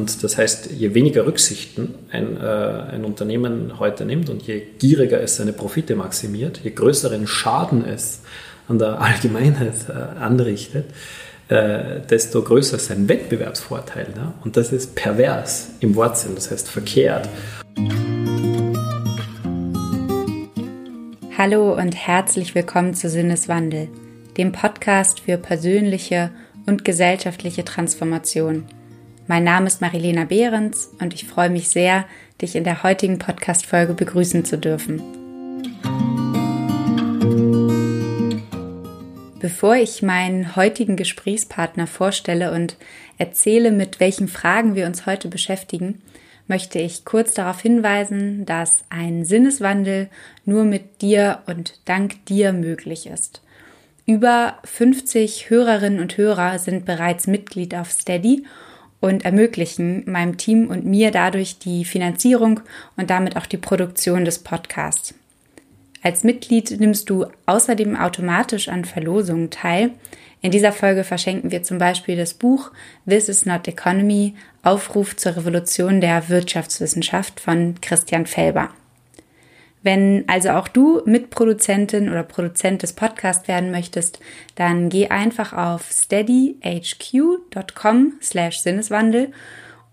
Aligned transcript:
Und 0.00 0.24
das 0.24 0.38
heißt, 0.38 0.70
je 0.70 0.94
weniger 0.94 1.26
Rücksichten 1.26 1.94
ein, 2.10 2.38
äh, 2.38 2.40
ein 2.40 3.04
Unternehmen 3.04 3.78
heute 3.78 4.06
nimmt 4.06 4.30
und 4.30 4.40
je 4.40 4.62
gieriger 4.78 5.20
es 5.20 5.36
seine 5.36 5.52
Profite 5.52 5.94
maximiert, 5.94 6.58
je 6.64 6.70
größeren 6.70 7.26
Schaden 7.26 7.84
es 7.84 8.20
an 8.66 8.78
der 8.78 8.98
Allgemeinheit 9.02 9.74
äh, 9.90 10.18
anrichtet, 10.18 10.86
äh, 11.48 12.00
desto 12.08 12.40
größer 12.40 12.78
ist 12.78 12.86
sein 12.86 13.10
Wettbewerbsvorteil. 13.10 14.06
Ne? 14.16 14.32
Und 14.42 14.56
das 14.56 14.72
ist 14.72 14.94
pervers 14.94 15.68
im 15.80 15.94
Wortsinn, 15.96 16.34
das 16.34 16.50
heißt 16.50 16.70
verkehrt. 16.70 17.28
Hallo 21.36 21.74
und 21.74 21.94
herzlich 21.94 22.54
willkommen 22.54 22.94
zu 22.94 23.10
Sinneswandel, 23.10 23.88
dem 24.38 24.52
Podcast 24.52 25.20
für 25.20 25.36
persönliche 25.36 26.30
und 26.64 26.86
gesellschaftliche 26.86 27.66
Transformation. 27.66 28.64
Mein 29.30 29.44
Name 29.44 29.68
ist 29.68 29.80
Marilena 29.80 30.24
Behrens 30.24 30.90
und 31.00 31.14
ich 31.14 31.24
freue 31.24 31.50
mich 31.50 31.68
sehr, 31.68 32.04
dich 32.42 32.56
in 32.56 32.64
der 32.64 32.82
heutigen 32.82 33.20
Podcast-Folge 33.20 33.94
begrüßen 33.94 34.44
zu 34.44 34.58
dürfen. 34.58 35.00
Bevor 39.38 39.76
ich 39.76 40.02
meinen 40.02 40.56
heutigen 40.56 40.96
Gesprächspartner 40.96 41.86
vorstelle 41.86 42.50
und 42.50 42.74
erzähle, 43.18 43.70
mit 43.70 44.00
welchen 44.00 44.26
Fragen 44.26 44.74
wir 44.74 44.86
uns 44.86 45.06
heute 45.06 45.28
beschäftigen, 45.28 46.02
möchte 46.48 46.80
ich 46.80 47.04
kurz 47.04 47.32
darauf 47.32 47.60
hinweisen, 47.60 48.44
dass 48.46 48.82
ein 48.90 49.24
Sinneswandel 49.24 50.08
nur 50.44 50.64
mit 50.64 51.02
dir 51.02 51.42
und 51.46 51.78
dank 51.84 52.26
dir 52.26 52.52
möglich 52.52 53.06
ist. 53.06 53.42
Über 54.06 54.58
50 54.64 55.50
Hörerinnen 55.50 56.00
und 56.00 56.16
Hörer 56.16 56.58
sind 56.58 56.84
bereits 56.84 57.28
Mitglied 57.28 57.76
auf 57.76 57.92
Steady 57.92 58.44
und 59.00 59.24
ermöglichen 59.24 60.04
meinem 60.06 60.36
Team 60.36 60.68
und 60.68 60.84
mir 60.84 61.10
dadurch 61.10 61.58
die 61.58 61.84
Finanzierung 61.84 62.60
und 62.96 63.10
damit 63.10 63.36
auch 63.36 63.46
die 63.46 63.56
Produktion 63.56 64.24
des 64.24 64.38
Podcasts. 64.38 65.14
Als 66.02 66.24
Mitglied 66.24 66.80
nimmst 66.80 67.10
du 67.10 67.26
außerdem 67.46 67.96
automatisch 67.96 68.68
an 68.68 68.84
Verlosungen 68.84 69.50
teil. 69.50 69.90
In 70.40 70.50
dieser 70.50 70.72
Folge 70.72 71.04
verschenken 71.04 71.50
wir 71.50 71.62
zum 71.62 71.78
Beispiel 71.78 72.16
das 72.16 72.32
Buch 72.32 72.70
This 73.06 73.28
is 73.28 73.44
not 73.44 73.68
Economy, 73.68 74.34
Aufruf 74.62 75.16
zur 75.16 75.36
Revolution 75.36 76.00
der 76.00 76.28
Wirtschaftswissenschaft 76.28 77.40
von 77.40 77.74
Christian 77.82 78.26
Felber. 78.26 78.70
Wenn 79.82 80.24
also 80.28 80.50
auch 80.50 80.68
du 80.68 81.00
Mitproduzentin 81.06 82.10
oder 82.10 82.22
Produzent 82.22 82.82
des 82.82 82.92
Podcasts 82.92 83.48
werden 83.48 83.70
möchtest, 83.70 84.20
dann 84.54 84.90
geh 84.90 85.08
einfach 85.08 85.54
auf 85.54 85.90
steadyhq.com 85.90 86.62
slash 88.20 88.58
Sinneswandel 88.58 89.32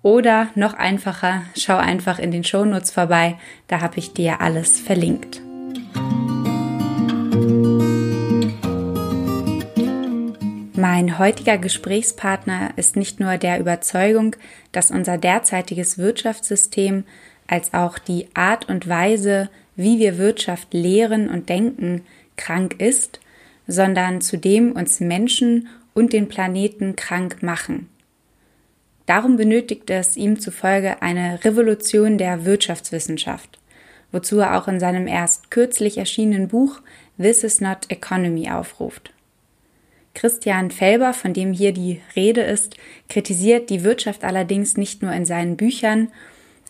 oder 0.02 0.50
noch 0.56 0.74
einfacher, 0.74 1.44
schau 1.58 1.78
einfach 1.78 2.20
in 2.20 2.32
den 2.32 2.44
Shownotes 2.44 2.92
vorbei, 2.92 3.38
da 3.68 3.80
habe 3.80 3.98
ich 4.00 4.12
dir 4.14 4.42
alles 4.42 4.78
verlinkt. 4.80 5.42
Mein 10.76 11.18
heutiger 11.18 11.58
Gesprächspartner 11.58 12.72
ist 12.76 12.98
nicht 12.98 13.20
nur 13.20 13.38
der 13.38 13.60
Überzeugung, 13.60 14.36
dass 14.74 14.92
unser 14.92 15.18
derzeitiges 15.18 15.98
Wirtschaftssystem 15.98 17.06
als 17.48 17.74
auch 17.74 17.98
die 17.98 18.28
Art 18.36 18.70
und 18.70 18.88
Weise, 18.88 19.50
wie 19.78 20.00
wir 20.00 20.18
Wirtschaft 20.18 20.74
lehren 20.74 21.30
und 21.30 21.48
denken, 21.48 22.02
krank 22.36 22.82
ist, 22.82 23.22
sondern 23.68 24.20
zudem 24.20 24.74
uns 24.74 25.00
Menschen 25.00 25.70
und 25.94 26.12
den 26.12 26.28
Planeten 26.28 26.96
krank 26.96 27.42
machen. 27.42 27.88
Darum 29.06 29.38
benötigt 29.38 29.90
es 29.90 30.18
ihm 30.18 30.40
zufolge 30.40 31.02
eine 31.02 31.44
Revolution 31.46 32.18
der 32.18 32.44
Wirtschaftswissenschaft, 32.44 33.58
wozu 34.12 34.40
er 34.40 34.58
auch 34.58 34.68
in 34.68 34.82
seinem 34.82 35.08
erst 35.08 35.50
kürzlich 35.50 35.98
erschienenen 35.98 36.50
Buch 36.50 36.82
This 37.18 37.44
is 37.44 37.62
not 37.62 37.90
Economy 37.90 38.50
aufruft. 38.50 39.14
Christian 40.14 40.72
Felber, 40.72 41.14
von 41.14 41.34
dem 41.34 41.54
hier 41.54 41.72
die 41.72 42.02
Rede 42.16 42.42
ist, 42.42 42.76
kritisiert 43.08 43.70
die 43.70 43.84
Wirtschaft 43.84 44.24
allerdings 44.24 44.76
nicht 44.76 45.04
nur 45.04 45.14
in 45.14 45.26
seinen 45.26 45.58
Büchern. 45.58 46.10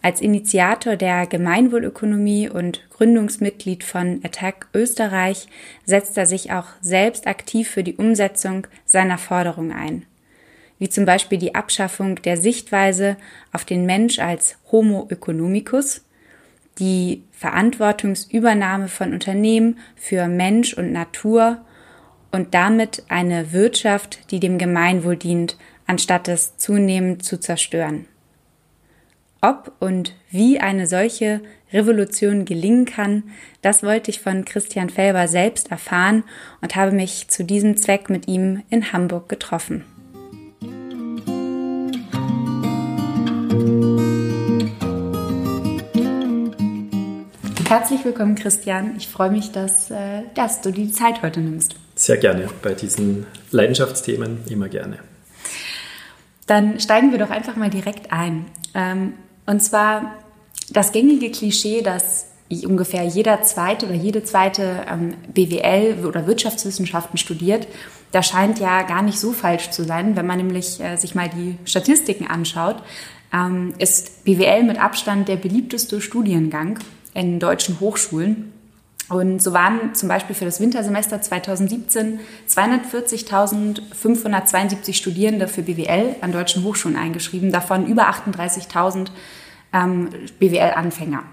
Als 0.02 0.22
Initiator 0.22 0.96
der 0.96 1.26
Gemeinwohlökonomie 1.26 2.50
und 2.50 2.88
Gründungsmitglied 2.92 3.84
von 3.84 4.22
Attack 4.24 4.68
Österreich 4.74 5.48
setzt 5.86 6.18
er 6.18 6.26
sich 6.26 6.52
auch 6.52 6.68
selbst 6.82 7.28
aktiv 7.28 7.70
für 7.70 7.84
die 7.84 7.96
Umsetzung 7.96 8.68
seiner 8.86 9.18
Forderung 9.18 9.72
ein. 9.72 10.06
Wie 10.80 10.90
zum 10.90 11.06
Beispiel 11.06 11.40
die 11.40 11.56
Abschaffung 11.56 12.22
der 12.22 12.38
Sichtweise 12.38 13.18
auf 13.52 13.66
den 13.66 13.86
Mensch 13.86 14.20
als 14.20 14.58
Homo 14.72 15.08
economicus, 15.10 16.04
die 16.78 17.24
Verantwortungsübernahme 17.32 18.88
von 18.88 19.14
Unternehmen 19.14 19.80
für 19.96 20.28
Mensch 20.28 20.76
und 20.76 20.92
Natur 20.92 21.66
und 22.32 22.54
damit 22.54 23.04
eine 23.10 23.52
Wirtschaft, 23.52 24.32
die 24.32 24.40
dem 24.40 24.60
Gemeinwohl 24.60 25.18
dient, 25.18 25.58
anstatt 25.88 26.28
es 26.28 26.58
zunehmend 26.58 27.26
zu 27.26 27.40
zerstören. 27.40 28.06
Ob 29.42 29.72
und 29.80 30.14
wie 30.32 30.60
eine 30.60 30.88
solche 30.88 31.42
Revolution 31.72 32.46
gelingen 32.46 32.86
kann, 32.86 33.24
das 33.62 33.84
wollte 33.84 34.10
ich 34.10 34.20
von 34.20 34.46
Christian 34.46 34.90
Felber 34.90 35.28
selbst 35.28 35.70
erfahren 35.70 36.24
und 36.62 36.76
habe 36.76 36.92
mich 36.92 37.28
zu 37.28 37.44
diesem 37.44 37.78
Zweck 37.78 38.10
mit 38.10 38.28
ihm 38.28 38.64
in 38.72 38.92
Hamburg 38.94 39.30
getroffen. 39.30 39.86
Herzlich 47.70 48.04
willkommen, 48.06 48.36
Christian. 48.36 48.96
Ich 48.98 49.08
freue 49.08 49.30
mich, 49.30 49.52
dass, 49.52 49.92
äh, 49.92 50.24
dass 50.34 50.62
du 50.62 50.72
die 50.72 50.92
Zeit 50.92 51.22
heute 51.22 51.42
nimmst. 51.42 51.76
Sehr 51.96 52.18
gerne. 52.18 52.48
Bei 52.64 52.74
diesen 52.74 53.28
Leidenschaftsthemen 53.52 54.46
immer 54.50 54.70
gerne. 54.70 54.98
Dann 56.48 56.80
steigen 56.80 57.12
wir 57.12 57.20
doch 57.20 57.30
einfach 57.30 57.56
mal 57.58 57.70
direkt 57.70 58.12
ein. 58.12 58.46
Und 59.48 59.64
zwar 59.64 60.14
das 60.70 60.92
gängige 60.92 61.32
Klischee, 61.32 61.82
dass 61.82 62.28
ungefähr 62.66 63.04
jeder 63.04 63.42
zweite 63.42 63.88
oder 63.88 63.96
jede 63.96 64.24
zweite 64.24 64.86
ähm, 64.90 65.16
BWL 65.34 66.06
oder 66.06 66.28
Wirtschaftswissenschaften 66.28 67.18
studiert, 67.18 67.68
das 68.12 68.28
scheint 68.28 68.60
ja 68.60 68.84
gar 68.84 69.02
nicht 69.02 69.20
so 69.20 69.34
falsch 69.34 69.72
zu 69.72 69.84
sein, 69.84 70.16
wenn 70.16 70.28
man 70.28 70.38
nämlich 70.38 70.80
äh, 70.80 70.96
sich 70.96 71.16
mal 71.16 71.30
die 71.30 71.58
Statistiken 71.66 72.28
anschaut. 72.28 72.78
Ähm, 73.34 73.74
ist 73.80 74.24
BWL 74.24 74.64
mit 74.64 74.80
Abstand 74.80 75.28
der 75.28 75.36
beliebteste 75.36 76.00
Studiengang 76.00 76.80
in 77.14 77.40
deutschen 77.40 77.80
Hochschulen. 77.80 78.54
Und 79.10 79.42
so 79.42 79.54
waren 79.54 79.96
zum 79.96 80.10
Beispiel 80.10 80.36
für 80.36 80.44
das 80.44 80.60
Wintersemester 80.60 81.22
2017 81.22 82.20
240.572 82.50 84.94
Studierende 84.94 85.48
für 85.48 85.62
BWL 85.62 86.18
an 86.20 86.34
deutschen 86.34 86.64
Hochschulen 86.64 86.98
eingeschrieben, 86.98 87.54
davon 87.54 87.88
über 87.88 88.10
38.000 88.10 89.08
ähm, 89.74 90.10
BWL-Anfänger. 90.40 91.24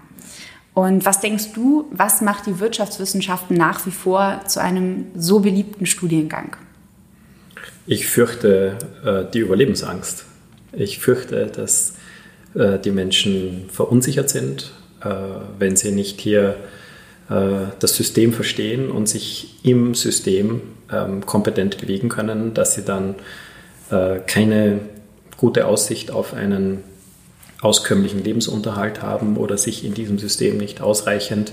Und 0.73 1.05
was 1.05 1.21
denkst 1.21 1.53
du, 1.53 1.87
was 1.91 2.21
macht 2.21 2.47
die 2.47 2.59
Wirtschaftswissenschaften 2.59 3.55
nach 3.57 3.85
wie 3.85 3.91
vor 3.91 4.41
zu 4.45 4.61
einem 4.61 5.07
so 5.15 5.39
beliebten 5.39 5.85
Studiengang? 5.85 6.57
Ich 7.87 8.07
fürchte 8.07 8.77
äh, 9.05 9.25
die 9.31 9.39
Überlebensangst. 9.39 10.25
Ich 10.73 10.99
fürchte, 10.99 11.47
dass 11.47 11.93
äh, 12.55 12.79
die 12.79 12.91
Menschen 12.91 13.69
verunsichert 13.69 14.29
sind, 14.29 14.71
äh, 15.01 15.09
wenn 15.59 15.75
sie 15.75 15.91
nicht 15.91 16.19
hier 16.19 16.57
das 17.27 17.95
System 17.95 18.33
verstehen 18.33 18.91
und 18.91 19.09
sich 19.09 19.55
im 19.63 19.95
System 19.95 20.61
ähm, 20.91 21.25
kompetent 21.25 21.79
bewegen 21.79 22.07
können, 22.07 22.53
dass 22.53 22.75
sie 22.75 22.83
dann 22.83 23.15
äh, 23.89 24.19
keine 24.27 24.81
gute 25.37 25.65
Aussicht 25.65 26.11
auf 26.11 26.35
einen 26.35 26.83
auskömmlichen 27.61 28.23
Lebensunterhalt 28.23 29.01
haben 29.01 29.37
oder 29.37 29.57
sich 29.57 29.83
in 29.83 29.95
diesem 29.95 30.19
System 30.19 30.57
nicht 30.57 30.81
ausreichend 30.81 31.51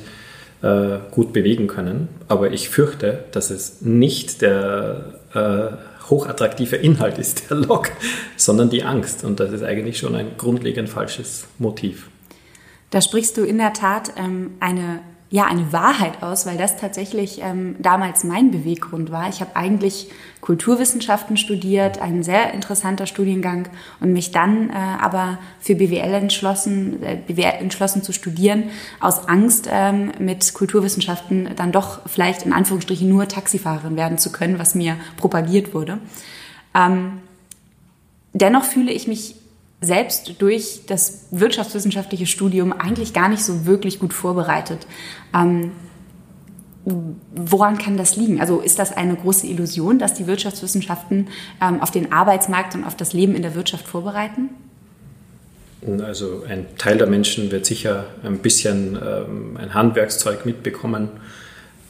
äh, 0.60 0.98
gut 1.10 1.32
bewegen 1.32 1.68
können. 1.68 2.08
Aber 2.28 2.52
ich 2.52 2.68
fürchte, 2.68 3.24
dass 3.32 3.50
es 3.50 3.80
nicht 3.80 4.42
der 4.42 5.14
hochattraktive 6.10 6.76
Inhalt 6.76 7.18
ist, 7.18 7.48
der 7.50 7.56
Log, 7.56 7.90
sondern 8.36 8.70
die 8.70 8.84
Angst. 8.84 9.24
Und 9.24 9.40
das 9.40 9.52
ist 9.52 9.62
eigentlich 9.62 9.98
schon 9.98 10.14
ein 10.14 10.36
grundlegend 10.36 10.88
falsches 10.88 11.46
Motiv. 11.58 12.10
Da 12.90 13.00
sprichst 13.00 13.38
du 13.38 13.44
in 13.44 13.56
der 13.56 13.72
Tat 13.72 14.12
ähm, 14.18 14.50
eine 14.60 15.00
ja 15.32 15.46
eine 15.46 15.72
Wahrheit 15.72 16.22
aus, 16.22 16.44
weil 16.44 16.58
das 16.58 16.76
tatsächlich 16.76 17.40
ähm, 17.42 17.76
damals 17.78 18.22
mein 18.22 18.50
Beweggrund 18.50 19.10
war. 19.10 19.30
Ich 19.30 19.40
habe 19.40 19.56
eigentlich 19.56 20.10
Kulturwissenschaften 20.42 21.38
studiert, 21.38 22.02
ein 22.02 22.22
sehr 22.22 22.52
interessanter 22.52 23.06
Studiengang 23.06 23.68
und 24.00 24.12
mich 24.12 24.30
dann 24.30 24.68
äh, 24.68 24.74
aber 24.74 25.38
für 25.58 25.74
BWL 25.74 26.12
entschlossen, 26.12 27.02
äh, 27.02 27.16
BWL 27.26 27.62
entschlossen 27.62 28.02
zu 28.02 28.12
studieren, 28.12 28.64
aus 29.00 29.26
Angst 29.26 29.70
ähm, 29.72 30.12
mit 30.18 30.52
Kulturwissenschaften 30.52 31.48
dann 31.56 31.72
doch 31.72 32.00
vielleicht 32.06 32.42
in 32.42 32.52
Anführungsstrichen 32.52 33.08
nur 33.08 33.26
Taxifahrerin 33.26 33.96
werden 33.96 34.18
zu 34.18 34.32
können, 34.32 34.58
was 34.58 34.74
mir 34.74 34.96
propagiert 35.16 35.72
wurde. 35.72 35.96
Ähm, 36.74 37.22
dennoch 38.34 38.64
fühle 38.64 38.92
ich 38.92 39.08
mich 39.08 39.36
selbst 39.82 40.36
durch 40.38 40.82
das 40.86 41.26
wirtschaftswissenschaftliche 41.32 42.26
Studium 42.26 42.72
eigentlich 42.72 43.12
gar 43.12 43.28
nicht 43.28 43.44
so 43.44 43.66
wirklich 43.66 43.98
gut 43.98 44.14
vorbereitet. 44.14 44.86
Ähm, 45.34 45.72
woran 46.84 47.78
kann 47.78 47.96
das 47.96 48.16
liegen? 48.16 48.40
Also 48.40 48.60
ist 48.60 48.78
das 48.78 48.96
eine 48.96 49.14
große 49.16 49.46
Illusion, 49.46 49.98
dass 49.98 50.14
die 50.14 50.26
Wirtschaftswissenschaften 50.26 51.28
ähm, 51.60 51.80
auf 51.80 51.90
den 51.90 52.12
Arbeitsmarkt 52.12 52.74
und 52.74 52.84
auf 52.84 52.96
das 52.96 53.12
Leben 53.12 53.34
in 53.34 53.42
der 53.42 53.54
Wirtschaft 53.54 53.86
vorbereiten? 53.86 54.50
Also 56.04 56.44
ein 56.48 56.66
Teil 56.78 56.96
der 56.96 57.08
Menschen 57.08 57.50
wird 57.50 57.66
sicher 57.66 58.06
ein 58.22 58.38
bisschen 58.38 58.96
ähm, 58.96 59.56
ein 59.56 59.74
Handwerkszeug 59.74 60.46
mitbekommen, 60.46 61.08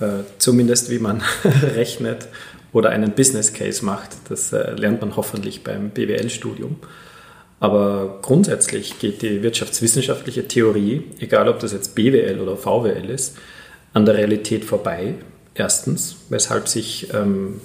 äh, 0.00 0.24
zumindest 0.38 0.90
wie 0.90 0.98
man 0.98 1.22
rechnet 1.74 2.28
oder 2.72 2.88
einen 2.90 3.12
Business 3.12 3.52
Case 3.52 3.84
macht. 3.84 4.10
Das 4.30 4.52
äh, 4.52 4.72
lernt 4.72 5.02
man 5.02 5.16
hoffentlich 5.16 5.62
beim 5.62 5.90
BWL-Studium. 5.90 6.76
Aber 7.62 8.18
grundsätzlich 8.22 8.98
geht 8.98 9.22
die 9.22 9.44
wirtschaftswissenschaftliche 9.44 10.48
Theorie, 10.48 11.04
egal 11.20 11.48
ob 11.48 11.60
das 11.60 11.72
jetzt 11.72 11.94
BWL 11.94 12.40
oder 12.40 12.56
VWL 12.56 13.08
ist, 13.08 13.36
an 13.92 14.04
der 14.04 14.16
Realität 14.16 14.64
vorbei. 14.64 15.14
Erstens, 15.54 16.16
weshalb 16.28 16.66
sich 16.66 17.14
ähm, 17.14 17.60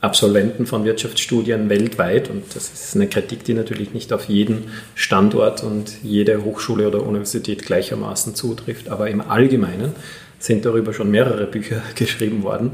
Absolventen 0.00 0.64
von 0.64 0.86
Wirtschaftsstudien 0.86 1.68
weltweit, 1.68 2.30
und 2.30 2.44
das 2.56 2.72
ist 2.72 2.96
eine 2.96 3.08
Kritik, 3.08 3.44
die 3.44 3.52
natürlich 3.52 3.92
nicht 3.92 4.14
auf 4.14 4.24
jeden 4.24 4.70
Standort 4.94 5.62
und 5.62 6.02
jede 6.02 6.44
Hochschule 6.44 6.88
oder 6.88 7.02
Universität 7.02 7.66
gleichermaßen 7.66 8.34
zutrifft, 8.34 8.88
aber 8.88 9.10
im 9.10 9.20
Allgemeinen 9.20 9.92
sind 10.38 10.64
darüber 10.64 10.94
schon 10.94 11.10
mehrere 11.10 11.46
Bücher 11.46 11.82
geschrieben 11.94 12.42
worden, 12.42 12.72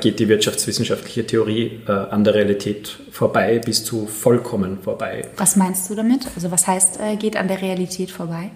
geht 0.00 0.18
die 0.18 0.28
wirtschaftswissenschaftliche 0.28 1.26
Theorie 1.26 1.80
äh, 1.86 1.92
an 1.92 2.24
der 2.24 2.34
Realität 2.34 2.98
vorbei 3.10 3.60
bis 3.64 3.84
zu 3.84 4.06
vollkommen 4.06 4.78
vorbei. 4.82 5.26
Was 5.36 5.56
meinst 5.56 5.90
du 5.90 5.94
damit? 5.94 6.26
Also 6.34 6.50
was 6.50 6.66
heißt, 6.66 6.98
äh, 7.00 7.16
geht 7.16 7.36
an 7.36 7.48
der 7.48 7.60
Realität 7.60 8.10
vorbei? 8.10 8.50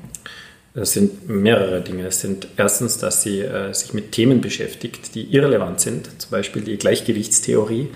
Es 0.75 0.93
sind 0.93 1.28
mehrere 1.28 1.81
Dinge. 1.81 2.06
Es 2.06 2.20
sind 2.20 2.46
erstens, 2.56 2.99
dass 2.99 3.22
sie 3.22 3.40
äh, 3.40 3.75
sich 3.75 3.93
mit 3.93 4.12
Themen 4.12 4.40
beschäftigt, 4.40 5.14
die 5.14 5.25
irrelevant 5.34 5.81
sind, 5.81 6.20
zum 6.20 6.31
Beispiel 6.31 6.62
die 6.62 6.76
Gleichgewichtstheorie. 6.76 7.88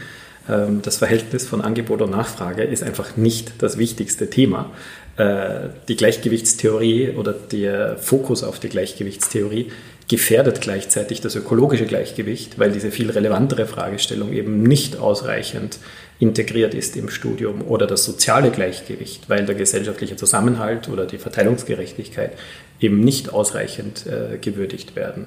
Ähm, 0.48 0.82
das 0.82 0.96
Verhältnis 0.96 1.46
von 1.46 1.60
Angebot 1.60 2.02
und 2.02 2.10
Nachfrage 2.10 2.64
ist 2.64 2.82
einfach 2.82 3.16
nicht 3.16 3.62
das 3.62 3.78
wichtigste 3.78 4.28
Thema. 4.28 4.70
Äh, 5.16 5.68
die 5.86 5.94
Gleichgewichtstheorie 5.94 7.10
oder 7.10 7.32
der 7.32 7.96
Fokus 7.98 8.42
auf 8.42 8.58
die 8.58 8.68
Gleichgewichtstheorie 8.68 9.70
gefährdet 10.08 10.60
gleichzeitig 10.60 11.20
das 11.20 11.34
ökologische 11.34 11.86
Gleichgewicht, 11.86 12.58
weil 12.58 12.72
diese 12.72 12.90
viel 12.90 13.10
relevantere 13.10 13.66
Fragestellung 13.66 14.32
eben 14.32 14.62
nicht 14.62 14.98
ausreichend 14.98 15.78
integriert 16.18 16.74
ist 16.74 16.96
im 16.96 17.08
Studium 17.08 17.62
oder 17.62 17.86
das 17.86 18.04
soziale 18.04 18.50
Gleichgewicht, 18.50 19.28
weil 19.28 19.46
der 19.46 19.54
gesellschaftliche 19.54 20.16
Zusammenhalt 20.16 20.88
oder 20.88 21.06
die 21.06 21.18
Verteilungsgerechtigkeit 21.18 22.32
eben 22.80 23.00
nicht 23.00 23.32
ausreichend 23.32 24.06
äh, 24.06 24.38
gewürdigt 24.38 24.94
werden. 24.94 25.26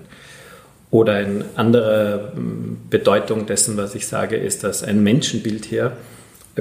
Oder 0.90 1.16
eine 1.16 1.46
andere 1.56 2.32
hm, 2.34 2.78
Bedeutung 2.90 3.46
dessen, 3.46 3.78
was 3.78 3.96
ich 3.96 4.08
sage, 4.08 4.38
ist, 4.38 4.64
dass 4.64 4.84
ein 4.84 5.04
Menschenbild 5.04 5.66
hier 5.66 5.98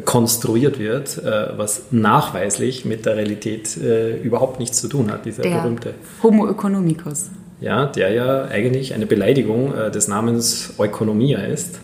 konstruiert 0.04 0.78
wird, 0.78 1.19
äh, 1.19 1.56
was 1.56 1.84
nachweislich 1.90 2.84
mit 2.84 3.06
der 3.06 3.16
Realität 3.16 3.76
äh, 3.76 4.16
überhaupt 4.16 4.58
nichts 4.58 4.80
zu 4.80 4.88
tun 4.88 5.10
hat, 5.10 5.24
dieser 5.24 5.42
der 5.42 5.50
berühmte 5.50 5.94
Homo 6.22 6.48
economicus. 6.50 7.30
Ja, 7.61 7.87
der 7.87 8.11
ja 8.11 8.44
eigentlich 8.44 8.94
eine 8.94 9.06
Beleidigung 9.06 9.75
äh, 9.75 9.91
des 9.91 10.08
Namens 10.08 10.75
Ökonomia 10.79 11.38
ist 11.41 11.81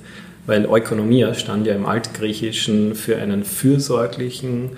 weil 0.46 0.64
Ökonomia 0.64 1.34
stand 1.34 1.66
ja 1.66 1.74
im 1.74 1.86
Altgriechischen 1.86 2.94
für 2.94 3.16
einen 3.16 3.44
fürsorglichen, 3.44 4.70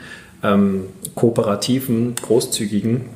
ähm, 0.43 0.87
kooperativen, 1.15 2.15
großzügigen, 2.17 3.07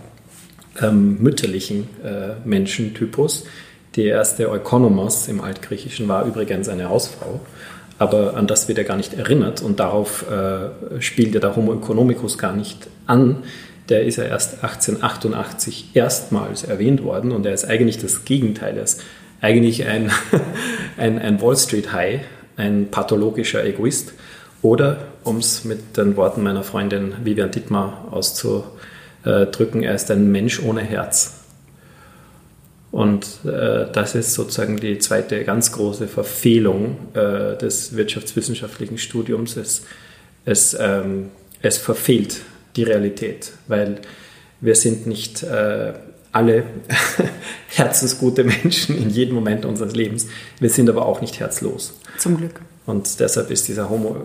ähm, 0.81 1.19
mütterlichen 1.21 1.89
äh, 2.05 2.47
Menschentypus. 2.49 3.45
Die 3.97 4.07
erste 4.07 4.45
Ökonomos 4.45 5.29
im 5.29 5.41
Altgriechischen 5.41 6.09
war 6.09 6.25
übrigens 6.25 6.69
eine 6.69 6.89
Hausfrau, 6.89 7.41
aber 7.99 8.37
an 8.37 8.47
das 8.47 8.69
wird 8.69 8.79
er 8.79 8.85
gar 8.85 8.97
nicht 8.97 9.15
erinnert 9.15 9.61
und 9.61 9.81
darauf 9.81 10.25
äh, 10.31 11.01
spielt 11.01 11.35
ja 11.35 11.41
der 11.41 11.57
Homo 11.57 11.75
economicus 11.75 12.39
gar 12.39 12.55
nicht 12.55 12.89
an. 13.07 13.43
Der 13.89 14.05
ist 14.05 14.17
ja 14.17 14.25
erst 14.25 14.63
1888 14.63 15.91
erstmals 15.95 16.65
erwähnt 16.65 17.03
worden 17.03 17.33
und 17.33 17.47
er 17.47 17.55
ist 17.55 17.65
eigentlich 17.65 17.99
das 17.99 18.25
Gegenteil. 18.25 18.77
Er 18.77 18.85
ist 18.85 19.01
eigentlich 19.41 19.87
ein, 19.87 20.11
ein, 20.97 21.19
ein 21.19 21.41
Wall 21.41 21.57
Street 21.57 21.93
High, 21.93 22.21
ein 22.57 22.89
pathologischer 22.91 23.65
Egoist 23.65 24.13
oder, 24.63 24.99
um 25.25 25.39
es 25.39 25.65
mit 25.65 25.97
den 25.97 26.17
Worten 26.17 26.43
meiner 26.43 26.65
Freundin 26.65 27.15
Vivian 27.23 27.51
Dittmar 27.51 28.09
auszudrücken, 28.11 29.83
er 29.83 29.95
ist 29.95 30.11
ein 30.11 30.31
Mensch 30.31 30.61
ohne 30.61 30.81
Herz. 30.81 31.35
Und 32.91 33.27
äh, 33.45 33.87
das 33.93 34.15
ist 34.15 34.35
sozusagen 34.35 34.79
die 34.79 34.99
zweite 34.99 35.45
ganz 35.45 35.73
große 35.73 36.09
Verfehlung 36.09 36.97
äh, 37.15 37.57
des 37.57 37.97
wirtschaftswissenschaftlichen 37.97 38.99
Studiums. 38.99 39.57
Es, 39.57 39.85
es, 40.47 40.77
ähm, 40.81 41.31
es 41.61 41.77
verfehlt 41.77 42.41
die 42.79 42.85
Realität, 42.85 43.53
weil 43.67 43.97
wir 44.61 44.75
sind 44.75 45.07
nicht 45.07 45.43
äh, 45.43 45.93
alle 46.33 46.65
herzensgute 47.69 48.45
Menschen 48.45 48.97
in 48.97 49.11
jedem 49.11 49.35
Moment 49.35 49.65
unseres 49.65 49.95
Lebens. 49.95 50.29
Wir 50.61 50.71
sind 50.71 50.89
aber 50.89 51.05
auch 51.07 51.21
nicht 51.21 51.41
herzlos. 51.41 51.95
Zum 52.19 52.39
Glück. 52.39 52.61
Und 52.87 53.21
deshalb 53.21 53.51
ist 53.51 53.69
dieser 53.69 53.91
Homo 53.91 54.17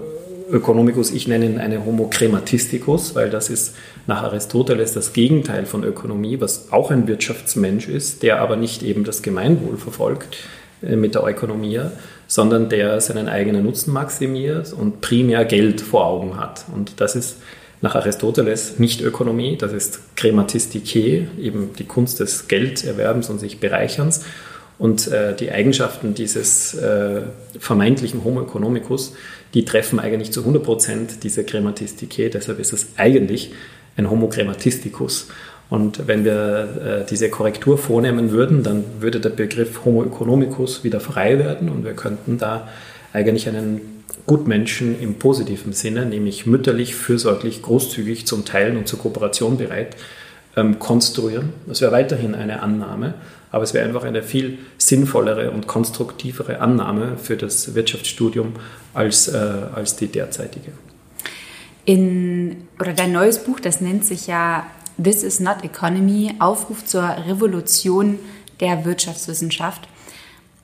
economicus, 0.52 1.12
ich 1.12 1.28
nenne 1.28 1.46
ihn 1.46 1.60
eine 1.60 1.86
Homo 1.86 2.08
crematisticus, 2.10 3.16
weil 3.16 3.30
das 3.30 3.50
ist 3.50 3.76
nach 4.08 4.24
Aristoteles 4.24 4.94
das 4.94 5.14
Gegenteil 5.14 5.66
von 5.66 5.84
Ökonomie, 5.84 6.40
was 6.40 6.72
auch 6.72 6.92
ein 6.92 7.08
Wirtschaftsmensch 7.08 7.88
ist, 7.88 8.24
der 8.24 8.40
aber 8.42 8.56
nicht 8.56 8.84
eben 8.84 9.04
das 9.04 9.22
Gemeinwohl 9.22 9.78
verfolgt 9.78 10.38
äh, 10.82 10.96
mit 10.96 11.16
der 11.16 11.26
Ökonomie, 11.26 11.82
sondern 12.28 12.70
der 12.70 13.00
seinen 13.02 13.28
eigenen 13.28 13.64
Nutzen 13.64 13.94
maximiert 13.94 14.74
und 14.74 15.02
primär 15.02 15.46
Geld 15.46 15.82
vor 15.82 16.06
Augen 16.06 16.38
hat. 16.40 16.66
Und 16.74 17.00
das 17.00 17.16
ist 17.16 17.38
nach 17.84 17.96
Aristoteles 17.96 18.80
nicht 18.80 19.02
Ökonomie, 19.02 19.58
das 19.58 19.74
ist 19.74 20.16
Krematistike, 20.16 21.28
eben 21.38 21.72
die 21.78 21.84
Kunst 21.84 22.22
des 22.22 22.48
Gelderwerbens 22.48 23.30
und 23.30 23.40
sich 23.40 23.60
Bereicherns. 23.60 24.24
Und 24.80 25.10
äh, 25.10 25.36
die 25.36 25.52
Eigenschaften 25.52 26.14
dieses 26.14 26.74
äh, 26.76 27.22
vermeintlichen 27.60 28.24
Homo 28.24 28.42
economicus, 28.42 29.14
die 29.54 29.66
treffen 29.66 30.00
eigentlich 30.00 30.32
zu 30.32 30.40
100 30.40 30.64
Prozent 30.64 31.24
diese 31.24 31.44
Krematistike. 31.44 32.30
Deshalb 32.30 32.60
ist 32.60 32.72
es 32.72 32.88
eigentlich 32.96 33.52
ein 33.98 34.10
Homo 34.10 34.30
crematisticus. 34.30 35.28
Und 35.70 36.08
wenn 36.08 36.24
wir 36.24 37.04
äh, 37.04 37.10
diese 37.10 37.30
Korrektur 37.30 37.78
vornehmen 37.78 38.32
würden, 38.32 38.64
dann 38.64 38.86
würde 39.02 39.20
der 39.20 39.30
Begriff 39.30 39.84
Homo 39.84 40.06
economicus 40.06 40.86
wieder 40.86 41.02
frei 41.02 41.38
werden 41.38 41.68
und 41.68 41.84
wir 41.84 41.94
könnten 41.94 42.38
da 42.38 42.70
eigentlich 43.14 43.48
einen 43.48 44.04
Gutmenschen 44.26 45.00
im 45.00 45.16
positiven 45.16 45.74
Sinne, 45.74 46.06
nämlich 46.06 46.46
mütterlich, 46.46 46.96
fürsorglich, 46.96 47.62
großzügig 47.62 48.26
zum 48.26 48.46
Teilen 48.46 48.78
und 48.78 48.88
zur 48.88 49.00
Kooperation 49.00 49.58
bereit, 49.58 49.96
ähm, 50.56 50.80
konstruieren. 50.80 51.50
Das 51.68 51.82
wäre 51.82 51.92
weiterhin 51.92 52.36
eine 52.36 52.62
Annahme, 52.62 53.14
aber 53.52 53.64
es 53.64 53.74
wäre 53.74 53.86
einfach 53.86 54.04
eine 54.04 54.24
viel 54.24 54.58
sinnvollere 54.78 55.52
und 55.52 55.68
konstruktivere 55.68 56.60
Annahme 56.60 57.18
für 57.18 57.38
das 57.38 57.76
Wirtschaftsstudium 57.76 58.54
als, 58.94 59.28
äh, 59.28 59.38
als 59.74 59.96
die 59.96 60.08
derzeitige. 60.08 60.72
In, 61.86 62.68
oder 62.80 62.94
dein 62.94 63.12
neues 63.12 63.44
Buch, 63.44 63.60
das 63.60 63.82
nennt 63.82 64.06
sich 64.06 64.28
ja 64.28 64.66
This 65.02 65.24
is 65.24 65.40
not 65.40 65.64
Economy, 65.64 66.34
Aufruf 66.40 66.86
zur 66.86 67.04
Revolution 67.04 68.20
der 68.60 68.86
Wirtschaftswissenschaft. 68.86 69.88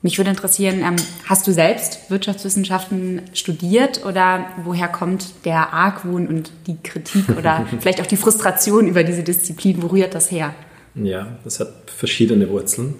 Mich 0.02 0.16
würde 0.16 0.30
interessieren, 0.30 0.80
ähm, 0.80 0.96
hast 1.26 1.46
du 1.46 1.52
selbst 1.52 2.10
Wirtschaftswissenschaften 2.10 3.22
studiert 3.34 4.04
oder 4.06 4.46
woher 4.64 4.88
kommt 4.88 5.44
der 5.44 5.74
Argwohn 5.74 6.26
und 6.26 6.50
die 6.66 6.78
Kritik 6.82 7.28
oder 7.38 7.66
vielleicht 7.80 8.00
auch 8.00 8.06
die 8.06 8.16
Frustration 8.16 8.88
über 8.88 9.04
diese 9.04 9.22
Disziplin? 9.22 9.82
Wo 9.82 9.88
rührt 9.88 10.14
das 10.14 10.30
her? 10.30 10.54
Ja, 10.94 11.38
das 11.44 11.60
hat 11.60 11.72
verschiedene 11.94 12.48
Wurzeln. 12.48 12.94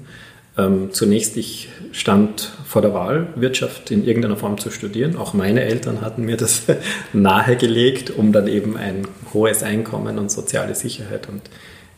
Ähm, 0.59 0.90
zunächst, 0.92 1.38
ich 1.38 1.71
stand 1.92 2.52
vor 2.66 2.83
der 2.83 2.92
Wahl, 2.92 3.28
Wirtschaft 3.35 3.90
in 3.90 4.04
irgendeiner 4.04 4.37
Form 4.37 4.59
zu 4.59 4.71
studieren. 4.71 5.16
Auch 5.16 5.33
meine 5.33 5.62
Eltern 5.62 6.02
hatten 6.02 6.25
mir 6.25 6.37
das 6.37 6.64
nahegelegt, 7.14 8.11
um 8.11 8.33
dann 8.33 8.47
eben 8.47 8.76
ein 8.76 9.07
hohes 9.33 9.62
Einkommen 9.62 10.19
und 10.19 10.30
soziale 10.30 10.75
Sicherheit 10.75 11.28
und 11.28 11.42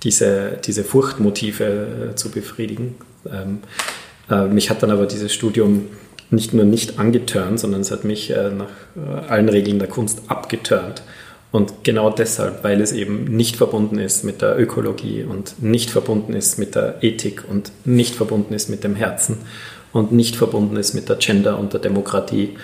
diese, 0.04 0.58
diese 0.64 0.84
Furchtmotive 0.84 2.10
äh, 2.12 2.14
zu 2.14 2.30
befriedigen. 2.30 2.96
Ähm, 3.26 3.60
äh, 4.30 4.46
mich 4.46 4.70
hat 4.70 4.82
dann 4.82 4.90
aber 4.90 5.06
dieses 5.06 5.32
Studium 5.32 5.86
nicht 6.30 6.54
nur 6.54 6.64
nicht 6.64 6.98
angeturnt, 6.98 7.60
sondern 7.60 7.82
es 7.82 7.90
hat 7.90 8.04
mich 8.04 8.30
äh, 8.30 8.50
nach 8.50 8.70
äh, 8.96 9.28
allen 9.28 9.48
Regeln 9.48 9.78
der 9.78 9.88
Kunst 9.88 10.22
abgeturnt. 10.28 11.02
Und 11.50 11.84
genau 11.84 12.08
deshalb, 12.08 12.64
weil 12.64 12.80
es 12.80 12.92
eben 12.92 13.24
nicht 13.24 13.56
verbunden 13.56 13.98
ist 13.98 14.24
mit 14.24 14.40
der 14.40 14.58
Ökologie 14.58 15.24
und 15.24 15.62
nicht 15.62 15.90
verbunden 15.90 16.32
ist 16.32 16.58
mit 16.58 16.74
der 16.74 17.02
Ethik 17.02 17.44
und 17.46 17.72
nicht 17.84 18.14
verbunden 18.14 18.54
ist 18.54 18.70
mit 18.70 18.84
dem 18.84 18.94
Herzen 18.94 19.36
und 19.92 20.12
nicht 20.12 20.36
verbunden 20.36 20.76
ist 20.76 20.94
mit 20.94 21.10
der 21.10 21.16
Gender 21.16 21.58
und 21.58 21.74
der 21.74 21.80
Demokratie 21.80 22.56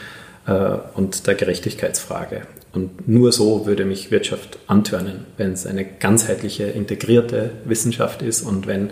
und 0.95 1.27
der 1.27 1.35
Gerechtigkeitsfrage. 1.35 2.41
Und 2.73 3.09
nur 3.09 3.33
so 3.33 3.67
würde 3.67 3.85
mich 3.85 4.11
Wirtschaft 4.11 4.59
antörnen, 4.67 5.27
wenn 5.37 5.53
es 5.53 5.67
eine 5.67 5.85
ganzheitliche, 5.85 6.65
integrierte 6.65 7.51
Wissenschaft 7.67 8.23
ist 8.23 8.41
und 8.43 8.67
wenn, 8.67 8.91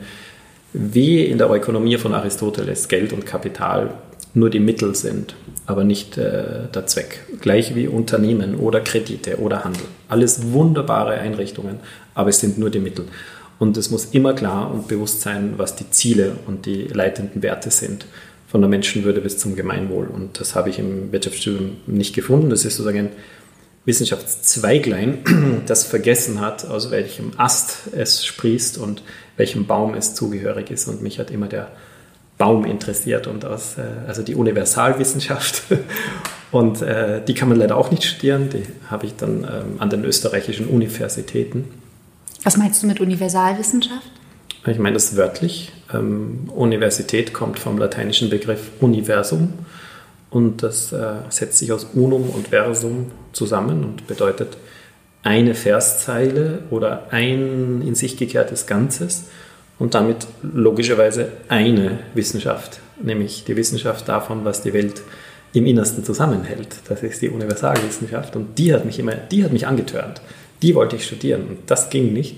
wie 0.79 1.25
in 1.25 1.39
der 1.39 1.51
Ökonomie 1.51 1.97
von 1.97 2.15
Aristoteles, 2.15 2.89
Geld 2.89 3.13
und 3.13 3.25
Kapital 3.25 3.95
nur 4.35 4.51
die 4.51 4.61
Mittel 4.61 4.95
sind, 4.95 5.35
aber 5.65 5.83
nicht 5.83 6.19
äh, 6.19 6.69
der 6.73 6.87
Zweck. 6.87 7.21
Gleich 7.41 7.75
wie 7.75 7.89
Unternehmen 7.89 8.57
oder 8.57 8.81
Kredite 8.81 9.39
oder 9.39 9.65
Handel. 9.65 9.85
Alles 10.09 10.53
wunderbare 10.53 11.15
Einrichtungen, 11.15 11.81
aber 12.15 12.29
es 12.29 12.41
sind 12.41 12.59
nur 12.59 12.69
die 12.69 12.79
Mittel. 12.79 13.07
Und 13.59 13.79
es 13.79 13.91
muss 13.91 14.07
immer 14.07 14.35
klar 14.35 14.71
und 14.71 14.89
bewusst 14.89 15.23
sein, 15.23 15.55
was 15.57 15.77
die 15.77 15.91
Ziele 15.91 16.33
und 16.47 16.67
die 16.67 16.83
leitenden 16.83 17.43
Werte 17.43 17.71
sind 17.71 18.05
von 18.47 18.61
der 18.61 18.69
Menschenwürde 18.69 19.23
bis 19.23 19.39
zum 19.39 19.57
Gemeinwohl. 19.57 20.07
Und 20.07 20.39
das 20.39 20.55
habe 20.55 20.69
ich 20.69 20.79
im 20.79 21.11
Wirtschaftsstudium 21.11 21.79
nicht 21.87 22.15
gefunden. 22.15 22.51
Das 22.51 22.67
ist 22.67 22.77
sozusagen 22.77 22.99
ein 22.99 23.09
Wissenschaftszweiglein, 23.87 25.63
das 25.67 25.85
vergessen 25.85 26.41
hat, 26.41 26.67
aus 26.67 26.91
welchem 26.91 27.33
Ast 27.39 27.89
es 27.93 28.27
sprießt 28.27 28.77
und 28.79 29.03
welchem 29.37 29.67
Baum 29.67 29.95
es 29.95 30.15
zugehörig 30.15 30.71
ist. 30.71 30.89
Und 30.89 31.03
mich 31.03 31.19
hat 31.19 31.31
immer 31.31 31.47
der 31.47 31.71
Baum 32.37 32.67
interessiert 32.67 33.27
und 33.27 33.45
aus, 33.47 33.79
äh, 33.79 33.83
also 34.07 34.23
die 34.23 34.35
Universalwissenschaft. 34.35 35.63
Und 36.53 36.81
äh, 36.81 37.23
die 37.25 37.35
kann 37.35 37.49
man 37.49 37.59
leider 37.59 37.77
auch 37.77 37.91
nicht 37.91 38.05
studieren. 38.05 38.49
Die 38.51 38.63
habe 38.89 39.05
ich 39.05 39.17
dann 39.17 39.43
ähm, 39.43 39.77
an 39.79 39.91
den 39.91 40.05
österreichischen 40.05 40.69
Universitäten. 40.69 41.65
Was 42.45 42.57
meinst 42.57 42.83
du 42.83 42.87
mit 42.87 43.01
Universalwissenschaft? 43.01 44.09
Ich 44.65 44.79
meine 44.79 44.95
das 44.95 45.17
wörtlich. 45.17 45.73
Ähm, 45.93 46.49
Universität 46.55 47.33
kommt 47.33 47.59
vom 47.59 47.79
lateinischen 47.79 48.31
Begriff 48.31 48.71
Universum 48.81 49.55
und 50.31 50.63
das 50.63 50.93
äh, 50.93 51.15
setzt 51.31 51.59
sich 51.59 51.73
aus 51.73 51.85
Unum 51.95 52.31
und 52.31 52.49
Versum 52.49 53.11
zusammen 53.37 53.85
und 53.85 54.07
bedeutet 54.07 54.57
eine 55.23 55.55
Verszeile 55.55 56.61
oder 56.71 57.09
ein 57.11 57.83
in 57.87 57.95
sich 57.95 58.17
gekehrtes 58.17 58.67
Ganzes 58.67 59.25
und 59.79 59.95
damit 59.95 60.27
logischerweise 60.43 61.33
eine 61.49 61.99
Wissenschaft, 62.15 62.81
nämlich 63.03 63.45
die 63.45 63.57
Wissenschaft 63.57 64.09
davon, 64.09 64.45
was 64.45 64.63
die 64.63 64.73
Welt 64.73 65.03
im 65.53 65.67
Innersten 65.67 66.05
zusammenhält. 66.05 66.77
Das 66.89 67.03
ist 67.03 67.23
die 67.23 67.29
Universalwissenschaft 67.29 68.37
und 68.37 68.59
die 68.59 68.73
hat 68.73 68.85
mich 68.85 68.99
immer, 68.99 69.15
die 69.15 69.45
hat 69.45 69.53
mich 69.53 69.67
angetörnt. 69.67 70.21
Die 70.63 70.75
wollte 70.75 70.97
ich 70.97 71.05
studieren 71.05 71.47
und 71.49 71.59
das 71.67 71.91
ging 71.91 72.13
nicht. 72.13 72.37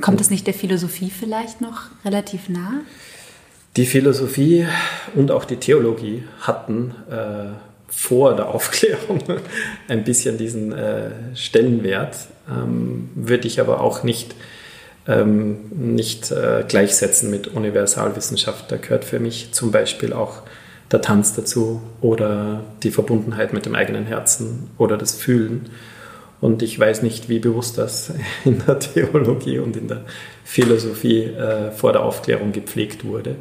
Kommt 0.00 0.20
es 0.20 0.30
nicht 0.30 0.46
der 0.46 0.54
Philosophie 0.54 1.10
vielleicht 1.10 1.60
noch 1.60 1.88
relativ 2.04 2.48
nah? 2.48 2.80
Die 3.76 3.86
Philosophie 3.86 4.66
und 5.14 5.30
auch 5.30 5.44
die 5.44 5.56
Theologie 5.56 6.24
hatten 6.40 6.94
äh, 7.10 7.52
vor 7.88 8.36
der 8.36 8.48
Aufklärung 8.54 9.20
ein 9.88 10.04
bisschen 10.04 10.38
diesen 10.38 10.72
äh, 10.72 11.10
Stellenwert, 11.34 12.16
ähm, 12.48 13.10
würde 13.14 13.46
ich 13.46 13.60
aber 13.60 13.80
auch 13.80 14.02
nicht, 14.02 14.34
ähm, 15.06 15.58
nicht 15.70 16.30
äh, 16.30 16.64
gleichsetzen 16.66 17.30
mit 17.30 17.48
Universalwissenschaft. 17.48 18.70
Da 18.70 18.76
gehört 18.76 19.04
für 19.04 19.20
mich 19.20 19.52
zum 19.52 19.70
Beispiel 19.70 20.12
auch 20.12 20.42
der 20.90 21.02
Tanz 21.02 21.34
dazu 21.34 21.82
oder 22.00 22.62
die 22.82 22.90
Verbundenheit 22.90 23.52
mit 23.52 23.66
dem 23.66 23.74
eigenen 23.74 24.06
Herzen 24.06 24.70
oder 24.78 24.96
das 24.96 25.14
Fühlen. 25.14 25.68
Und 26.40 26.62
ich 26.62 26.78
weiß 26.78 27.02
nicht, 27.02 27.28
wie 27.28 27.40
bewusst 27.40 27.78
das 27.78 28.12
in 28.44 28.62
der 28.66 28.78
Theologie 28.78 29.58
und 29.58 29.76
in 29.76 29.88
der 29.88 30.02
Philosophie 30.44 31.24
äh, 31.24 31.70
vor 31.72 31.92
der 31.92 32.02
Aufklärung 32.02 32.52
gepflegt 32.52 33.04
wurde. 33.04 33.36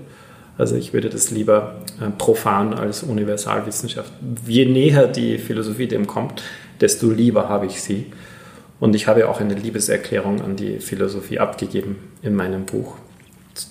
Also 0.57 0.75
ich 0.75 0.93
würde 0.93 1.09
das 1.09 1.31
lieber 1.31 1.75
äh, 2.01 2.09
profan 2.09 2.73
als 2.73 3.03
Universalwissenschaft. 3.03 4.11
Je 4.47 4.65
näher 4.65 5.07
die 5.07 5.37
Philosophie 5.37 5.87
dem 5.87 6.07
kommt, 6.07 6.41
desto 6.81 7.09
lieber 7.09 7.47
habe 7.49 7.67
ich 7.67 7.81
sie. 7.81 8.07
Und 8.79 8.95
ich 8.95 9.07
habe 9.07 9.27
auch 9.29 9.39
eine 9.39 9.55
Liebeserklärung 9.55 10.41
an 10.41 10.55
die 10.55 10.79
Philosophie 10.79 11.39
abgegeben 11.39 11.97
in 12.21 12.35
meinem 12.35 12.65
Buch. 12.65 12.95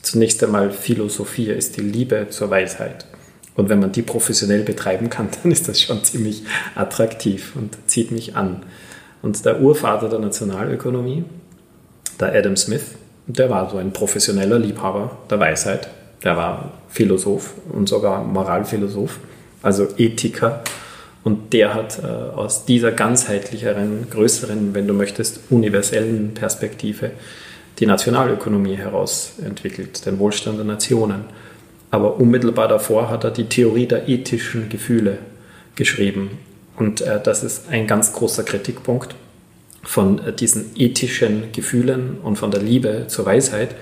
Zunächst 0.02 0.42
einmal, 0.42 0.70
Philosophie 0.70 1.50
ist 1.50 1.76
die 1.76 1.82
Liebe 1.82 2.26
zur 2.30 2.50
Weisheit. 2.50 3.06
Und 3.54 3.68
wenn 3.68 3.78
man 3.78 3.92
die 3.92 4.02
professionell 4.02 4.62
betreiben 4.62 5.10
kann, 5.10 5.28
dann 5.42 5.52
ist 5.52 5.68
das 5.68 5.80
schon 5.80 6.04
ziemlich 6.04 6.42
attraktiv 6.74 7.54
und 7.56 7.76
zieht 7.86 8.10
mich 8.10 8.36
an. 8.36 8.64
Und 9.22 9.44
der 9.44 9.60
Urvater 9.60 10.08
der 10.08 10.18
Nationalökonomie, 10.18 11.24
der 12.20 12.34
Adam 12.34 12.56
Smith, 12.56 12.94
der 13.26 13.50
war 13.50 13.70
so 13.70 13.78
ein 13.78 13.92
professioneller 13.92 14.58
Liebhaber 14.58 15.18
der 15.30 15.40
Weisheit. 15.40 15.88
Der 16.22 16.36
war 16.36 16.72
Philosoph 16.96 17.52
und 17.70 17.90
sogar 17.90 18.24
Moralphilosoph, 18.24 19.18
also 19.62 19.86
Ethiker. 19.98 20.62
Und 21.24 21.52
der 21.52 21.74
hat 21.74 21.98
äh, 21.98 22.06
aus 22.06 22.64
dieser 22.64 22.90
ganzheitlicheren, 22.90 24.06
größeren, 24.10 24.74
wenn 24.74 24.86
du 24.86 24.94
möchtest, 24.94 25.40
universellen 25.50 26.32
Perspektive 26.32 27.10
die 27.78 27.84
Nationalökonomie 27.84 28.76
herausentwickelt, 28.76 30.06
den 30.06 30.18
Wohlstand 30.18 30.56
der 30.56 30.64
Nationen. 30.64 31.24
Aber 31.90 32.16
unmittelbar 32.18 32.68
davor 32.68 33.10
hat 33.10 33.24
er 33.24 33.30
die 33.30 33.44
Theorie 33.44 33.86
der 33.86 34.08
ethischen 34.08 34.70
Gefühle 34.70 35.18
geschrieben. 35.74 36.30
Und 36.76 37.02
äh, 37.02 37.20
das 37.22 37.42
ist 37.42 37.68
ein 37.68 37.86
ganz 37.86 38.14
großer 38.14 38.42
Kritikpunkt 38.42 39.14
von 39.82 40.18
äh, 40.24 40.32
diesen 40.32 40.70
ethischen 40.76 41.52
Gefühlen 41.52 42.16
und 42.22 42.36
von 42.36 42.50
der 42.50 42.62
Liebe 42.62 43.04
zur 43.08 43.26
Weisheit. 43.26 43.74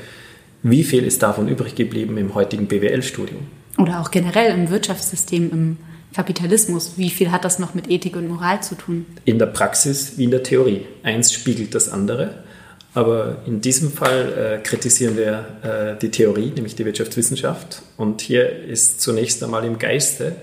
Wie 0.67 0.83
viel 0.83 1.05
ist 1.05 1.23
davon 1.23 1.47
übrig 1.47 1.75
geblieben 1.75 2.17
im 2.17 2.35
heutigen 2.35 2.67
BWL-Studium? 2.67 3.47
Oder 3.77 4.01
auch 4.01 4.11
generell 4.11 4.51
im 4.51 4.71
Wirtschaftssystem, 4.71 5.51
im 5.53 5.77
Kapitalismus. 6.15 6.95
Wie 6.97 7.11
viel 7.11 7.31
hat 7.31 7.45
das 7.45 7.59
noch 7.59 7.75
mit 7.75 7.91
Ethik 7.91 8.17
und 8.17 8.29
Moral 8.29 8.63
zu 8.63 8.75
tun? 8.75 9.05
In 9.27 9.39
der 9.39 9.47
Praxis 9.47 10.17
wie 10.17 10.25
in 10.25 10.31
der 10.31 10.43
Theorie. 10.43 10.87
Eins 11.03 11.35
spiegelt 11.35 11.75
das 11.75 11.91
andere. 11.91 12.43
Aber 12.95 13.43
in 13.45 13.61
diesem 13.61 13.93
Fall 13.93 14.33
äh, 14.33 14.63
kritisieren 14.63 15.19
wir 15.19 15.97
äh, 15.97 16.01
die 16.01 16.11
Theorie, 16.11 16.51
nämlich 16.55 16.75
die 16.75 16.87
Wirtschaftswissenschaft. 16.87 17.83
Und 17.99 18.23
hier 18.23 18.49
ist 18.65 19.03
zunächst 19.03 19.43
einmal 19.45 19.67
im 19.67 19.79
Geiste 19.79 20.35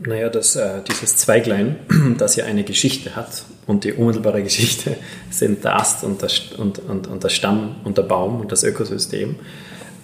Naja, 0.00 0.28
dass 0.28 0.56
äh, 0.56 0.82
dieses 0.88 1.16
Zweiglein, 1.16 1.76
das 2.18 2.34
ja 2.34 2.46
eine 2.46 2.64
Geschichte 2.64 3.14
hat 3.14 3.44
und 3.66 3.84
die 3.84 3.92
unmittelbare 3.92 4.42
Geschichte 4.42 4.96
sind 5.30 5.62
der 5.62 5.76
Ast 5.76 6.02
und 6.02 6.20
der, 6.20 6.30
und, 6.58 6.80
und, 6.80 7.06
und 7.06 7.22
der 7.22 7.28
Stamm 7.28 7.76
und 7.84 7.96
der 7.96 8.02
Baum 8.02 8.40
und 8.40 8.50
das 8.50 8.64
Ökosystem, 8.64 9.36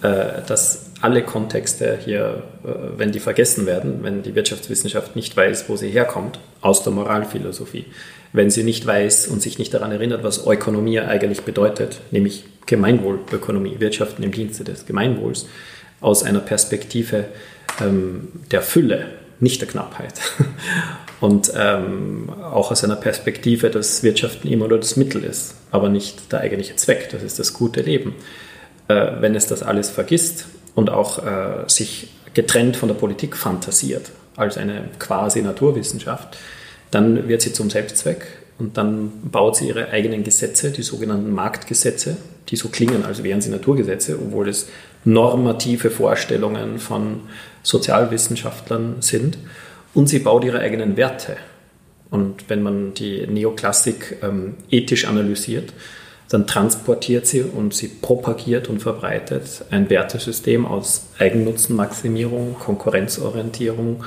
äh, 0.01 0.41
dass 0.47 0.91
alle 1.01 1.23
Kontexte 1.23 1.99
hier, 2.03 2.43
äh, 2.63 2.69
wenn 2.97 3.11
die 3.11 3.19
vergessen 3.19 3.65
werden, 3.65 3.99
wenn 4.01 4.23
die 4.23 4.33
Wirtschaftswissenschaft 4.33 5.15
nicht 5.17 5.35
weiß, 5.35 5.67
wo 5.67 5.75
sie 5.75 5.89
herkommt, 5.89 6.39
aus 6.61 6.83
der 6.83 6.93
Moralphilosophie, 6.93 7.85
wenn 8.33 8.49
sie 8.49 8.63
nicht 8.63 8.85
weiß 8.85 9.27
und 9.27 9.41
sich 9.41 9.59
nicht 9.59 9.73
daran 9.73 9.91
erinnert, 9.91 10.23
was 10.23 10.45
Ökonomie 10.45 10.99
eigentlich 10.99 11.41
bedeutet, 11.41 12.01
nämlich 12.11 12.45
Gemeinwohlökonomie, 12.65 13.79
Wirtschaften 13.79 14.23
im 14.23 14.31
Dienste 14.31 14.63
des 14.63 14.85
Gemeinwohls, 14.85 15.47
aus 15.99 16.23
einer 16.23 16.39
Perspektive 16.39 17.25
ähm, 17.79 18.29
der 18.51 18.61
Fülle, 18.61 19.07
nicht 19.39 19.61
der 19.61 19.67
Knappheit. 19.67 20.13
Und 21.19 21.51
ähm, 21.55 22.29
auch 22.29 22.71
aus 22.71 22.83
einer 22.83 22.95
Perspektive, 22.95 23.69
dass 23.69 24.01
Wirtschaften 24.01 24.47
immer 24.47 24.67
nur 24.67 24.79
das 24.79 24.95
Mittel 24.95 25.23
ist, 25.23 25.55
aber 25.69 25.89
nicht 25.89 26.31
der 26.31 26.39
eigentliche 26.39 26.75
Zweck, 26.75 27.09
das 27.11 27.21
ist 27.21 27.37
das 27.37 27.53
gute 27.53 27.81
Leben. 27.81 28.15
Äh, 28.87 29.21
wenn 29.21 29.35
es 29.35 29.45
das 29.45 29.61
alles 29.61 29.89
vergisst 29.89 30.47
und 30.73 30.89
auch 30.89 31.23
äh, 31.23 31.63
sich 31.67 32.09
getrennt 32.33 32.75
von 32.75 32.89
der 32.89 32.95
Politik 32.95 33.37
fantasiert, 33.37 34.11
als 34.35 34.57
eine 34.57 34.85
quasi 34.97 35.41
Naturwissenschaft, 35.41 36.37
dann 36.91 37.27
wird 37.27 37.41
sie 37.41 37.53
zum 37.53 37.69
Selbstzweck 37.69 38.25
und 38.59 38.77
dann 38.77 39.11
baut 39.23 39.55
sie 39.55 39.69
ihre 39.69 39.89
eigenen 39.89 40.23
Gesetze, 40.23 40.71
die 40.71 40.83
sogenannten 40.83 41.31
Marktgesetze, 41.31 42.17
die 42.49 42.55
so 42.55 42.69
klingen, 42.69 43.03
als 43.03 43.23
wären 43.23 43.41
sie 43.41 43.49
Naturgesetze, 43.49 44.19
obwohl 44.19 44.49
es 44.49 44.69
normative 45.03 45.89
Vorstellungen 45.89 46.77
von 46.77 47.21
Sozialwissenschaftlern 47.63 48.97
sind. 48.99 49.37
Und 49.93 50.09
sie 50.09 50.19
baut 50.19 50.43
ihre 50.43 50.59
eigenen 50.59 50.95
Werte. 50.95 51.37
Und 52.11 52.49
wenn 52.49 52.61
man 52.61 52.93
die 52.93 53.25
Neoklassik 53.25 54.17
ähm, 54.21 54.55
ethisch 54.69 55.05
analysiert, 55.05 55.73
dann 56.29 56.47
transportiert 56.47 57.25
sie 57.25 57.41
und 57.41 57.73
sie 57.73 57.87
propagiert 57.87 58.69
und 58.69 58.81
verbreitet 58.81 59.65
ein 59.69 59.89
Wertesystem 59.89 60.65
aus 60.65 61.07
Eigennutzenmaximierung, 61.19 62.55
Konkurrenzorientierung, 62.59 64.03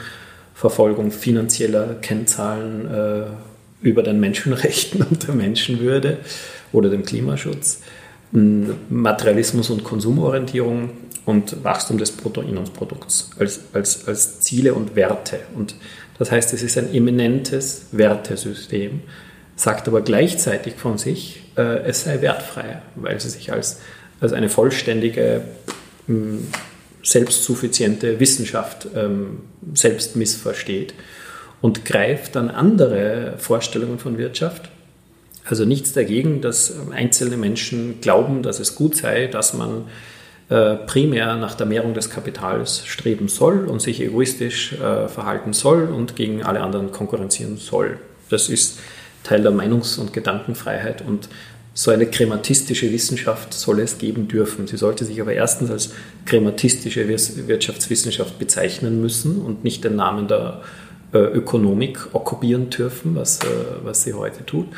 Verfolgung 0.54 1.10
finanzieller 1.10 1.96
Kennzahlen 2.00 2.90
äh, 2.90 3.24
über 3.82 4.02
den 4.02 4.20
Menschenrechten 4.20 5.02
und 5.02 5.26
der 5.26 5.34
Menschenwürde 5.34 6.18
oder 6.72 6.88
dem 6.88 7.04
Klimaschutz, 7.04 7.82
Materialismus 8.32 9.70
und 9.70 9.84
Konsumorientierung 9.84 10.90
und 11.24 11.62
Wachstum 11.64 11.98
des 11.98 12.12
Bruttoinlandsprodukts 12.12 13.30
als, 13.38 13.60
als, 13.72 14.08
als 14.08 14.40
Ziele 14.40 14.74
und 14.74 14.96
Werte. 14.96 15.40
Und 15.54 15.76
das 16.18 16.30
heißt, 16.30 16.52
es 16.52 16.62
ist 16.62 16.78
ein 16.78 16.92
eminentes 16.92 17.86
Wertesystem, 17.92 19.02
sagt 19.56 19.88
aber 19.88 20.00
gleichzeitig 20.00 20.74
von 20.74 20.98
sich, 20.98 21.42
äh, 21.56 21.84
es 21.84 22.04
sei 22.04 22.20
wertfrei, 22.20 22.82
weil 22.96 23.20
sie 23.20 23.30
sich 23.30 23.52
als, 23.52 23.80
als 24.20 24.32
eine 24.32 24.48
vollständige, 24.48 25.42
mh, 26.06 26.38
selbstsuffiziente 27.04 28.18
Wissenschaft 28.18 28.88
ähm, 28.96 29.42
selbst 29.74 30.16
missversteht 30.16 30.94
und 31.60 31.84
greift 31.84 32.34
dann 32.34 32.50
andere 32.50 33.34
Vorstellungen 33.38 33.98
von 33.98 34.18
Wirtschaft. 34.18 34.70
Also 35.44 35.64
nichts 35.64 35.92
dagegen, 35.92 36.40
dass 36.40 36.74
einzelne 36.90 37.36
Menschen 37.36 38.00
glauben, 38.00 38.42
dass 38.42 38.58
es 38.58 38.74
gut 38.74 38.96
sei, 38.96 39.26
dass 39.26 39.52
man 39.52 39.84
äh, 40.48 40.76
primär 40.76 41.36
nach 41.36 41.54
der 41.54 41.66
Mehrung 41.66 41.94
des 41.94 42.08
Kapitals 42.08 42.86
streben 42.86 43.28
soll 43.28 43.66
und 43.66 43.80
sich 43.80 44.00
egoistisch 44.00 44.72
äh, 44.72 45.08
verhalten 45.08 45.52
soll 45.52 45.84
und 45.84 46.16
gegen 46.16 46.42
alle 46.42 46.60
anderen 46.60 46.92
konkurrenzieren 46.92 47.58
soll. 47.58 47.98
Das 48.30 48.48
ist 48.48 48.78
Teil 49.22 49.42
der 49.42 49.52
Meinungs- 49.52 49.98
und 49.98 50.12
Gedankenfreiheit 50.12 51.02
und 51.06 51.28
so 51.76 51.90
eine 51.90 52.06
krematistische 52.06 52.90
Wissenschaft 52.92 53.52
soll 53.52 53.80
es 53.80 53.98
geben 53.98 54.28
dürfen. 54.28 54.68
Sie 54.68 54.76
sollte 54.76 55.04
sich 55.04 55.20
aber 55.20 55.32
erstens 55.32 55.70
als 55.70 55.90
krematistische 56.24 57.08
Wirtschaftswissenschaft 57.08 58.38
bezeichnen 58.38 59.00
müssen 59.00 59.42
und 59.42 59.64
nicht 59.64 59.82
den 59.82 59.96
Namen 59.96 60.28
der 60.28 60.62
äh, 61.12 61.18
Ökonomik 61.18 62.14
okkupieren 62.14 62.70
dürfen, 62.70 63.16
was, 63.16 63.40
äh, 63.40 63.46
was 63.82 64.04
sie 64.04 64.14
heute 64.14 64.46
tut. 64.46 64.68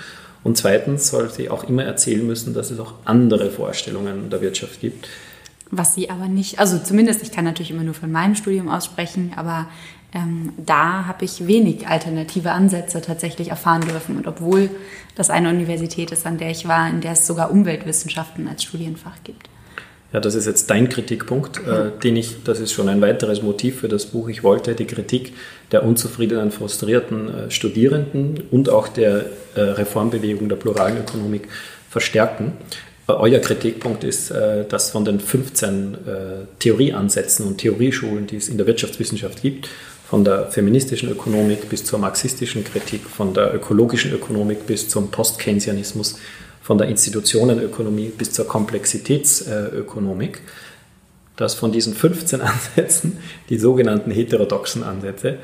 Und 0.42 0.56
zweitens 0.56 1.08
soll 1.08 1.28
sie 1.28 1.50
auch 1.50 1.68
immer 1.68 1.84
erzählen 1.84 2.26
müssen, 2.26 2.54
dass 2.54 2.70
es 2.70 2.78
auch 2.78 2.94
andere 3.04 3.50
Vorstellungen 3.50 4.30
der 4.30 4.40
Wirtschaft 4.40 4.80
gibt. 4.80 5.06
Was 5.70 5.94
sie 5.94 6.10
aber 6.10 6.28
nicht, 6.28 6.58
also 6.60 6.78
zumindest, 6.78 7.22
ich 7.22 7.32
kann 7.32 7.44
natürlich 7.44 7.70
immer 7.70 7.82
nur 7.82 7.94
von 7.94 8.12
meinem 8.12 8.36
Studium 8.36 8.68
aussprechen, 8.68 9.32
aber 9.36 9.66
ähm, 10.14 10.52
da 10.56 11.06
habe 11.06 11.24
ich 11.24 11.46
wenig 11.46 11.88
alternative 11.88 12.52
Ansätze 12.52 13.02
tatsächlich 13.02 13.48
erfahren 13.48 13.82
dürfen. 13.82 14.16
Und 14.16 14.26
obwohl 14.26 14.70
das 15.16 15.28
eine 15.28 15.50
Universität 15.50 16.12
ist, 16.12 16.24
an 16.26 16.38
der 16.38 16.50
ich 16.50 16.68
war, 16.68 16.88
in 16.88 17.00
der 17.00 17.12
es 17.12 17.26
sogar 17.26 17.50
Umweltwissenschaften 17.50 18.46
als 18.48 18.62
Studienfach 18.62 19.16
gibt. 19.24 19.48
Ja, 20.12 20.20
das 20.20 20.34
ist 20.36 20.46
jetzt 20.46 20.70
dein 20.70 20.88
Kritikpunkt, 20.88 21.58
äh, 21.66 21.90
den 22.02 22.16
ich, 22.16 22.44
das 22.44 22.60
ist 22.60 22.72
schon 22.72 22.88
ein 22.88 23.00
weiteres 23.00 23.42
Motiv 23.42 23.80
für 23.80 23.88
das 23.88 24.06
Buch. 24.06 24.28
Ich 24.28 24.44
wollte 24.44 24.74
die 24.74 24.86
Kritik 24.86 25.34
der 25.72 25.84
unzufriedenen, 25.84 26.52
frustrierten 26.52 27.28
äh, 27.28 27.50
Studierenden 27.50 28.44
und 28.50 28.70
auch 28.70 28.86
der 28.88 29.26
äh, 29.56 29.60
Reformbewegung 29.60 30.48
der 30.48 30.56
pluralen 30.56 30.98
Ökonomik 30.98 31.48
verstärken. 31.90 32.52
Äh, 33.08 33.12
euer 33.12 33.38
Kritikpunkt 33.40 34.04
ist, 34.04 34.30
äh, 34.30 34.64
dass 34.64 34.90
von 34.90 35.04
den 35.04 35.20
15 35.20 35.94
äh, 35.94 35.96
Theorieansätzen 36.58 37.46
und 37.46 37.58
Theorieschulen, 37.58 38.26
die 38.26 38.36
es 38.36 38.48
in 38.48 38.56
der 38.56 38.66
Wirtschaftswissenschaft 38.66 39.42
gibt, 39.42 39.68
von 40.08 40.24
der 40.24 40.46
feministischen 40.46 41.10
Ökonomik 41.10 41.68
bis 41.68 41.84
zur 41.84 41.98
marxistischen 41.98 42.64
Kritik, 42.64 43.02
von 43.04 43.34
der 43.34 43.54
ökologischen 43.54 44.12
Ökonomik 44.12 44.66
bis 44.66 44.88
zum 44.88 45.10
Post-Keynesianismus, 45.10 46.18
von 46.62 46.78
der 46.78 46.88
Institutionenökonomie 46.88 48.12
bis 48.16 48.32
zur 48.32 48.46
Komplexitätsökonomik, 48.46 50.40
dass 51.36 51.54
von 51.54 51.72
diesen 51.72 51.94
15 51.94 52.40
Ansätzen, 52.42 53.18
die 53.48 53.58
sogenannten 53.58 54.10
heterodoxen 54.10 54.84
Ansätze, 54.84 55.38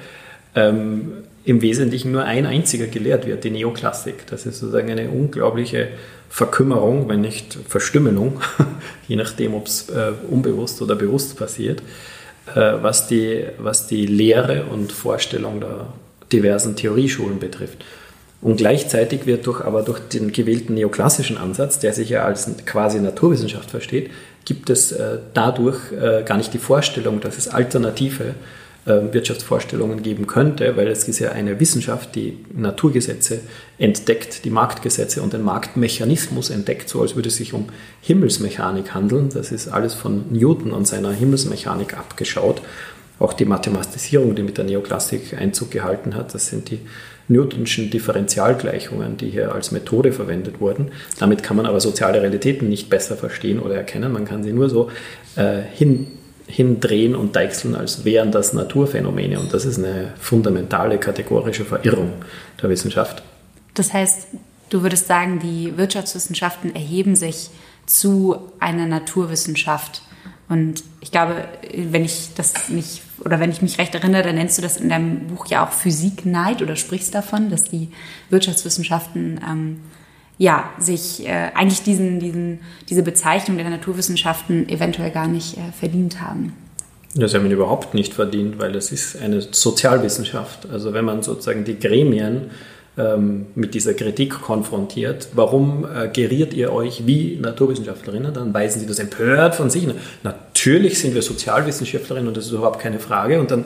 ähm, 0.54 1.24
im 1.44 1.60
Wesentlichen 1.60 2.12
nur 2.12 2.24
ein 2.24 2.46
einziger 2.46 2.86
gelehrt 2.86 3.26
wird, 3.26 3.42
die 3.42 3.50
Neoklassik. 3.50 4.26
Das 4.28 4.46
ist 4.46 4.60
sozusagen 4.60 4.90
eine 4.90 5.10
unglaubliche 5.10 5.88
Verkümmerung, 6.32 7.10
wenn 7.10 7.20
nicht 7.20 7.58
Verstümmelung, 7.68 8.40
je 9.06 9.16
nachdem, 9.16 9.54
ob 9.54 9.66
es 9.66 9.90
äh, 9.90 10.12
unbewusst 10.30 10.80
oder 10.80 10.96
bewusst 10.96 11.36
passiert 11.36 11.82
äh, 12.46 12.72
was, 12.82 13.06
die, 13.06 13.44
was 13.58 13.86
die 13.86 14.06
Lehre 14.06 14.64
und 14.64 14.92
Vorstellung 14.92 15.60
der 15.60 15.86
diversen 16.32 16.76
Theorieschulen 16.76 17.38
betrifft. 17.38 17.84
Und 18.40 18.56
gleichzeitig 18.56 19.26
wird 19.26 19.46
durch, 19.46 19.60
aber 19.60 19.82
durch 19.82 20.00
den 20.00 20.32
gewählten 20.32 20.74
neoklassischen 20.74 21.38
Ansatz, 21.38 21.78
der 21.78 21.92
sich 21.92 22.08
ja 22.08 22.24
als 22.24 22.50
quasi 22.66 22.98
Naturwissenschaft 22.98 23.70
versteht, 23.70 24.10
gibt 24.44 24.70
es 24.70 24.90
äh, 24.90 25.18
dadurch 25.34 25.92
äh, 25.92 26.24
gar 26.24 26.36
nicht 26.38 26.52
die 26.52 26.58
Vorstellung, 26.58 27.20
dass 27.20 27.38
es 27.38 27.48
alternative 27.48 28.24
ähm, 28.24 28.34
Wirtschaftsvorstellungen 28.84 30.02
geben 30.02 30.26
könnte, 30.26 30.76
weil 30.76 30.88
es 30.88 31.06
ist 31.06 31.20
ja 31.20 31.30
eine 31.30 31.60
Wissenschaft, 31.60 32.16
die 32.16 32.38
Naturgesetze 32.52 33.40
entdeckt, 33.78 34.44
die 34.44 34.50
Marktgesetze 34.50 35.22
und 35.22 35.32
den 35.32 35.42
Marktmechanismus 35.42 36.50
entdeckt, 36.50 36.88
so 36.88 37.00
als 37.00 37.14
würde 37.14 37.28
es 37.28 37.36
sich 37.36 37.52
um 37.54 37.68
Himmelsmechanik 38.00 38.92
handeln. 38.92 39.28
Das 39.32 39.52
ist 39.52 39.68
alles 39.68 39.94
von 39.94 40.24
Newton 40.30 40.72
und 40.72 40.88
seiner 40.88 41.12
Himmelsmechanik 41.12 41.96
abgeschaut. 41.96 42.60
Auch 43.20 43.34
die 43.34 43.44
Mathematisierung, 43.44 44.34
die 44.34 44.42
mit 44.42 44.58
der 44.58 44.64
Neoklassik 44.64 45.38
Einzug 45.38 45.70
gehalten 45.70 46.16
hat, 46.16 46.34
das 46.34 46.48
sind 46.48 46.70
die 46.70 46.80
Newtonschen 47.28 47.88
Differentialgleichungen, 47.88 49.16
die 49.16 49.30
hier 49.30 49.54
als 49.54 49.70
Methode 49.70 50.12
verwendet 50.12 50.60
wurden. 50.60 50.90
Damit 51.20 51.44
kann 51.44 51.56
man 51.56 51.66
aber 51.66 51.78
soziale 51.78 52.20
Realitäten 52.20 52.68
nicht 52.68 52.90
besser 52.90 53.16
verstehen 53.16 53.60
oder 53.60 53.76
erkennen. 53.76 54.12
Man 54.12 54.24
kann 54.24 54.42
sie 54.42 54.52
nur 54.52 54.68
so 54.68 54.90
äh, 55.36 55.60
hin 55.72 56.08
hindrehen 56.52 57.14
und 57.14 57.34
deichseln, 57.34 57.74
als 57.74 58.04
wären 58.04 58.30
das 58.30 58.52
Naturphänomene. 58.52 59.40
Und 59.40 59.54
das 59.54 59.64
ist 59.64 59.78
eine 59.78 60.12
fundamentale 60.20 60.98
kategorische 60.98 61.64
Verirrung 61.64 62.12
der 62.60 62.68
Wissenschaft. 62.68 63.22
Das 63.72 63.94
heißt, 63.94 64.28
du 64.68 64.82
würdest 64.82 65.06
sagen, 65.06 65.38
die 65.38 65.78
Wirtschaftswissenschaften 65.78 66.74
erheben 66.74 67.16
sich 67.16 67.48
zu 67.86 68.36
einer 68.60 68.84
Naturwissenschaft. 68.84 70.02
Und 70.50 70.84
ich 71.00 71.10
glaube, 71.10 71.48
wenn 71.74 72.04
ich 72.04 72.34
das 72.36 72.68
nicht 72.68 73.00
oder 73.24 73.40
wenn 73.40 73.50
ich 73.50 73.62
mich 73.62 73.78
recht 73.78 73.94
erinnere, 73.94 74.22
dann 74.22 74.34
nennst 74.34 74.58
du 74.58 74.62
das 74.62 74.76
in 74.76 74.90
deinem 74.90 75.28
Buch 75.28 75.46
ja 75.46 75.64
auch 75.66 75.72
Physikneid 75.72 76.60
oder 76.60 76.76
sprichst 76.76 77.14
davon, 77.14 77.48
dass 77.48 77.64
die 77.64 77.88
Wirtschaftswissenschaften 78.28 79.40
ähm, 79.48 79.80
ja, 80.42 80.70
sich 80.76 81.24
äh, 81.24 81.52
eigentlich 81.54 81.84
diesen, 81.84 82.18
diesen, 82.18 82.58
diese 82.88 83.04
Bezeichnung 83.04 83.58
der 83.58 83.70
Naturwissenschaften 83.70 84.68
eventuell 84.68 85.12
gar 85.12 85.28
nicht 85.28 85.56
äh, 85.56 85.60
verdient 85.70 86.20
haben. 86.20 86.52
Das 87.14 87.32
haben 87.32 87.44
wir 87.44 87.52
überhaupt 87.52 87.94
nicht 87.94 88.12
verdient, 88.12 88.58
weil 88.58 88.74
es 88.74 88.90
ist 88.90 89.22
eine 89.22 89.40
Sozialwissenschaft. 89.40 90.68
Also 90.68 90.94
wenn 90.94 91.04
man 91.04 91.22
sozusagen 91.22 91.64
die 91.64 91.78
Gremien 91.78 92.50
ähm, 92.98 93.46
mit 93.54 93.74
dieser 93.74 93.94
Kritik 93.94 94.32
konfrontiert, 94.42 95.28
warum 95.34 95.86
äh, 95.86 96.08
geriert 96.08 96.54
ihr 96.54 96.72
euch 96.72 97.06
wie 97.06 97.38
Naturwissenschaftlerinnen, 97.40 98.34
dann 98.34 98.52
weisen 98.52 98.80
sie 98.80 98.86
das 98.86 98.98
empört 98.98 99.54
von 99.54 99.70
sich. 99.70 99.86
Natürlich 100.24 100.98
sind 100.98 101.14
wir 101.14 101.22
Sozialwissenschaftlerinnen 101.22 102.26
und 102.26 102.36
das 102.36 102.46
ist 102.46 102.50
überhaupt 102.50 102.80
keine 102.80 102.98
Frage. 102.98 103.38
Und 103.38 103.52
dann, 103.52 103.64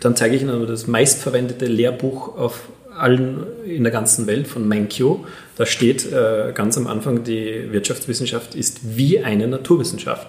dann 0.00 0.16
zeige 0.16 0.36
ich 0.36 0.40
ihnen 0.40 0.66
das 0.66 0.86
meistverwendete 0.86 1.66
Lehrbuch 1.66 2.38
auf 2.38 2.62
allen 2.98 3.46
in 3.64 3.82
der 3.82 3.92
ganzen 3.92 4.26
Welt 4.26 4.46
von 4.46 4.66
Menkyo. 4.66 5.24
Da 5.56 5.66
steht 5.66 6.10
äh, 6.12 6.52
ganz 6.54 6.76
am 6.76 6.86
Anfang, 6.86 7.24
die 7.24 7.72
Wirtschaftswissenschaft 7.72 8.54
ist 8.54 8.96
wie 8.96 9.20
eine 9.20 9.48
Naturwissenschaft. 9.48 10.28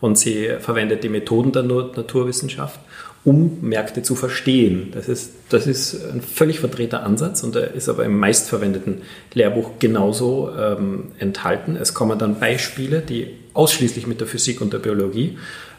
und 0.00 0.16
sie 0.16 0.50
verwendet 0.60 1.02
die 1.02 1.08
Methoden 1.08 1.52
der 1.52 1.64
Naturwissenschaft, 1.64 2.78
um 3.24 3.58
Märkte 3.62 4.02
zu 4.02 4.14
verstehen. 4.14 4.90
Das 4.92 5.08
ist, 5.08 5.32
das 5.48 5.66
ist 5.66 6.06
ein 6.12 6.22
völlig 6.22 6.60
verdrehter 6.60 7.02
Ansatz 7.02 7.42
und 7.42 7.56
er 7.56 7.74
ist 7.74 7.88
aber 7.88 8.04
im 8.04 8.16
meistverwendeten 8.18 9.02
Lehrbuch 9.34 9.72
genauso 9.78 10.50
ähm, 10.56 11.08
enthalten. 11.18 11.76
Es 11.76 11.94
kommen 11.94 12.18
dann 12.18 12.38
Beispiele, 12.38 13.00
die 13.00 13.34
ausschließlich 13.54 14.06
mit 14.06 14.20
der 14.20 14.28
Physik 14.28 14.60
und 14.60 14.72
der 14.72 14.78
Biologie 14.78 15.36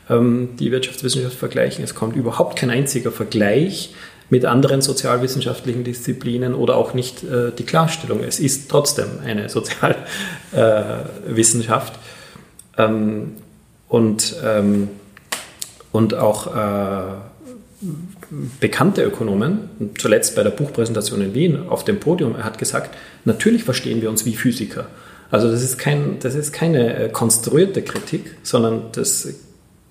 ähm, 0.09 0.49
die 0.59 0.71
Wirtschaftswissenschaft 0.71 1.37
vergleichen. 1.37 1.83
Es 1.83 1.95
kommt 1.95 2.15
überhaupt 2.15 2.57
kein 2.57 2.69
einziger 2.69 3.11
Vergleich 3.11 3.93
mit 4.29 4.45
anderen 4.45 4.81
sozialwissenschaftlichen 4.81 5.83
Disziplinen 5.83 6.53
oder 6.53 6.77
auch 6.77 6.93
nicht 6.93 7.23
äh, 7.23 7.51
die 7.57 7.63
Klarstellung. 7.63 8.23
Es 8.23 8.39
ist 8.39 8.69
trotzdem 8.69 9.07
eine 9.25 9.49
Sozialwissenschaft. 9.49 11.95
Äh, 11.95 12.83
ähm, 12.83 13.33
und, 13.87 14.35
ähm, 14.45 14.89
und 15.91 16.13
auch 16.13 16.55
äh, 16.55 17.15
bekannte 18.59 19.03
Ökonomen, 19.03 19.93
zuletzt 19.97 20.35
bei 20.35 20.43
der 20.43 20.51
Buchpräsentation 20.51 21.21
in 21.21 21.33
Wien 21.33 21.67
auf 21.67 21.83
dem 21.83 21.99
Podium, 21.99 22.35
er 22.35 22.43
hat 22.43 22.59
gesagt, 22.59 22.95
natürlich 23.25 23.63
verstehen 23.63 24.01
wir 24.01 24.09
uns 24.09 24.25
wie 24.25 24.35
Physiker. 24.35 24.87
Also 25.31 25.51
das 25.51 25.63
ist, 25.63 25.77
kein, 25.77 26.19
das 26.19 26.35
ist 26.35 26.53
keine 26.53 26.95
äh, 26.95 27.09
konstruierte 27.09 27.81
Kritik, 27.81 28.35
sondern 28.43 28.83
das 28.91 29.27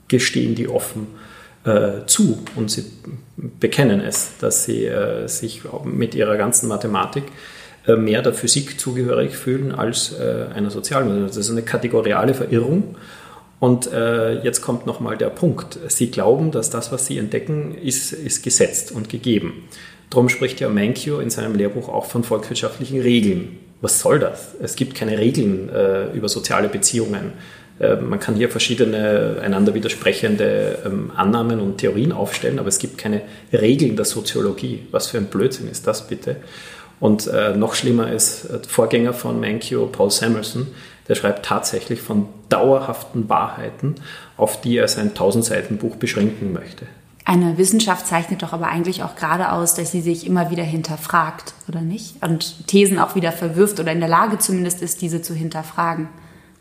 gestehen 0.07 0.55
die 0.55 0.69
offen 0.69 1.09
äh, 1.65 2.07
zu 2.07 2.39
und 2.57 2.71
sie 2.71 2.85
bekennen 3.37 4.01
es, 4.01 4.33
dass 4.41 4.65
sie 4.65 4.87
äh, 4.87 5.27
sich 5.29 5.63
mit 5.85 6.15
ihrer 6.15 6.37
ganzen 6.37 6.69
Mathematik 6.69 7.25
äh, 7.87 7.97
mehr 7.97 8.23
der 8.23 8.35
Physik 8.35 8.79
zugehörig 8.79 9.37
fühlen 9.37 9.73
als 9.73 10.13
äh, 10.13 10.47
einer 10.55 10.71
Sozialwissenschaft. 10.71 11.31
Das 11.31 11.47
ist 11.47 11.51
eine 11.51 11.63
kategoriale 11.63 12.35
Verirrung. 12.35 12.97
Und 13.61 13.93
äh, 13.93 14.41
jetzt 14.43 14.61
kommt 14.61 14.87
nochmal 14.87 15.17
der 15.17 15.31
Punkt. 15.31 15.79
Sie 15.89 16.11
glauben, 16.11 16.53
dass 16.53 16.71
das, 16.71 16.93
was 16.93 17.07
Sie 17.07 17.19
entdecken, 17.19 17.75
ist, 17.75 18.13
ist 18.13 18.45
gesetzt 18.45 18.93
und 18.93 19.09
gegeben. 19.09 19.65
Darum 20.11 20.29
spricht 20.29 20.61
ja 20.61 20.69
Mankio 20.69 21.19
in 21.19 21.31
seinem 21.31 21.55
Lehrbuch 21.55 21.89
auch 21.89 22.05
von 22.05 22.23
volkswirtschaftlichen 22.23 23.01
Regeln. 23.01 23.59
Was 23.81 24.01
soll 24.01 24.19
das? 24.19 24.55
Es 24.61 24.77
gibt 24.77 24.95
keine 24.95 25.19
Regeln 25.19 25.69
äh, 25.69 26.13
über 26.13 26.29
soziale 26.29 26.69
Beziehungen. 26.69 27.33
Äh, 27.81 27.97
man 27.97 28.21
kann 28.21 28.35
hier 28.35 28.49
verschiedene 28.49 29.39
einander 29.43 29.75
widersprechende 29.75 30.79
ähm, 30.85 31.13
Annahmen 31.15 31.61
und 31.61 31.79
Theorien 31.79 32.13
aufstellen, 32.13 32.59
aber 32.59 32.69
es 32.69 32.79
gibt 32.79 32.99
keine 32.99 33.23
Regeln 33.53 33.97
der 33.97 34.05
Soziologie. 34.05 34.87
Was 34.91 35.09
für 35.09 35.19
ein 35.19 35.27
Blödsinn 35.27 35.69
ist 35.69 35.87
das 35.87 36.07
bitte? 36.07 36.37
Und 37.01 37.29
äh, 37.29 37.57
noch 37.57 37.75
schlimmer 37.75 38.13
ist, 38.13 38.45
äh, 38.47 38.59
Vorgänger 38.67 39.13
von 39.13 39.41
Mankio, 39.41 39.87
Paul 39.87 40.11
Samuelson, 40.11 40.67
der 41.09 41.15
schreibt 41.15 41.47
tatsächlich 41.47 42.03
von 42.03 42.29
dauerhaften 42.49 43.29
Wahrheiten, 43.29 43.95
auf 44.37 44.61
die 44.61 44.77
er 44.77 44.89
sein 44.89 45.09
1000 45.09 45.45
Seiten 45.45 45.79
Buch 45.79 45.97
beschränken 45.97 46.53
möchte. 46.53 46.87
Eine 47.25 47.59
Wissenschaft 47.59 48.07
zeichnet 48.07 48.43
doch 48.43 48.55
aber 48.55 48.69
eigentlich 48.69 49.03
auch 49.03 49.15
gerade 49.15 49.53
aus, 49.53 49.75
dass 49.75 49.93
sie 49.93 50.01
sich 50.01 50.27
immer 50.27 50.51
wieder 50.51 50.63
hinterfragt, 50.63 51.53
oder 51.69 51.83
nicht? 51.83 52.23
Und 52.23 52.67
Thesen 52.67 52.99
auch 52.99 53.15
wieder 53.15 53.33
verwirft 53.33 53.79
oder 53.81 53.93
in 53.93 54.01
der 54.01 54.09
Lage 54.09 54.39
zumindest 54.39 54.81
ist, 54.81 55.03
diese 55.03 55.21
zu 55.21 55.35
hinterfragen. 55.35 56.09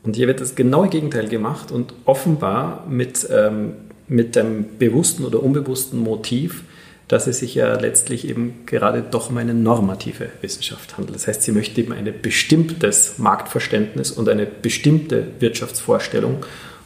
Und 0.08 0.16
hier 0.16 0.28
wird 0.28 0.40
das 0.40 0.56
genaue 0.56 0.88
Gegenteil 0.88 1.28
gemacht 1.28 1.70
und 1.70 1.94
offenbar 2.06 2.86
mit, 2.90 3.28
ähm, 3.30 3.74
mit 4.08 4.38
dem 4.38 4.78
bewussten 4.80 5.26
oder 5.26 5.44
unbewussten 5.44 6.00
Motiv, 6.00 6.64
dass 7.10 7.28
es 7.28 7.40
sich 7.40 7.56
ja 7.56 7.78
letztlich 7.78 8.26
eben 8.30 8.66
gerade 8.66 9.02
doch 9.02 9.30
um 9.30 9.38
eine 9.38 9.54
normative 9.54 10.30
Wissenschaft 10.40 10.98
handelt. 10.98 11.14
Das 11.18 11.28
heißt, 11.28 11.44
sie 11.44 11.52
möchte 11.52 11.82
eben 11.82 11.92
ein 11.92 12.10
bestimmtes 12.22 13.18
Marktverständnis 13.18 14.12
und 14.12 14.30
eine 14.30 14.46
bestimmte 14.46 15.28
Wirtschaftsvorstellung. 15.40 16.38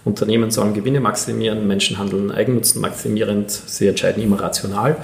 Unternehmen 0.03 0.49
sollen 0.49 0.73
Gewinne 0.73 0.99
maximieren, 0.99 1.67
Menschen 1.67 1.99
handeln 1.99 2.31
eigennutzen 2.31 2.81
maximierend, 2.81 3.51
sie 3.51 3.85
entscheiden 3.85 4.23
immer 4.23 4.41
rational 4.41 4.97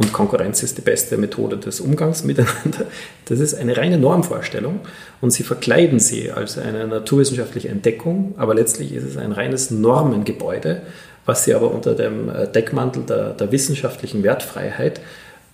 und 0.00 0.14
Konkurrenz 0.14 0.62
ist 0.62 0.78
die 0.78 0.82
beste 0.82 1.18
Methode 1.18 1.58
des 1.58 1.78
Umgangs 1.80 2.24
miteinander. 2.24 2.86
Das 3.26 3.38
ist 3.38 3.54
eine 3.54 3.76
reine 3.76 3.98
Normvorstellung 3.98 4.80
und 5.20 5.30
sie 5.30 5.42
verkleiden 5.42 6.00
sie 6.00 6.30
als 6.30 6.56
eine 6.56 6.86
naturwissenschaftliche 6.86 7.68
Entdeckung, 7.68 8.34
aber 8.38 8.54
letztlich 8.54 8.94
ist 8.94 9.04
es 9.04 9.18
ein 9.18 9.32
reines 9.32 9.70
Normengebäude, 9.70 10.80
was 11.26 11.44
sie 11.44 11.52
aber 11.52 11.70
unter 11.70 11.94
dem 11.94 12.30
äh, 12.30 12.48
Deckmantel 12.48 13.02
der, 13.02 13.34
der 13.34 13.52
wissenschaftlichen 13.52 14.22
Wertfreiheit 14.22 15.02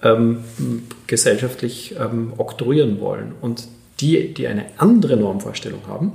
ähm, 0.05 0.45
gesellschaftlich 1.09 1.97
ähm, 1.99 2.33
oktroyieren 2.37 3.01
wollen. 3.01 3.33
Und 3.41 3.67
die, 4.01 4.33
die 4.33 4.47
eine 4.47 4.67
andere 4.77 5.17
Normvorstellung 5.17 5.89
haben, 5.89 6.13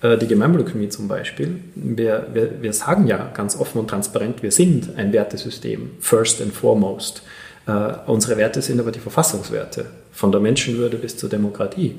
äh, 0.00 0.16
die 0.16 0.26
Gemeinwohlökonomie 0.26 0.88
zum 0.88 1.08
Beispiel, 1.08 1.60
wir, 1.74 2.28
wir, 2.32 2.62
wir 2.62 2.72
sagen 2.72 3.06
ja 3.06 3.30
ganz 3.34 3.54
offen 3.60 3.80
und 3.80 3.88
transparent, 3.88 4.42
wir 4.42 4.50
sind 4.50 4.96
ein 4.96 5.12
Wertesystem, 5.12 5.90
first 6.00 6.40
and 6.40 6.54
foremost. 6.54 7.22
Uh, 7.68 7.94
unsere 8.06 8.36
Werte 8.36 8.62
sind 8.62 8.78
aber 8.78 8.92
die 8.92 9.00
Verfassungswerte, 9.00 9.86
von 10.12 10.30
der 10.30 10.40
Menschenwürde 10.40 10.98
bis 10.98 11.16
zur 11.16 11.28
Demokratie. 11.28 11.96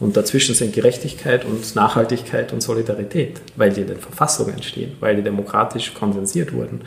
Und 0.00 0.16
dazwischen 0.16 0.54
sind 0.54 0.74
Gerechtigkeit 0.74 1.44
und 1.44 1.76
Nachhaltigkeit 1.76 2.52
und 2.52 2.62
Solidarität, 2.62 3.40
weil 3.56 3.72
die 3.72 3.82
in 3.82 3.88
den 3.88 3.98
Verfassungen 3.98 4.62
stehen, 4.62 4.92
weil 5.00 5.16
die 5.16 5.22
demokratisch 5.22 5.94
konsensiert 5.94 6.52
wurden. 6.52 6.80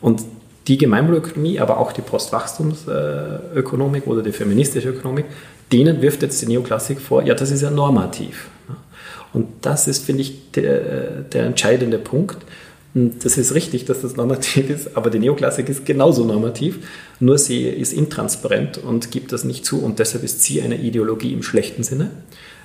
Und 0.00 0.22
die 0.66 0.78
Gemeinwohlökonomie, 0.78 1.60
aber 1.60 1.78
auch 1.78 1.92
die 1.92 2.00
Postwachstumsökonomik 2.00 4.06
oder 4.06 4.22
die 4.22 4.32
feministische 4.32 4.90
Ökonomik, 4.90 5.26
denen 5.72 6.00
wirft 6.00 6.22
jetzt 6.22 6.40
die 6.40 6.46
Neoklassik 6.46 7.00
vor, 7.00 7.22
ja, 7.22 7.34
das 7.34 7.50
ist 7.50 7.60
ja 7.60 7.70
normativ. 7.70 8.48
Und 9.32 9.48
das 9.62 9.88
ist, 9.88 10.06
finde 10.06 10.22
ich, 10.22 10.52
der, 10.52 11.22
der 11.32 11.46
entscheidende 11.46 11.98
Punkt. 11.98 12.36
Das 12.94 13.36
ist 13.38 13.54
richtig, 13.54 13.86
dass 13.86 14.02
das 14.02 14.14
normativ 14.14 14.70
ist, 14.70 14.96
aber 14.96 15.10
die 15.10 15.18
Neoklassik 15.18 15.68
ist 15.68 15.84
genauso 15.84 16.24
normativ, 16.24 16.78
nur 17.18 17.38
sie 17.38 17.64
ist 17.64 17.92
intransparent 17.92 18.78
und 18.78 19.10
gibt 19.10 19.32
das 19.32 19.42
nicht 19.42 19.64
zu 19.66 19.82
und 19.82 19.98
deshalb 19.98 20.22
ist 20.22 20.44
sie 20.44 20.62
eine 20.62 20.76
Ideologie 20.76 21.32
im 21.32 21.42
schlechten 21.42 21.82
Sinne. 21.82 22.12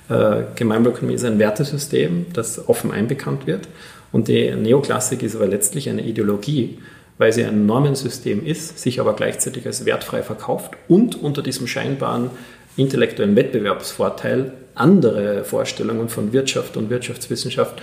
Äh, 0.08 0.42
Gemeinwohlökonomie 0.54 1.14
ist 1.14 1.24
ein 1.24 1.40
Wertesystem, 1.40 2.26
das 2.32 2.68
offen 2.68 2.92
einbekannt 2.92 3.48
wird 3.48 3.66
und 4.12 4.28
die 4.28 4.54
Neoklassik 4.54 5.24
ist 5.24 5.34
aber 5.34 5.48
letztlich 5.48 5.88
eine 5.88 6.06
Ideologie, 6.06 6.78
weil 7.18 7.32
sie 7.32 7.44
ein 7.44 7.66
Normensystem 7.66 8.46
ist, 8.46 8.78
sich 8.78 9.00
aber 9.00 9.14
gleichzeitig 9.14 9.66
als 9.66 9.84
wertfrei 9.84 10.22
verkauft 10.22 10.74
und 10.86 11.20
unter 11.20 11.42
diesem 11.42 11.66
scheinbaren 11.66 12.30
intellektuellen 12.76 13.34
Wettbewerbsvorteil 13.34 14.52
andere 14.76 15.44
Vorstellungen 15.44 16.08
von 16.08 16.32
Wirtschaft 16.32 16.76
und 16.76 16.88
Wirtschaftswissenschaft 16.88 17.82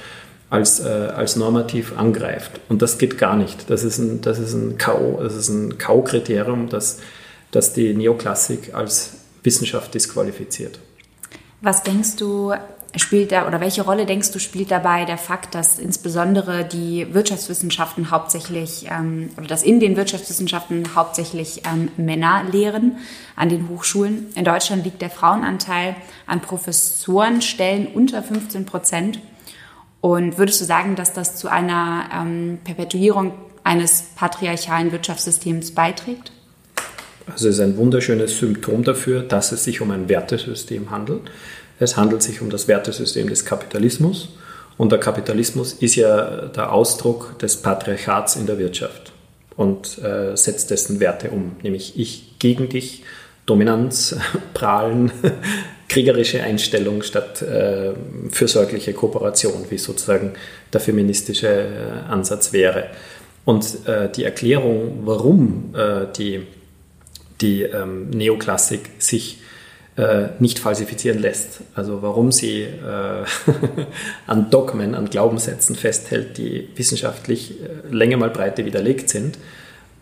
als, 0.49 0.79
äh, 0.79 0.87
als 0.87 1.35
normativ 1.35 1.97
angreift. 1.97 2.59
Und 2.69 2.81
das 2.81 2.97
geht 2.97 3.17
gar 3.17 3.35
nicht. 3.35 3.69
Das 3.69 3.83
ist 3.83 3.97
ein, 3.97 4.21
das 4.21 4.39
ein 4.53 4.77
K.O., 4.77 5.19
das 5.21 5.35
das, 6.69 6.99
das 7.51 7.73
die 7.73 7.93
Neoklassik 7.93 8.73
als 8.73 9.13
Wissenschaft 9.43 9.93
disqualifiziert. 9.93 10.79
Was 11.61 11.83
denkst 11.83 12.15
du, 12.17 12.53
spielt 12.95 13.31
da 13.31 13.47
oder 13.47 13.59
welche 13.59 13.81
Rolle 13.81 14.05
denkst 14.05 14.31
du 14.31 14.39
spielt 14.39 14.71
dabei 14.71 15.05
der 15.05 15.17
Fakt, 15.17 15.55
dass 15.55 15.79
insbesondere 15.79 16.65
die 16.65 17.13
Wirtschaftswissenschaften 17.13 18.11
hauptsächlich 18.11 18.87
ähm, 18.89 19.31
oder 19.37 19.47
dass 19.47 19.63
in 19.63 19.79
den 19.79 19.95
Wirtschaftswissenschaften 19.95 20.95
hauptsächlich 20.95 21.63
ähm, 21.65 21.89
Männer 21.97 22.43
lehren 22.51 22.97
an 23.35 23.49
den 23.49 23.69
Hochschulen? 23.69 24.27
In 24.35 24.45
Deutschland 24.45 24.85
liegt 24.85 25.01
der 25.01 25.09
Frauenanteil 25.09 25.95
an 26.25 26.41
Professorenstellen 26.41 27.87
unter 27.87 28.23
15 28.23 28.65
Prozent. 28.65 29.19
Und 30.01 30.37
würdest 30.37 30.61
du 30.61 30.65
sagen, 30.65 30.95
dass 30.95 31.13
das 31.13 31.35
zu 31.35 31.47
einer 31.47 32.09
ähm, 32.13 32.59
Perpetuierung 32.63 33.33
eines 33.63 34.03
patriarchalen 34.15 34.91
Wirtschaftssystems 34.91 35.71
beiträgt? 35.71 36.31
Also 37.25 37.49
es 37.49 37.55
ist 37.55 37.61
ein 37.61 37.77
wunderschönes 37.77 38.37
Symptom 38.37 38.83
dafür, 38.83 39.21
dass 39.21 39.51
es 39.51 39.63
sich 39.63 39.81
um 39.81 39.91
ein 39.91 40.07
Wertesystem 40.07 40.91
handelt. 40.91 41.23
Es 41.79 41.97
handelt 41.97 42.23
sich 42.23 42.41
um 42.41 42.49
das 42.49 42.67
Wertesystem 42.67 43.27
des 43.27 43.43
Kapitalismus. 43.43 44.29
Und 44.77 44.91
der 44.91 44.99
Kapitalismus 44.99 45.73
ist 45.73 45.95
ja 45.95 46.47
der 46.47 46.71
Ausdruck 46.71 47.37
des 47.39 47.57
Patriarchats 47.57 48.35
in 48.35 48.45
der 48.45 48.59
Wirtschaft 48.59 49.11
und 49.55 49.97
äh, 50.03 50.37
setzt 50.37 50.69
dessen 50.69 50.99
Werte 50.99 51.31
um, 51.31 51.55
nämlich 51.63 51.99
ich 51.99 52.37
gegen 52.39 52.69
dich, 52.69 53.03
Dominanz, 53.47 54.15
Prahlen, 54.53 55.11
kriegerische 55.89 56.43
Einstellung 56.43 57.01
statt 57.01 57.41
äh, 57.41 57.93
fürsorgliche 58.29 58.93
Kooperation, 58.93 59.65
wie 59.69 59.77
sozusagen 59.77 60.33
der 60.73 60.81
feministische 60.81 61.47
äh, 61.47 62.09
Ansatz 62.09 62.53
wäre. 62.53 62.87
Und 63.45 63.87
äh, 63.87 64.09
die 64.11 64.25
Erklärung, 64.25 65.03
warum 65.05 65.73
äh, 65.75 66.07
die, 66.17 66.41
die 67.39 67.63
ähm, 67.63 68.09
Neoklassik 68.09 68.89
sich 68.99 69.39
äh, 69.95 70.27
nicht 70.39 70.59
falsifizieren 70.59 71.19
lässt, 71.19 71.61
also 71.73 72.01
warum 72.01 72.33
sie 72.33 72.63
äh, 72.63 73.23
an 74.27 74.49
Dogmen, 74.49 74.93
an 74.93 75.09
Glaubenssätzen 75.09 75.75
festhält, 75.75 76.37
die 76.37 76.67
wissenschaftlich 76.75 77.55
Länge 77.89 78.17
mal 78.17 78.29
Breite 78.29 78.65
widerlegt 78.65 79.09
sind, 79.09 79.37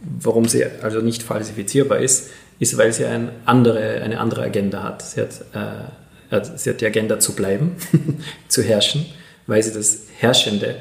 warum 0.02 0.45
sie 0.45 0.65
also 0.82 1.02
nicht 1.02 1.24
falsifizierbar 1.24 2.00
ist, 2.00 2.32
ist, 2.60 2.78
weil 2.78 2.94
sie 2.94 3.06
ein 3.06 3.30
andere, 3.46 4.02
eine 4.02 4.20
andere 4.20 4.44
Agenda 4.44 4.84
hat. 4.84 5.02
Sie 5.02 5.22
hat, 5.22 5.41
äh, 5.54 6.41
sie 6.56 6.70
hat 6.70 6.82
die 6.82 6.86
Agenda 6.86 7.20
zu 7.20 7.34
bleiben, 7.36 7.76
zu 8.48 8.62
herrschen, 8.63 9.06
weil 9.48 9.62
sie 9.62 9.74
das 9.74 10.04
Herrschende 10.18 10.76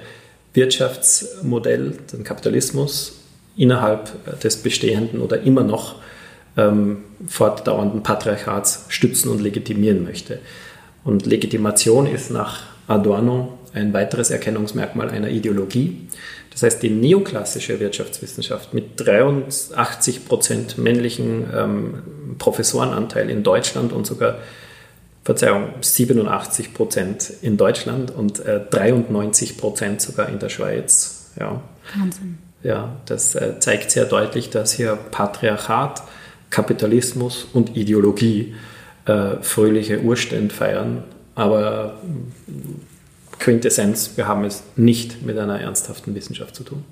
Wirtschaftsmodell, 0.52 1.98
den 2.12 2.24
Kapitalismus, 2.24 3.20
innerhalb 3.56 4.40
des 4.40 4.56
bestehenden 4.58 5.20
oder 5.20 5.40
immer 5.40 5.62
noch 5.62 5.96
ähm, 6.56 6.98
fortdauernden 7.26 8.02
Patriarchats 8.02 8.86
stützen 8.88 9.30
und 9.30 9.40
legitimieren 9.40 10.04
möchte. 10.04 10.38
Und 11.04 11.26
Legitimation 11.26 12.06
ist 12.06 12.30
nach 12.30 12.62
Adorno 12.86 13.58
ein 13.72 13.92
weiteres 13.92 14.30
Erkennungsmerkmal 14.30 15.10
einer 15.10 15.28
Ideologie. 15.28 16.08
Das 16.54 16.62
heißt, 16.62 16.82
die 16.82 16.90
neoklassische 16.90 17.80
Wirtschaftswissenschaft 17.80 18.72
mit 18.72 18.92
83 18.96 20.24
Prozent 20.24 20.78
männlichen 20.78 21.46
ähm, 21.52 21.94
Professorenanteil 22.38 23.28
in 23.28 23.42
Deutschland 23.42 23.92
und 23.92 24.06
sogar, 24.06 24.38
Verzeihung, 25.24 25.70
87 25.80 26.72
Prozent 26.72 27.32
in 27.42 27.56
Deutschland 27.56 28.12
und 28.12 28.40
äh, 28.40 28.60
93 28.70 29.56
Prozent 29.56 30.00
sogar 30.00 30.28
in 30.28 30.38
der 30.38 30.48
Schweiz. 30.48 31.32
Ja. 31.38 31.60
Wahnsinn. 31.98 32.38
Ja, 32.62 32.96
das 33.06 33.34
äh, 33.34 33.58
zeigt 33.58 33.90
sehr 33.90 34.04
deutlich, 34.04 34.50
dass 34.50 34.72
hier 34.72 34.96
Patriarchat, 35.10 36.02
Kapitalismus 36.50 37.46
und 37.52 37.76
Ideologie 37.76 38.54
äh, 39.06 39.36
fröhliche 39.42 40.00
Urstände 40.00 40.54
feiern. 40.54 41.04
Aber 41.34 42.00
Quintessenz, 43.44 44.12
wir 44.16 44.26
haben 44.26 44.42
es 44.44 44.62
nicht 44.74 45.20
mit 45.20 45.38
einer 45.38 45.60
ernsthaften 45.60 46.14
Wissenschaft 46.14 46.56
zu 46.56 46.64
tun. 46.64 46.82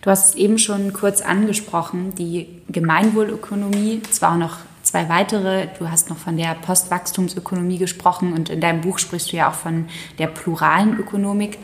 Du 0.00 0.08
hast 0.08 0.30
es 0.30 0.34
eben 0.36 0.58
schon 0.58 0.94
kurz 0.94 1.20
angesprochen, 1.20 2.14
die 2.14 2.62
Gemeinwohlökonomie, 2.70 4.00
zwar 4.10 4.38
noch 4.38 4.56
zwei 4.82 5.10
weitere. 5.10 5.66
Du 5.78 5.90
hast 5.90 6.08
noch 6.08 6.16
von 6.16 6.38
der 6.38 6.54
Postwachstumsökonomie 6.54 7.76
gesprochen 7.76 8.32
und 8.32 8.48
in 8.48 8.62
deinem 8.62 8.80
Buch 8.80 8.98
sprichst 8.98 9.32
du 9.32 9.36
ja 9.36 9.50
auch 9.50 9.54
von 9.54 9.84
der 10.18 10.28
pluralen 10.28 10.98
Ökonomik. 10.98 11.58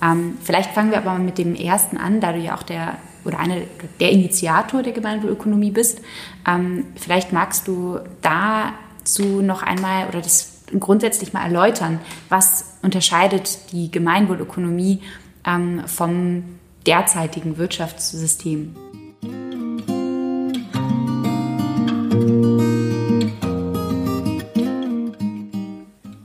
Ähm, 0.00 0.38
vielleicht 0.44 0.70
fangen 0.70 0.92
wir 0.92 0.98
aber 0.98 1.14
mal 1.14 1.18
mit 1.18 1.38
dem 1.38 1.56
ersten 1.56 1.96
an, 1.96 2.20
da 2.20 2.32
du 2.32 2.38
ja 2.38 2.56
auch 2.56 2.62
der 2.62 2.96
oder 3.24 3.40
eine, 3.40 3.62
der 3.98 4.12
Initiator 4.12 4.84
der 4.84 4.92
Gemeinwohlökonomie 4.92 5.72
bist. 5.72 6.00
Ähm, 6.46 6.84
vielleicht 6.94 7.32
magst 7.32 7.66
du 7.66 7.98
dazu 8.22 9.42
noch 9.42 9.64
einmal 9.64 10.06
oder 10.06 10.20
das 10.20 10.55
grundsätzlich 10.78 11.32
mal 11.32 11.44
erläutern, 11.44 12.00
was 12.28 12.76
unterscheidet 12.82 13.72
die 13.72 13.90
Gemeinwohlökonomie 13.90 15.02
ähm, 15.46 15.82
vom 15.86 16.44
derzeitigen 16.86 17.58
Wirtschaftssystem. 17.58 18.76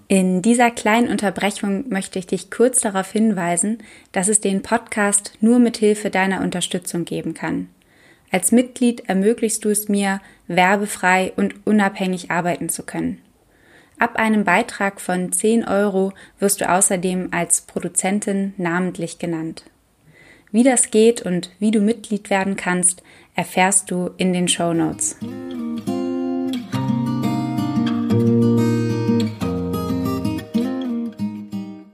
In 0.08 0.42
dieser 0.42 0.72
kleinen 0.72 1.08
Unterbrechung 1.08 1.88
möchte 1.88 2.20
ich 2.20 2.28
dich 2.28 2.52
kurz 2.52 2.82
darauf 2.82 3.12
hinweisen, 3.12 3.78
dass 4.12 4.28
es 4.28 4.42
den 4.42 4.62
Podcast 4.62 5.32
nur 5.40 5.58
mit 5.58 5.78
Hilfe 5.78 6.10
deiner 6.10 6.42
Unterstützung 6.42 7.06
geben 7.06 7.34
kann. 7.34 7.70
Als 8.30 8.52
Mitglied 8.52 9.08
ermöglichst 9.08 9.64
du 9.64 9.70
es 9.70 9.88
mir, 9.88 10.20
werbefrei 10.48 11.32
und 11.38 11.66
unabhängig 11.66 12.30
arbeiten 12.30 12.68
zu 12.68 12.84
können. 12.84 13.20
Ab 14.02 14.16
einem 14.16 14.46
Beitrag 14.46 15.00
von 15.00 15.32
10 15.32 15.68
Euro 15.68 16.12
wirst 16.40 16.60
du 16.60 16.68
außerdem 16.68 17.28
als 17.30 17.62
Produzentin 17.62 18.56
namentlich 18.58 19.20
genannt. 19.20 19.64
Wie 20.52 20.64
das 20.64 20.90
geht 20.90 21.22
und 21.22 21.52
wie 21.60 21.70
du 21.70 21.82
Mitglied 21.82 22.32
werden 22.32 22.56
kannst, 22.56 23.04
erfährst 23.36 23.92
du 23.92 24.10
in 24.18 24.34
den 24.34 24.48
Show 24.48 24.74
Notes. 24.74 25.18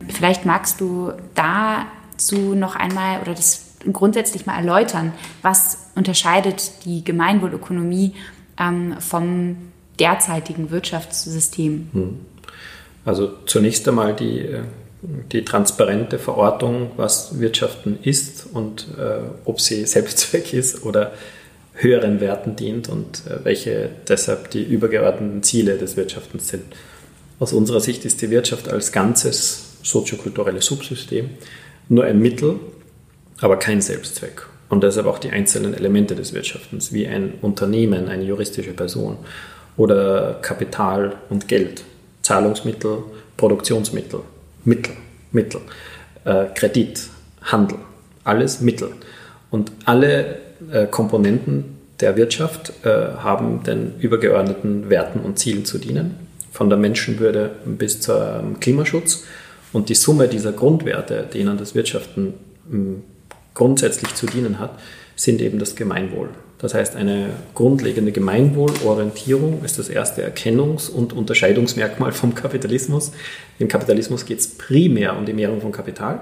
Vielleicht 0.07 0.45
magst 0.45 0.79
du 0.79 1.11
dazu 1.35 2.55
noch 2.55 2.77
einmal 2.77 3.19
oder 3.19 3.33
das 3.33 3.75
grundsätzlich 3.91 4.45
mal 4.45 4.55
erläutern, 4.55 5.11
was 5.41 5.89
unterscheidet 5.95 6.85
die 6.85 7.03
Gemeinwohlökonomie 7.03 8.15
ähm, 8.57 8.95
vom 9.01 9.57
derzeitigen 9.99 10.71
Wirtschaftssystem? 10.71 11.89
Hm. 11.93 12.19
Also 13.05 13.31
zunächst 13.45 13.87
einmal 13.87 14.15
die, 14.15 14.39
äh, 14.39 14.61
die 15.31 15.45
transparente 15.45 16.19
Verortung, 16.19 16.91
was 16.97 17.39
Wirtschaften 17.39 17.97
ist 18.01 18.47
und 18.51 18.87
äh, 18.97 19.19
ob 19.45 19.61
sie 19.61 19.85
Selbstzweck 19.85 20.53
ist 20.53 20.83
oder 20.83 21.13
höheren 21.73 22.19
Werten 22.19 22.55
dient 22.55 22.89
und 22.89 23.23
äh, 23.27 23.43
welche 23.45 23.89
deshalb 24.07 24.51
die 24.51 24.63
übergeordneten 24.63 25.43
Ziele 25.43 25.77
des 25.77 25.95
Wirtschaftens 25.95 26.49
sind. 26.49 26.63
Aus 27.39 27.53
unserer 27.53 27.79
Sicht 27.79 28.03
ist 28.03 28.21
die 28.21 28.31
Wirtschaft 28.31 28.67
als 28.67 28.91
ganzes 28.91 29.77
soziokulturelles 29.83 30.65
Subsystem 30.65 31.29
nur 31.87 32.03
ein 32.03 32.19
Mittel, 32.19 32.59
aber 33.39 33.57
kein 33.57 33.81
Selbstzweck. 33.81 34.47
Und 34.69 34.83
deshalb 34.83 35.07
auch 35.07 35.19
die 35.19 35.29
einzelnen 35.29 35.73
Elemente 35.73 36.15
des 36.15 36.33
Wirtschaftens, 36.33 36.91
wie 36.91 37.07
ein 37.07 37.35
Unternehmen, 37.41 38.09
eine 38.09 38.23
juristische 38.23 38.73
Person 38.73 39.17
oder 39.77 40.39
Kapital 40.41 41.15
und 41.29 41.47
Geld, 41.47 41.83
Zahlungsmittel, 42.23 43.03
Produktionsmittel, 43.37 44.21
Mittel, 44.65 44.93
Mittel, 45.31 45.61
äh, 46.25 46.45
Kredit, 46.53 47.07
Handel, 47.41 47.77
alles 48.23 48.59
Mittel. 48.59 48.89
Und 49.51 49.71
alle 49.85 50.39
äh, 50.71 50.87
Komponenten 50.87 51.77
der 51.99 52.15
Wirtschaft 52.15 52.73
äh, 52.83 52.89
haben 52.89 53.63
den 53.63 53.93
übergeordneten 53.99 54.89
Werten 54.89 55.19
und 55.19 55.39
Zielen 55.39 55.65
zu 55.65 55.77
dienen, 55.77 56.15
von 56.51 56.69
der 56.69 56.77
Menschenwürde 56.77 57.51
bis 57.65 58.01
zum 58.01 58.59
Klimaschutz. 58.59 59.23
Und 59.73 59.89
die 59.89 59.95
Summe 59.95 60.27
dieser 60.27 60.51
Grundwerte, 60.51 61.27
denen 61.31 61.57
das 61.57 61.75
Wirtschaften 61.75 62.33
hm, 62.69 63.03
grundsätzlich 63.53 64.13
zu 64.15 64.25
dienen 64.25 64.59
hat, 64.59 64.71
sind 65.15 65.41
eben 65.41 65.59
das 65.59 65.75
Gemeinwohl. 65.75 66.29
Das 66.59 66.73
heißt, 66.73 66.95
eine 66.95 67.29
grundlegende 67.53 68.11
Gemeinwohlorientierung 68.11 69.63
ist 69.63 69.77
das 69.77 69.89
erste 69.89 70.27
Erkennungs- 70.27 70.89
und 70.89 71.13
Unterscheidungsmerkmal 71.13 72.11
vom 72.11 72.33
Kapitalismus. 72.33 73.11
Im 73.59 73.67
Kapitalismus 73.67 74.25
geht 74.25 74.39
es 74.39 74.47
primär 74.47 75.15
um 75.17 75.25
die 75.25 75.33
Mehrung 75.33 75.61
von 75.61 75.71
Kapital. 75.71 76.19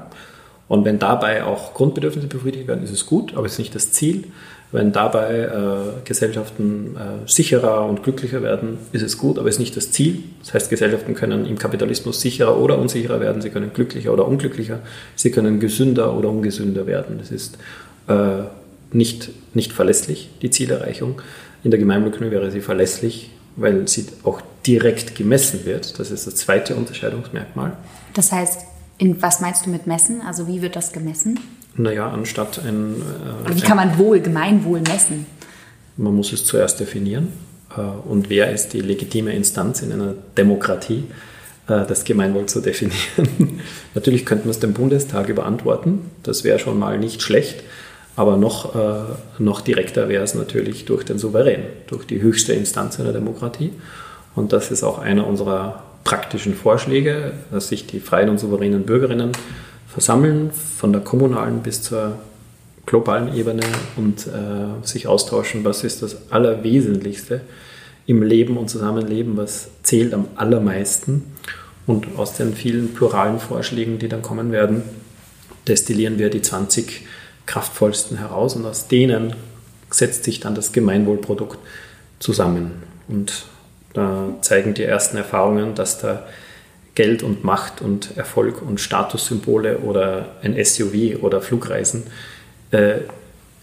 Und 0.67 0.84
wenn 0.84 1.00
dabei 1.00 1.43
auch 1.43 1.74
Grundbedürfnisse 1.74 2.28
befriedigt 2.28 2.67
werden, 2.67 2.84
ist 2.84 2.91
es 2.91 3.06
gut, 3.06 3.36
aber 3.36 3.45
es 3.45 3.54
ist 3.54 3.60
nicht 3.60 3.76
das 3.76 3.91
Ziel. 3.91 4.26
Wenn 4.71 4.91
dabei 4.91 5.41
äh, 5.41 6.02
Gesellschaften 6.04 6.98
äh, 6.98 7.30
sicherer 7.30 7.86
und 7.86 8.04
glücklicher 8.04 8.41
werden, 8.41 8.80
ist 8.91 9.04
es 9.04 9.17
gut, 9.17 9.38
aber 9.38 9.48
es 9.48 9.56
ist 9.56 9.60
nicht 9.60 9.78
das 9.78 9.91
Ziel. 9.91 10.24
Das 10.43 10.54
heißt, 10.54 10.69
Gesellschaften 10.69 11.13
können 11.13 11.45
im 11.45 11.58
Kapitalismus 11.58 12.19
sicherer 12.19 12.58
oder 12.58 12.78
unsicherer 12.78 13.21
werden, 13.21 13.41
sie 13.41 13.52
können 13.52 13.71
glücklicher 13.74 14.12
oder 14.12 14.28
unglücklicher, 14.28 14.80
sie 15.15 15.32
können 15.32 15.60
gesünder 15.60 16.17
oder 16.17 16.30
ungesünder 16.30 16.88
werden. 16.88 17.19
Das 17.19 17.32
ist 17.32 17.58
äh, 18.08 18.43
nicht, 18.95 19.29
nicht 19.53 19.73
verlässlich, 19.73 20.29
die 20.41 20.49
Zielerreichung. 20.49 21.21
In 21.63 21.71
der 21.71 21.79
Gemeinwohlökonomie 21.79 22.31
wäre 22.31 22.49
sie 22.49 22.62
verlässlich, 22.62 23.29
weil 23.58 23.88
sie 23.88 24.08
auch 24.23 24.41
direkt 24.65 25.15
gemessen 25.15 25.65
wird. 25.65 25.99
Das 25.99 26.12
ist 26.12 26.25
das 26.27 26.36
zweite 26.36 26.75
Unterscheidungsmerkmal. 26.75 27.73
Das 28.13 28.31
heißt, 28.31 28.62
in, 28.97 29.21
was 29.21 29.41
meinst 29.41 29.65
du 29.65 29.69
mit 29.69 29.86
messen? 29.86 30.21
Also 30.21 30.47
wie 30.47 30.62
wird 30.62 30.75
das 30.75 30.93
gemessen? 30.93 31.39
Naja, 31.75 32.10
anstatt 32.10 32.60
ein... 32.65 32.95
Äh, 33.45 33.55
wie 33.55 33.62
kann 33.62 33.75
man 33.75 33.97
Wohl, 33.97 34.21
Gemeinwohl 34.21 34.79
messen? 34.79 35.25
Man 35.97 36.15
muss 36.15 36.31
es 36.31 36.45
zuerst 36.45 36.79
definieren. 36.79 37.27
Äh, 37.75 37.81
und 37.81 38.29
wer 38.29 38.51
ist 38.51 38.69
die 38.69 38.79
legitime 38.79 39.34
Instanz 39.34 39.81
in 39.81 39.91
einer 39.91 40.13
Demokratie, 40.38 41.03
äh, 41.67 41.86
das 41.86 42.05
Gemeinwohl 42.05 42.45
zu 42.45 42.62
definieren? 42.62 43.60
Natürlich 43.93 44.25
könnte 44.25 44.45
man 44.45 44.51
es 44.51 44.60
dem 44.60 44.73
Bundestag 44.73 45.27
überantworten. 45.27 45.99
Das 46.23 46.45
wäre 46.45 46.60
schon 46.60 46.79
mal 46.79 46.97
nicht 46.97 47.21
schlecht. 47.21 47.62
Aber 48.15 48.38
noch, 48.38 48.75
äh, 48.75 48.99
noch 49.39 49.62
direkter 49.62 50.08
wäre 50.08 50.23
es 50.23 50.36
natürlich 50.36 50.86
durch 50.86 51.04
den 51.04 51.19
Souverän, 51.19 51.63
durch 51.88 52.06
die 52.06 52.21
höchste 52.21 52.54
Instanz 52.54 52.99
einer 52.99 53.12
Demokratie. 53.12 53.73
Und 54.36 54.54
das 54.54 54.71
ist 54.71 54.84
auch 54.84 54.99
einer 54.99 55.28
unserer 55.28 55.84
praktischen 56.04 56.54
Vorschläge, 56.56 57.34
dass 57.51 57.67
sich 57.67 57.88
die 57.88 57.99
freien 57.99 58.30
und 58.30 58.39
souveränen 58.39 58.84
Bürgerinnen 58.84 59.32
versammeln, 59.88 60.51
von 60.51 60.93
der 60.93 61.01
kommunalen 61.01 61.62
bis 61.62 61.82
zur 61.82 62.13
globalen 62.86 63.36
Ebene 63.36 63.63
und 63.95 64.28
äh, 64.28 64.86
sich 64.86 65.08
austauschen, 65.08 65.65
was 65.65 65.84
ist 65.84 66.01
das 66.01 66.32
Allerwesentlichste 66.32 67.41
im 68.06 68.21
Leben 68.21 68.58
und 68.58 68.69
Zusammenleben, 68.69 69.36
was 69.38 69.69
zählt 69.84 70.13
am 70.13 70.28
allermeisten. 70.36 71.23
Und 71.88 72.17
aus 72.17 72.34
den 72.34 72.54
vielen 72.54 72.93
pluralen 72.93 73.39
Vorschlägen, 73.39 73.99
die 73.99 74.10
dann 74.10 74.21
kommen 74.21 74.51
werden, 74.51 74.84
destillieren 75.67 76.19
wir 76.19 76.30
die 76.30 76.41
20 76.41 77.06
kraftvollsten 77.45 78.17
heraus 78.17 78.55
und 78.55 78.65
aus 78.65 78.88
denen 78.88 79.36
setzt 79.89 80.23
sich 80.23 80.39
dann 80.39 80.55
das 80.55 80.71
Gemeinwohlprodukt 80.71 81.58
zusammen. 82.19 82.71
Und 83.08 83.45
da 83.93 84.29
zeigen 84.41 84.73
die 84.73 84.84
ersten 84.84 85.17
Erfahrungen, 85.17 85.75
dass 85.75 85.99
da 85.99 86.25
Geld 86.95 87.23
und 87.23 87.43
Macht 87.43 87.81
und 87.81 88.17
Erfolg 88.17 88.62
und 88.62 88.79
Statussymbole 88.79 89.79
oder 89.79 90.36
ein 90.41 90.55
SUV 90.63 91.21
oder 91.21 91.41
Flugreisen 91.41 92.03
äh, 92.71 92.99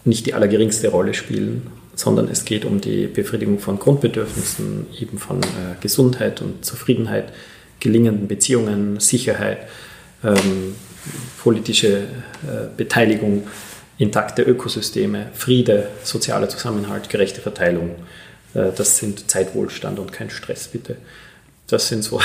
nicht 0.04 0.26
die 0.26 0.34
allergeringste 0.34 0.88
Rolle 0.88 1.14
spielen, 1.14 1.70
sondern 1.94 2.28
es 2.28 2.44
geht 2.44 2.64
um 2.64 2.80
die 2.80 3.06
Befriedigung 3.06 3.58
von 3.58 3.78
Grundbedürfnissen, 3.78 4.86
eben 4.98 5.18
von 5.18 5.42
äh, 5.42 5.76
Gesundheit 5.80 6.42
und 6.42 6.64
Zufriedenheit, 6.64 7.32
gelingenden 7.80 8.28
Beziehungen, 8.28 9.00
Sicherheit, 9.00 9.58
ähm, 10.24 10.74
politische 11.42 11.98
äh, 11.98 12.68
Beteiligung, 12.76 13.44
intakte 14.02 14.42
Ökosysteme, 14.42 15.28
Friede, 15.32 15.88
sozialer 16.02 16.48
Zusammenhalt, 16.48 17.08
gerechte 17.08 17.40
Verteilung. 17.40 17.90
Äh, 18.52 18.72
das 18.76 18.98
sind 18.98 19.30
Zeitwohlstand 19.30 19.98
und 20.00 20.12
kein 20.12 20.28
Stress, 20.28 20.68
bitte. 20.68 20.96
Das 21.68 21.88
sind 21.88 22.02
so, 22.02 22.20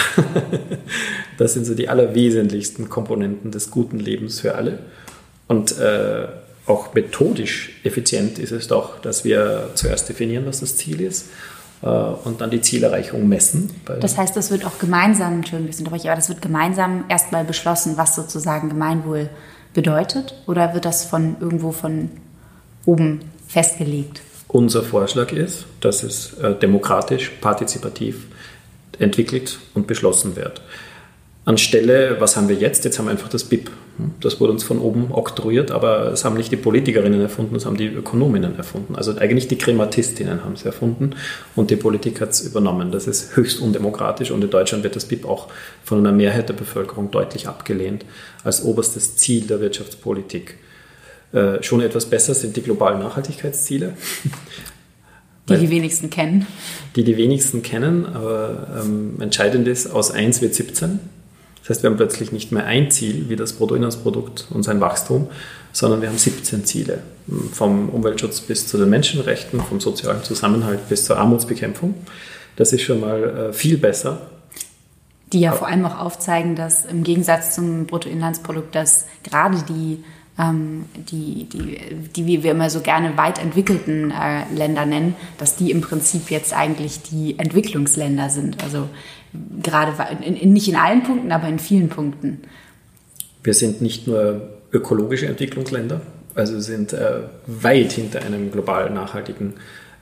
das 1.38 1.54
sind 1.54 1.66
so 1.66 1.76
die 1.76 1.88
allerwesentlichsten 1.88 2.90
Komponenten 2.90 3.52
des 3.52 3.70
guten 3.70 4.00
Lebens 4.00 4.40
für 4.40 4.56
alle. 4.56 4.80
Und 5.48 5.78
äh, 5.78 6.28
auch 6.66 6.94
methodisch 6.96 7.80
effizient 7.84 8.40
ist 8.40 8.52
es 8.52 8.68
doch, 8.68 9.00
dass 9.00 9.24
wir 9.24 9.70
zuerst 9.76 10.10
definieren, 10.10 10.46
was 10.48 10.60
das 10.62 10.76
Ziel 10.76 11.00
ist 11.00 11.28
äh, 11.84 11.88
und 11.88 12.42
dann 12.42 12.50
die 12.50 12.60
Zielerreichung 12.60 13.30
messen. 13.30 13.70
Das 14.02 14.18
heißt, 14.18 14.36
das 14.36 14.50
wird 14.50 14.66
auch 14.66 14.80
gemeinsam, 14.80 15.36
Entschuldigung, 15.36 15.92
das 15.92 16.06
aber 16.06 16.16
das 16.16 16.28
wird 16.28 16.42
gemeinsam 16.42 17.06
erstmal 17.08 17.46
beschlossen, 17.46 17.98
was 17.98 18.16
sozusagen 18.16 18.68
Gemeinwohl 18.68 19.30
bedeutet? 19.78 20.34
Oder 20.48 20.74
wird 20.74 20.86
das 20.86 21.06
von 21.06 21.36
irgendwo 21.40 21.72
von 21.72 22.10
oben 22.86 23.20
festgelegt? 23.48 24.22
Unser 24.48 24.82
Vorschlag 24.82 25.32
ist, 25.32 25.66
dass 25.82 26.02
es 26.02 26.34
äh, 26.40 26.56
demokratisch, 26.56 27.30
partizipativ 27.42 28.26
entwickelt 28.98 29.60
und 29.76 29.86
beschlossen 29.86 30.36
wird. 30.36 30.64
Anstelle, 31.48 32.18
was 32.20 32.36
haben 32.36 32.50
wir 32.50 32.58
jetzt? 32.58 32.84
Jetzt 32.84 33.00
haben 33.00 33.06
wir 33.06 33.12
einfach 33.12 33.30
das 33.30 33.46
BIP. 33.46 33.72
Das 34.20 34.42
wurde 34.42 34.52
uns 34.52 34.66
von 34.66 34.80
oben 34.80 35.14
oktroyiert, 35.14 35.72
aber 35.72 36.12
es 36.12 36.26
haben 36.26 36.36
nicht 36.36 36.52
die 36.52 36.58
Politikerinnen 36.58 37.22
erfunden, 37.22 37.56
es 37.56 37.66
haben 37.66 37.78
die 37.78 37.88
Ökonominnen 37.88 38.58
erfunden. 38.58 38.98
Also 38.98 39.18
eigentlich 39.18 39.48
die 39.48 39.58
Krematistinnen 39.58 40.44
haben 40.44 40.54
es 40.54 40.66
erfunden 40.66 41.12
und 41.56 41.72
die 41.72 41.78
Politik 41.78 42.20
hat 42.20 42.32
es 42.32 42.42
übernommen. 42.42 42.92
Das 42.92 43.08
ist 43.08 43.38
höchst 43.38 43.62
undemokratisch 43.62 44.30
und 44.32 44.44
in 44.44 44.50
Deutschland 44.50 44.84
wird 44.84 44.98
das 44.98 45.06
BIP 45.06 45.24
auch 45.26 45.48
von 45.86 46.00
einer 46.00 46.12
Mehrheit 46.12 46.50
der 46.50 46.54
Bevölkerung 46.54 47.12
deutlich 47.12 47.48
abgelehnt 47.48 48.04
als 48.44 48.66
oberstes 48.66 49.16
Ziel 49.16 49.48
der 49.48 49.62
Wirtschaftspolitik. 49.62 50.56
Äh, 51.32 51.64
schon 51.64 51.80
etwas 51.80 52.08
besser 52.08 52.34
sind 52.34 52.58
die 52.58 52.62
globalen 52.62 53.00
Nachhaltigkeitsziele. 53.00 53.94
Die 55.48 55.56
die 55.56 55.70
wenigsten 55.70 56.10
kennen. 56.10 56.46
Die 56.98 57.06
die 57.06 57.16
wenigsten 57.16 57.62
kennen, 57.62 58.06
aber 58.06 58.82
ähm, 58.84 59.22
entscheidend 59.22 59.66
ist, 59.70 59.88
aus 59.88 60.12
1 60.12 60.42
wird 60.42 60.54
17. 60.54 61.00
Das 61.68 61.78
heißt, 61.78 61.84
wir 61.84 61.90
haben 61.90 61.98
plötzlich 61.98 62.32
nicht 62.32 62.54
mehr 62.54 62.66
ein 62.66 62.92
Ziel 62.92 63.26
wie 63.28 63.36
das 63.36 63.54
Bruttoinlandsprodukt 63.54 64.48
und 64.52 64.64
sein 64.64 64.80
Wachstum, 64.80 65.28
sondern 65.74 66.02
wir 66.02 66.08
haben 66.08 66.18
17 66.18 66.64
Ziele. 66.64 67.00
Vom 67.52 67.90
Umweltschutz 67.90 68.40
bis 68.40 68.68
zu 68.68 68.78
den 68.78 68.90
Menschenrechten, 68.90 69.60
vom 69.60 69.82
sozialen 69.82 70.24
Zusammenhalt 70.24 70.88
bis 70.88 71.04
zur 71.04 71.18
Armutsbekämpfung. 71.18 71.94
Das 72.56 72.72
ist 72.72 72.84
schon 72.84 73.02
mal 73.02 73.50
äh, 73.50 73.54
viel 73.54 73.78
besser. 73.78 74.22
Die 75.34 75.42
ja 75.42 75.52
vor 75.52 75.68
allem 75.68 75.86
auch 75.86 76.00
aufzeigen, 76.00 76.56
dass 76.56 76.86
im 76.86 77.04
Gegensatz 77.04 77.56
zum 77.56 77.86
Bruttoinlandsprodukt, 77.86 78.74
dass 78.74 79.06
gerade 79.24 79.58
die 79.68 80.06
ähm, 80.40 80.86
die, 80.96 81.46
die, 81.46 81.80
die 82.16 82.44
wir 82.44 82.52
immer 82.52 82.70
so 82.70 82.82
gerne 82.82 83.18
weit 83.18 83.40
entwickelten 83.40 84.12
äh, 84.12 84.44
Länder 84.54 84.86
nennen, 84.86 85.16
dass 85.38 85.56
die 85.56 85.72
im 85.72 85.82
Prinzip 85.82 86.30
jetzt 86.30 86.54
eigentlich 86.54 87.02
die 87.02 87.40
Entwicklungsländer 87.40 88.30
sind. 88.30 88.64
Also 88.64 88.88
gerade 89.64 89.94
in, 90.24 90.36
in, 90.36 90.54
nicht 90.54 90.68
in 90.68 90.76
allen 90.76 91.04
Punkten, 91.04 91.32
aber 91.32 91.48
in 91.48 91.60
vielen 91.60 91.90
Punkten. 91.90 92.42
Wir 93.44 93.54
sind 93.54 93.82
nicht 93.82 94.08
nur 94.08 94.50
ökologische 94.72 95.28
Entwicklungsländer, 95.28 96.02
also 96.36 96.60
sind 96.60 96.94
äh, 96.94 97.22
weit 97.48 97.94
hinter 97.94 98.22
einem 98.22 98.52
global 98.52 98.90
nachhaltigen 98.92 99.54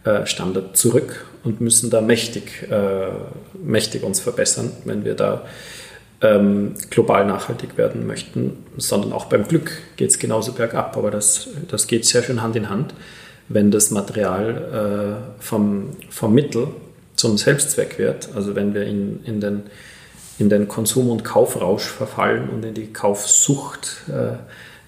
äh, 0.03 0.25
Standard 0.25 0.75
zurück 0.75 1.25
und 1.43 1.61
müssen 1.61 1.89
da 1.89 2.01
mächtig, 2.01 2.67
äh, 2.69 3.09
mächtig 3.63 4.03
uns 4.03 4.19
verbessern, 4.19 4.71
wenn 4.83 5.05
wir 5.05 5.13
da 5.13 5.45
ähm, 6.21 6.73
global 6.89 7.25
nachhaltig 7.25 7.77
werden 7.77 8.07
möchten, 8.07 8.57
sondern 8.77 9.13
auch 9.13 9.25
beim 9.25 9.47
Glück 9.47 9.71
geht 9.97 10.09
es 10.09 10.19
genauso 10.19 10.53
bergab. 10.53 10.97
Aber 10.97 11.11
das, 11.11 11.49
das 11.69 11.87
geht 11.87 12.05
sehr 12.05 12.23
schön 12.23 12.41
Hand 12.41 12.55
in 12.55 12.69
Hand, 12.69 12.93
wenn 13.49 13.71
das 13.71 13.91
Material 13.91 15.19
äh, 15.39 15.43
vom, 15.43 15.89
vom 16.09 16.33
Mittel 16.33 16.67
zum 17.15 17.37
Selbstzweck 17.37 17.97
wird. 17.97 18.29
Also 18.35 18.55
wenn 18.55 18.73
wir 18.73 18.83
in, 18.83 19.23
in, 19.23 19.39
den, 19.39 19.63
in 20.39 20.49
den 20.49 20.67
Konsum- 20.67 21.09
und 21.09 21.23
Kaufrausch 21.23 21.83
verfallen 21.83 22.49
und 22.49 22.65
in 22.65 22.73
die 22.73 22.87
Kaufsucht, 22.87 24.03
äh, 24.09 24.37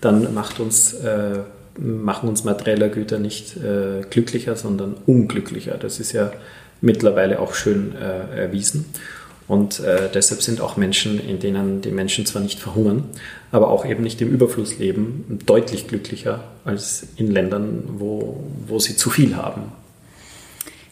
dann 0.02 0.34
macht 0.34 0.60
uns, 0.60 0.94
äh, 0.94 1.40
machen 1.78 2.30
uns 2.30 2.44
materielle 2.44 2.90
Güter 2.90 3.20
nicht 3.20 3.58
äh, 3.58 4.02
glücklicher, 4.10 4.56
sondern 4.56 4.96
unglücklicher. 5.06 5.78
Das 5.78 6.00
ist 6.00 6.12
ja 6.12 6.32
mittlerweile 6.82 7.40
auch 7.40 7.54
schön 7.54 7.96
äh, 7.96 8.42
erwiesen. 8.44 8.86
Und 9.48 9.80
äh, 9.80 10.10
deshalb 10.14 10.42
sind 10.42 10.60
auch 10.60 10.76
Menschen, 10.76 11.20
in 11.20 11.40
denen 11.40 11.82
die 11.82 11.92
Menschen 11.92 12.26
zwar 12.26 12.42
nicht 12.42 12.60
verhungern, 12.60 13.06
aber 13.52 13.70
auch 13.70 13.86
eben 13.86 14.04
nicht 14.04 14.22
im 14.22 14.30
Überfluss 14.30 14.78
leben, 14.78 15.40
deutlich 15.46 15.88
glücklicher 15.88 16.44
als 16.66 17.08
in 17.16 17.32
Ländern, 17.32 17.84
wo, 17.98 18.44
wo 18.68 18.80
sie 18.80 18.98
zu 18.98 19.10
viel 19.10 19.38
haben. 19.38 19.72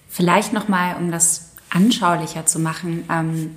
Vielleicht 0.09 0.53
nochmal, 0.53 0.95
um 0.97 1.11
das 1.11 1.51
anschaulicher 1.69 2.45
zu 2.45 2.59
machen, 2.59 3.03
ähm, 3.11 3.51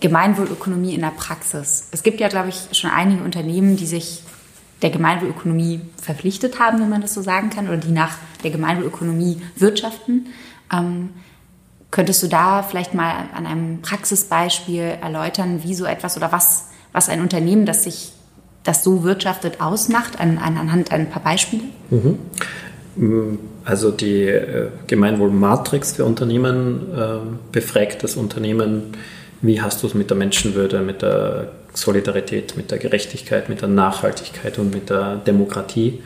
Gemeinwohlökonomie 0.00 0.94
in 0.94 1.00
der 1.00 1.12
Praxis. 1.16 1.88
Es 1.92 2.02
gibt 2.02 2.20
ja, 2.20 2.28
glaube 2.28 2.48
ich, 2.48 2.76
schon 2.76 2.90
einige 2.90 3.22
Unternehmen, 3.22 3.76
die 3.76 3.86
sich 3.86 4.22
der 4.82 4.90
Gemeinwohlökonomie 4.90 5.80
verpflichtet 6.00 6.58
haben, 6.58 6.80
wenn 6.80 6.88
man 6.88 7.02
das 7.02 7.14
so 7.14 7.22
sagen 7.22 7.50
kann, 7.50 7.68
oder 7.68 7.78
die 7.78 7.90
nach 7.90 8.16
der 8.42 8.50
Gemeinwohlökonomie 8.50 9.42
wirtschaften. 9.56 10.26
Ähm, 10.72 11.10
Könntest 11.90 12.22
du 12.22 12.26
da 12.26 12.62
vielleicht 12.62 12.92
mal 12.92 13.12
an 13.34 13.46
einem 13.46 13.80
Praxisbeispiel 13.80 14.98
erläutern, 15.02 15.62
wie 15.62 15.74
so 15.74 15.86
etwas 15.86 16.16
oder 16.16 16.32
was, 16.32 16.68
was 16.92 17.08
ein 17.08 17.20
Unternehmen, 17.20 17.64
das 17.64 17.84
sich 17.84 18.12
das 18.62 18.84
so 18.84 19.04
wirtschaftet, 19.04 19.60
ausmacht, 19.60 20.20
an, 20.20 20.36
an, 20.38 20.58
anhand 20.58 20.92
ein 20.92 21.08
paar 21.08 21.22
Beispiele? 21.22 21.62
Mhm. 21.90 23.38
Also 23.64 23.90
die 23.90 24.24
äh, 24.24 24.68
Gemeinwohlmatrix 24.86 25.92
für 25.92 26.04
Unternehmen 26.04 26.88
äh, 26.94 27.18
befragt 27.52 28.02
das 28.02 28.16
Unternehmen, 28.16 28.96
wie 29.40 29.62
hast 29.62 29.82
du 29.82 29.86
es 29.86 29.94
mit 29.94 30.10
der 30.10 30.16
Menschenwürde, 30.16 30.80
mit 30.80 31.02
der 31.02 31.52
Solidarität, 31.72 32.56
mit 32.56 32.70
der 32.70 32.78
Gerechtigkeit, 32.78 33.48
mit 33.48 33.62
der 33.62 33.68
Nachhaltigkeit 33.68 34.58
und 34.58 34.74
mit 34.74 34.90
der 34.90 35.16
Demokratie 35.16 36.02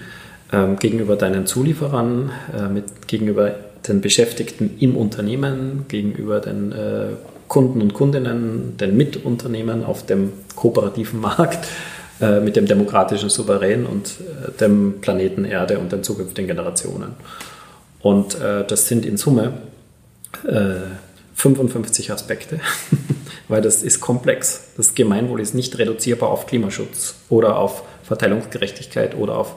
äh, 0.52 0.74
gegenüber 0.76 1.16
deinen 1.16 1.46
Zulieferern, 1.46 2.30
äh, 2.56 2.68
mit, 2.68 3.08
gegenüber 3.08 3.54
den 3.86 4.00
Beschäftigten 4.00 4.76
im 4.78 4.96
Unternehmen, 4.96 5.86
gegenüber 5.88 6.40
den 6.40 6.72
äh, 6.72 7.06
Kunden 7.48 7.82
und 7.82 7.94
Kundinnen, 7.94 8.76
den 8.78 8.96
Mitunternehmen 8.96 9.84
auf 9.84 10.06
dem 10.06 10.32
kooperativen 10.56 11.20
Markt, 11.20 11.66
äh, 12.20 12.40
mit 12.40 12.56
dem 12.56 12.66
demokratischen 12.66 13.30
Souverän 13.30 13.84
und 13.84 14.08
äh, 14.20 14.52
dem 14.60 15.00
Planeten 15.00 15.44
Erde 15.44 15.78
und 15.78 15.92
den 15.92 16.02
zukünftigen 16.02 16.46
Generationen. 16.46 17.14
Und 18.00 18.40
äh, 18.40 18.64
das 18.66 18.86
sind 18.88 19.04
in 19.04 19.16
Summe 19.16 19.54
55 21.34 22.08
äh, 22.08 22.12
Aspekte, 22.12 22.60
weil 23.48 23.60
das 23.60 23.82
ist 23.82 24.00
komplex. 24.00 24.68
Das 24.76 24.94
Gemeinwohl 24.94 25.40
ist 25.40 25.54
nicht 25.54 25.78
reduzierbar 25.78 26.30
auf 26.30 26.46
Klimaschutz 26.46 27.16
oder 27.28 27.58
auf 27.58 27.82
Verteilungsgerechtigkeit 28.04 29.16
oder 29.16 29.36
auf 29.36 29.56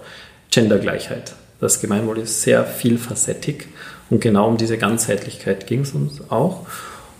Gendergleichheit. 0.51 1.33
Das 1.59 1.79
Gemeinwohl 1.81 2.19
ist 2.19 2.41
sehr 2.41 2.65
vielfacettig 2.65 3.67
und 4.09 4.21
genau 4.21 4.47
um 4.47 4.57
diese 4.57 4.77
Ganzheitlichkeit 4.77 5.67
ging 5.67 5.81
es 5.81 5.93
uns 5.93 6.21
auch. 6.29 6.65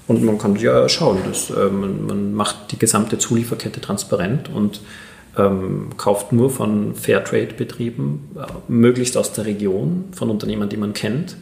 Und 0.08 0.24
man 0.24 0.38
kann 0.38 0.56
ja 0.56 0.88
schauen, 0.88 1.18
dass, 1.28 1.50
äh, 1.50 1.66
man, 1.70 2.06
man, 2.06 2.34
macht 2.34 2.72
die 2.72 2.78
gesamte 2.78 3.18
Zulieferkette 3.18 3.82
transparent 3.82 4.50
und 4.50 4.82
ähm, 5.38 5.90
kauft 5.98 6.32
nur 6.32 6.52
von 6.52 6.94
Fairtrade-Betrieben, 6.94 8.30
äh, 8.36 8.46
möglichst 8.68 9.18
aus 9.18 9.34
der 9.34 9.46
Region, 9.46 10.06
von 10.12 10.30
Unternehmern, 10.30 10.70
die 10.70 10.78
man 10.78 10.94
kennt, 10.94 11.38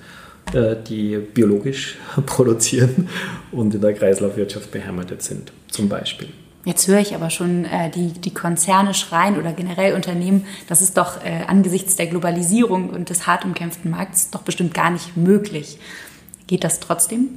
äh, 0.54 0.76
die 0.88 1.18
biologisch 1.18 1.98
produzieren 2.26 3.10
und 3.52 3.76
in 3.76 3.82
der 3.82 3.94
Kreislaufwirtschaft 3.94 4.72
beheimatet 4.72 5.22
sind, 5.22 5.52
zum 5.68 5.90
Beispiel. 5.90 6.30
Jetzt 6.66 6.88
höre 6.88 7.00
ich 7.00 7.14
aber 7.14 7.30
schon 7.30 7.66
äh, 7.66 7.90
die, 7.90 8.14
die 8.14 8.34
Konzerne 8.34 8.94
schreien 8.94 9.38
oder 9.38 9.52
generell 9.52 9.96
Unternehmen, 9.96 10.46
das 10.70 10.82
ist 10.82 10.98
doch 10.98 11.24
äh, 11.24 11.44
angesichts 11.48 11.98
der 11.98 12.08
Globalisierung 12.08 12.90
und 12.90 13.10
des 13.10 13.28
hart 13.28 13.44
umkämpften 13.44 13.92
Markts 13.92 14.30
doch 14.32 14.44
bestimmt 14.44 14.74
gar 14.74 14.90
nicht 14.90 15.18
möglich. 15.18 15.78
Geht 16.48 16.64
das 16.64 16.80
trotzdem? 16.80 17.30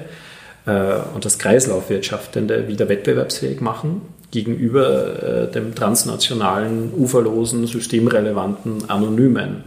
und 0.66 1.24
das 1.24 1.38
Kreislaufwirtschaftende 1.38 2.68
wieder 2.68 2.90
wettbewerbsfähig 2.90 3.62
machen 3.62 4.02
gegenüber 4.32 5.46
äh, 5.48 5.52
dem 5.52 5.76
transnationalen, 5.76 6.92
uferlosen, 6.94 7.68
systemrelevanten, 7.68 8.90
anonymen. 8.90 9.64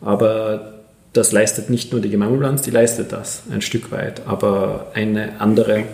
Aber 0.00 0.74
das 1.12 1.32
leistet 1.32 1.70
nicht 1.70 1.92
nur 1.92 2.00
die 2.00 2.10
Gemeinwohlbilanz, 2.10 2.62
die 2.62 2.70
leistet 2.70 3.12
das 3.12 3.42
ein 3.50 3.62
Stück 3.62 3.90
weit. 3.90 4.22
Aber 4.26 4.92
eine 4.94 5.40
andere, 5.40 5.84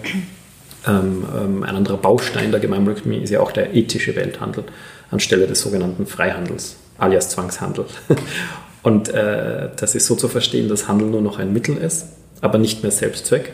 ähm, 0.86 1.24
ähm, 1.34 1.62
ein 1.62 1.74
anderer 1.74 1.96
Baustein 1.96 2.50
der 2.50 2.60
Gemeinwohlökonomie 2.60 3.22
ist 3.22 3.30
ja 3.30 3.40
auch 3.40 3.52
der 3.52 3.74
ethische 3.74 4.14
Welthandel 4.14 4.64
anstelle 5.10 5.46
des 5.46 5.60
sogenannten 5.60 6.06
Freihandels, 6.06 6.76
alias 6.98 7.30
Zwangshandel. 7.30 7.86
Und 8.82 9.08
äh, 9.08 9.70
das 9.76 9.94
ist 9.94 10.06
so 10.06 10.14
zu 10.14 10.28
verstehen, 10.28 10.68
dass 10.68 10.86
Handel 10.86 11.08
nur 11.08 11.22
noch 11.22 11.38
ein 11.38 11.52
Mittel 11.52 11.76
ist, 11.76 12.06
aber 12.40 12.58
nicht 12.58 12.82
mehr 12.82 12.92
Selbstzweck. 12.92 13.52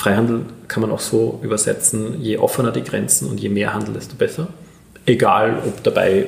Freihandel 0.00 0.46
kann 0.66 0.80
man 0.80 0.90
auch 0.92 1.00
so 1.00 1.40
übersetzen, 1.42 2.22
je 2.22 2.38
offener 2.38 2.72
die 2.72 2.82
Grenzen 2.82 3.28
und 3.28 3.38
je 3.38 3.50
mehr 3.50 3.74
Handel, 3.74 3.92
desto 3.92 4.16
besser. 4.16 4.48
Egal, 5.04 5.62
ob 5.66 5.82
dabei 5.82 6.26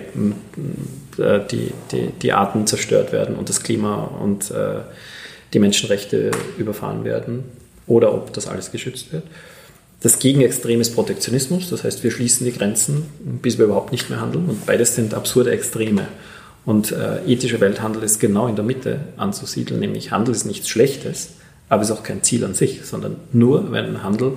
äh, 1.16 1.40
die, 1.50 1.72
die, 1.90 2.08
die 2.20 2.32
Arten 2.34 2.66
zerstört 2.66 3.12
werden 3.12 3.34
und 3.34 3.48
das 3.48 3.62
Klima 3.62 4.10
und 4.20 4.50
äh, 4.50 4.80
die 5.54 5.58
Menschenrechte 5.58 6.32
überfahren 6.58 7.04
werden 7.04 7.44
oder 7.86 8.12
ob 8.12 8.34
das 8.34 8.46
alles 8.46 8.72
geschützt 8.72 9.10
wird. 9.10 9.22
Das 10.02 10.18
Gegenextrem 10.18 10.82
ist 10.82 10.94
Protektionismus, 10.94 11.70
das 11.70 11.82
heißt, 11.82 12.04
wir 12.04 12.10
schließen 12.10 12.44
die 12.44 12.52
Grenzen, 12.52 13.06
bis 13.40 13.56
wir 13.56 13.64
überhaupt 13.64 13.90
nicht 13.90 14.10
mehr 14.10 14.20
handeln 14.20 14.50
und 14.50 14.66
beides 14.66 14.96
sind 14.96 15.14
absurde 15.14 15.50
Extreme. 15.50 16.08
Und 16.66 16.92
äh, 16.92 17.24
ethischer 17.26 17.60
Welthandel 17.60 18.02
ist 18.02 18.20
genau 18.20 18.48
in 18.48 18.54
der 18.56 18.66
Mitte 18.66 19.00
anzusiedeln, 19.16 19.80
nämlich 19.80 20.10
Handel 20.10 20.34
ist 20.34 20.44
nichts 20.44 20.68
Schlechtes, 20.68 21.30
aber 21.72 21.80
ist 21.80 21.90
auch 21.90 22.02
kein 22.02 22.22
Ziel 22.22 22.44
an 22.44 22.52
sich, 22.52 22.84
sondern 22.84 23.16
nur, 23.32 23.72
wenn 23.72 24.02
Handel 24.02 24.34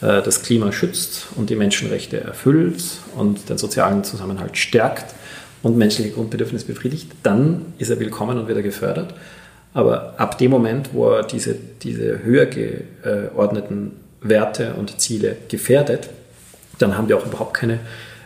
äh, 0.00 0.22
das 0.22 0.42
Klima 0.42 0.70
schützt 0.70 1.26
und 1.34 1.50
die 1.50 1.56
Menschenrechte 1.56 2.20
erfüllt 2.20 2.80
und 3.16 3.48
den 3.48 3.58
sozialen 3.58 4.04
Zusammenhalt 4.04 4.56
stärkt 4.56 5.12
und 5.64 5.76
menschliche 5.76 6.10
Grundbedürfnisse 6.10 6.66
befriedigt, 6.66 7.10
dann 7.24 7.72
ist 7.78 7.90
er 7.90 7.98
willkommen 7.98 8.38
und 8.38 8.46
wird 8.46 8.58
er 8.58 8.62
gefördert. 8.62 9.12
Aber 9.74 10.14
ab 10.20 10.38
dem 10.38 10.52
Moment, 10.52 10.90
wo 10.92 11.10
er 11.10 11.24
diese, 11.24 11.56
diese 11.82 12.22
höher 12.22 12.46
geordneten 12.46 13.96
Werte 14.20 14.74
und 14.74 15.00
Ziele 15.00 15.34
gefährdet, 15.48 16.08
dann 16.78 16.96
haben 16.96 17.08
wir 17.08 17.16
auch 17.18 17.26
überhaupt 17.26 17.54
keine, 17.54 17.80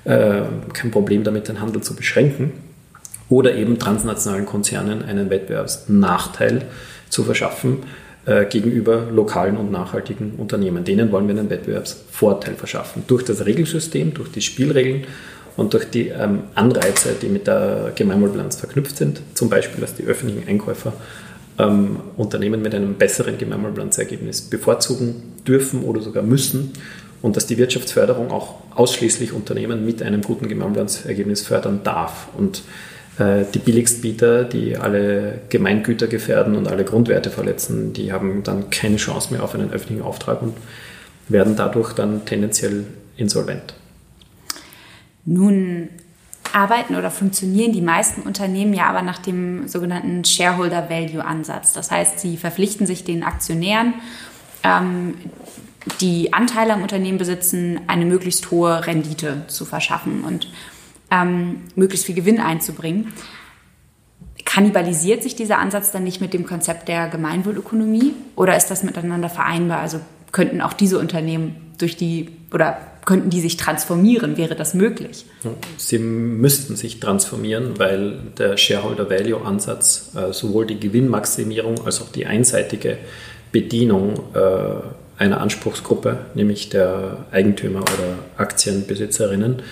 äh, 0.05 0.43
kein 0.75 0.91
Problem 0.91 1.25
damit, 1.25 1.49
den 1.49 1.59
Handel 1.59 1.83
zu 1.83 1.97
beschränken 1.97 2.53
oder 3.31 3.55
eben 3.55 3.79
transnationalen 3.79 4.45
Konzernen 4.45 5.03
einen 5.03 5.31
Wettbewerbsnachteil 5.31 6.67
zu 7.09 7.25
verschaffen 7.25 7.79
äh, 8.27 8.45
gegenüber 8.47 9.09
lokalen 9.11 9.57
und 9.57 9.73
nachhaltigen 9.73 10.35
Unternehmen. 10.39 10.85
Denen 10.85 11.11
wollen 11.11 11.27
wir 11.27 11.37
einen 11.37 11.51
Wettbewerbsvorteil 11.51 12.55
verschaffen 12.55 13.03
durch 13.07 13.25
das 13.25 13.45
Regelsystem, 13.45 14.15
durch 14.15 14.31
die 14.31 14.43
Spielregeln 14.43 15.05
und 15.57 15.75
durch 15.75 15.91
die 15.91 16.09
ähm, 16.09 16.45
Anreize, 16.55 17.15
die 17.21 17.29
mit 17.29 17.47
der 17.47 17.93
Gemeinwohlbilanz 17.95 18.57
verknüpft 18.57 18.97
sind, 18.97 19.21
zum 19.35 19.51
Beispiel, 19.51 19.81
dass 19.81 19.95
die 19.95 20.05
öffentlichen 20.05 20.49
Einkäufer 20.49 20.93
ähm, 21.59 21.97
Unternehmen 22.17 22.63
mit 22.63 22.75
einem 22.75 22.95
besseren 22.95 23.39
Gemeinwohlbilanzergebnis 23.39 24.43
bevorzugen 24.43 25.35
dürfen 25.47 25.83
oder 25.83 26.01
sogar 26.01 26.23
müssen 26.23 26.73
und 27.21 27.37
dass 27.37 27.47
die 27.47 27.59
Wirtschaftsförderung 27.59 28.31
auch 28.31 28.55
ausschließlich 28.75 29.33
Unternehmen 29.33 29.85
mit 29.85 30.03
einem 30.03 30.23
guten 30.23 30.49
Gemeinwohlbilanzergebnis 30.49 31.43
fördern 31.43 31.81
darf. 31.85 32.29
Und 32.37 32.63
die 33.19 33.59
Billigstbieter, 33.59 34.45
die 34.45 34.77
alle 34.77 35.41
Gemeingüter 35.51 36.07
gefährden 36.07 36.57
und 36.57 36.67
alle 36.67 36.85
Grundwerte 36.85 37.31
verletzen, 37.31 37.93
die 37.93 38.11
haben 38.11 38.43
dann 38.43 38.71
keine 38.71 38.97
Chance 38.97 39.33
mehr 39.33 39.43
auf 39.45 39.55
einen 39.55 39.71
öffentlichen 39.71 40.03
Auftrag 40.03 40.41
und 40.41 40.55
werden 41.29 41.55
dadurch 41.55 41.93
dann 41.93 42.25
tendenziell 42.25 42.85
insolvent. 43.17 43.75
Nun 45.25 45.89
arbeiten 46.53 46.97
oder 46.97 47.11
funktionieren 47.11 47.73
die 47.73 47.81
meisten 47.81 48.23
Unternehmen 48.23 48.75
ja 48.75 48.87
aber 48.87 49.03
nach 49.03 49.19
dem 49.19 49.69
sogenannten 49.69 50.25
Shareholder 50.25 50.91
Value 50.91 51.25
Ansatz. 51.25 51.73
Das 51.73 51.91
heißt, 51.91 52.21
sie 52.21 52.37
verpflichten 52.37 52.87
sich 52.87 53.05
den 53.05 53.23
Aktionären, 53.23 53.95
ähm, 54.63 55.15
die 56.01 56.33
Anteile 56.33 56.75
am 56.75 56.83
Unternehmen 56.83 57.19
besitzen, 57.19 57.81
eine 57.87 58.05
möglichst 58.05 58.51
hohe 58.51 58.87
Rendite 58.87 59.43
zu 59.49 59.65
verschaffen 59.65 60.25
und 60.25 60.49
ähm, 61.13 61.61
möglichst 61.77 62.07
viel 62.07 62.15
Gewinn 62.15 62.41
einzubringen. 62.41 63.13
Kannibalisiert 64.45 65.23
sich 65.23 65.37
dieser 65.37 65.59
Ansatz 65.59 65.93
dann 65.93 66.05
nicht 66.05 66.21
mit 66.21 66.35
dem 66.35 66.47
Konzept 66.47 66.89
der 66.89 67.09
Gemeinwohlökonomie 67.09 68.15
oder 68.35 68.57
ist 68.57 68.69
das 68.69 68.83
miteinander 68.83 69.29
vereinbar? 69.29 69.81
Also 69.81 70.01
könnten 70.33 70.61
auch 70.61 70.73
diese 70.73 70.99
Unternehmen 70.99 71.57
durch 71.79 71.97
die 71.97 72.31
oder 72.53 72.79
könnten 73.05 73.31
die 73.31 73.41
sich 73.41 73.57
transformieren? 73.57 74.37
Wäre 74.37 74.55
das 74.55 74.75
möglich? 74.75 75.27
Sie 75.77 75.99
müssten 75.99 76.77
sich 76.77 77.01
transformieren, 77.01 77.79
weil 77.79 78.19
der 78.39 78.57
Shareholder 78.57 79.11
Value 79.11 79.45
Ansatz 79.45 80.13
äh, 80.15 80.33
sowohl 80.33 80.67
die 80.67 80.79
Gewinnmaximierung 80.79 81.85
als 81.85 82.01
auch 82.01 82.11
die 82.11 82.27
einseitige 82.27 82.99
Bedienung 83.51 84.15
äh, 84.35 85.21
einer 85.23 85.41
Anspruchsgruppe, 85.41 86.19
nämlich 86.35 86.69
der 86.69 87.27
Eigentümer 87.33 87.81
oder 87.81 88.19
Aktienbesitzerinnen, 88.37 89.63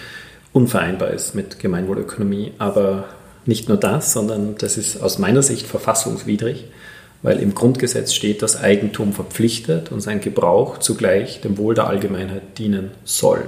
unvereinbar 0.53 1.11
ist 1.11 1.35
mit 1.35 1.59
Gemeinwohlökonomie. 1.59 2.53
Aber 2.59 3.05
nicht 3.47 3.69
nur 3.69 3.79
das, 3.79 4.13
sondern 4.13 4.57
das 4.59 4.77
ist 4.77 5.03
aus 5.03 5.19
meiner 5.19 5.43
Sicht 5.43 5.67
verfassungswidrig 5.67 6.67
weil 7.23 7.39
im 7.41 7.55
Grundgesetz 7.55 8.15
steht, 8.15 8.43
dass 8.43 8.61
Eigentum 8.61 9.13
verpflichtet 9.13 9.93
und 9.93 10.01
sein 10.01 10.21
Gebrauch 10.21 10.79
zugleich 10.79 11.41
dem 11.41 11.59
Wohl 11.59 11.75
der 11.75 11.87
Allgemeinheit 11.87 12.59
dienen 12.59 12.93
soll. 13.05 13.45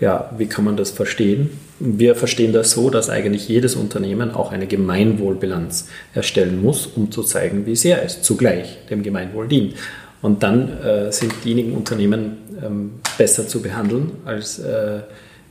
Ja, 0.00 0.30
wie 0.36 0.46
kann 0.46 0.64
man 0.64 0.76
das 0.76 0.90
verstehen? 0.90 1.50
Wir 1.78 2.14
verstehen 2.14 2.52
das 2.52 2.72
so, 2.72 2.90
dass 2.90 3.10
eigentlich 3.10 3.48
jedes 3.48 3.76
Unternehmen 3.76 4.32
auch 4.32 4.52
eine 4.52 4.66
Gemeinwohlbilanz 4.66 5.88
erstellen 6.14 6.60
muss, 6.60 6.86
um 6.86 7.10
zu 7.10 7.22
zeigen, 7.22 7.66
wie 7.66 7.76
sehr 7.76 8.04
es 8.04 8.22
zugleich 8.22 8.78
dem 8.90 9.02
Gemeinwohl 9.02 9.48
dient. 9.48 9.74
Und 10.20 10.44
dann 10.44 10.80
äh, 10.80 11.12
sind 11.12 11.32
diejenigen 11.44 11.74
Unternehmen 11.74 12.38
ähm, 12.64 12.92
besser 13.18 13.48
zu 13.48 13.62
behandeln 13.62 14.12
als 14.24 14.60
äh, 14.60 15.00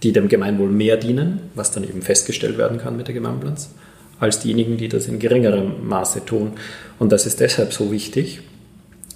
die 0.04 0.12
dem 0.12 0.28
Gemeinwohl 0.28 0.70
mehr 0.70 0.98
dienen, 0.98 1.40
was 1.56 1.72
dann 1.72 1.84
eben 1.84 2.02
festgestellt 2.02 2.58
werden 2.58 2.78
kann 2.78 2.98
mit 2.98 3.08
der 3.08 3.14
Gemeinbilanz 3.14 3.70
als 4.20 4.40
diejenigen, 4.40 4.78
die 4.78 4.88
das 4.88 5.08
in 5.08 5.20
geringerem 5.20 5.88
Maße 5.88 6.26
tun. 6.26 6.54
Und 7.00 7.12
das 7.12 7.26
ist 7.26 7.40
deshalb 7.40 7.74
so 7.74 7.92
wichtig, 7.92 8.42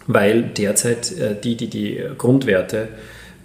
weil 0.07 0.41
derzeit 0.41 1.11
äh, 1.11 1.35
die, 1.41 1.55
die 1.55 1.69
die 1.69 2.03
Grundwerte 2.17 2.87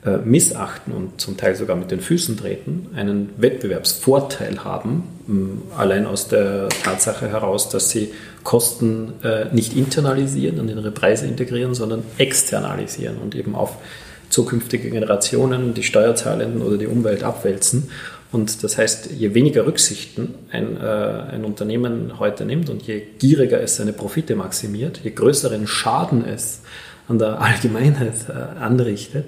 äh, 0.04 0.16
missachten 0.16 0.94
und 0.94 1.20
zum 1.20 1.36
Teil 1.36 1.54
sogar 1.56 1.76
mit 1.76 1.90
den 1.90 2.00
Füßen 2.00 2.38
treten, 2.38 2.88
einen 2.96 3.28
Wettbewerbsvorteil 3.36 4.64
haben, 4.64 5.02
allein 5.76 6.06
aus 6.06 6.28
der 6.28 6.70
Tatsache 6.82 7.28
heraus, 7.28 7.68
dass 7.68 7.90
sie 7.90 8.10
Kosten 8.42 9.12
äh, 9.22 9.46
nicht 9.52 9.76
internalisieren 9.76 10.58
und 10.58 10.70
in 10.70 10.78
ihre 10.78 10.90
Preise 10.90 11.26
integrieren, 11.26 11.74
sondern 11.74 12.02
externalisieren 12.16 13.18
und 13.18 13.34
eben 13.34 13.54
auf 13.54 13.76
zukünftige 14.30 14.90
Generationen, 14.90 15.74
die 15.74 15.82
Steuerzahlenden 15.82 16.62
oder 16.62 16.78
die 16.78 16.86
Umwelt 16.86 17.22
abwälzen. 17.22 17.90
Und 18.32 18.62
das 18.62 18.78
heißt, 18.78 19.10
je 19.10 19.34
weniger 19.34 19.66
Rücksichten 19.66 20.34
ein, 20.52 20.76
äh, 20.76 20.80
ein 20.80 21.44
Unternehmen 21.44 22.18
heute 22.20 22.44
nimmt 22.44 22.70
und 22.70 22.82
je 22.82 23.02
gieriger 23.18 23.60
es 23.60 23.76
seine 23.76 23.92
Profite 23.92 24.36
maximiert, 24.36 25.00
je 25.02 25.10
größeren 25.10 25.66
Schaden 25.66 26.24
es 26.24 26.60
an 27.08 27.18
der 27.18 27.40
Allgemeinheit 27.42 28.14
äh, 28.28 28.58
anrichtet, 28.60 29.26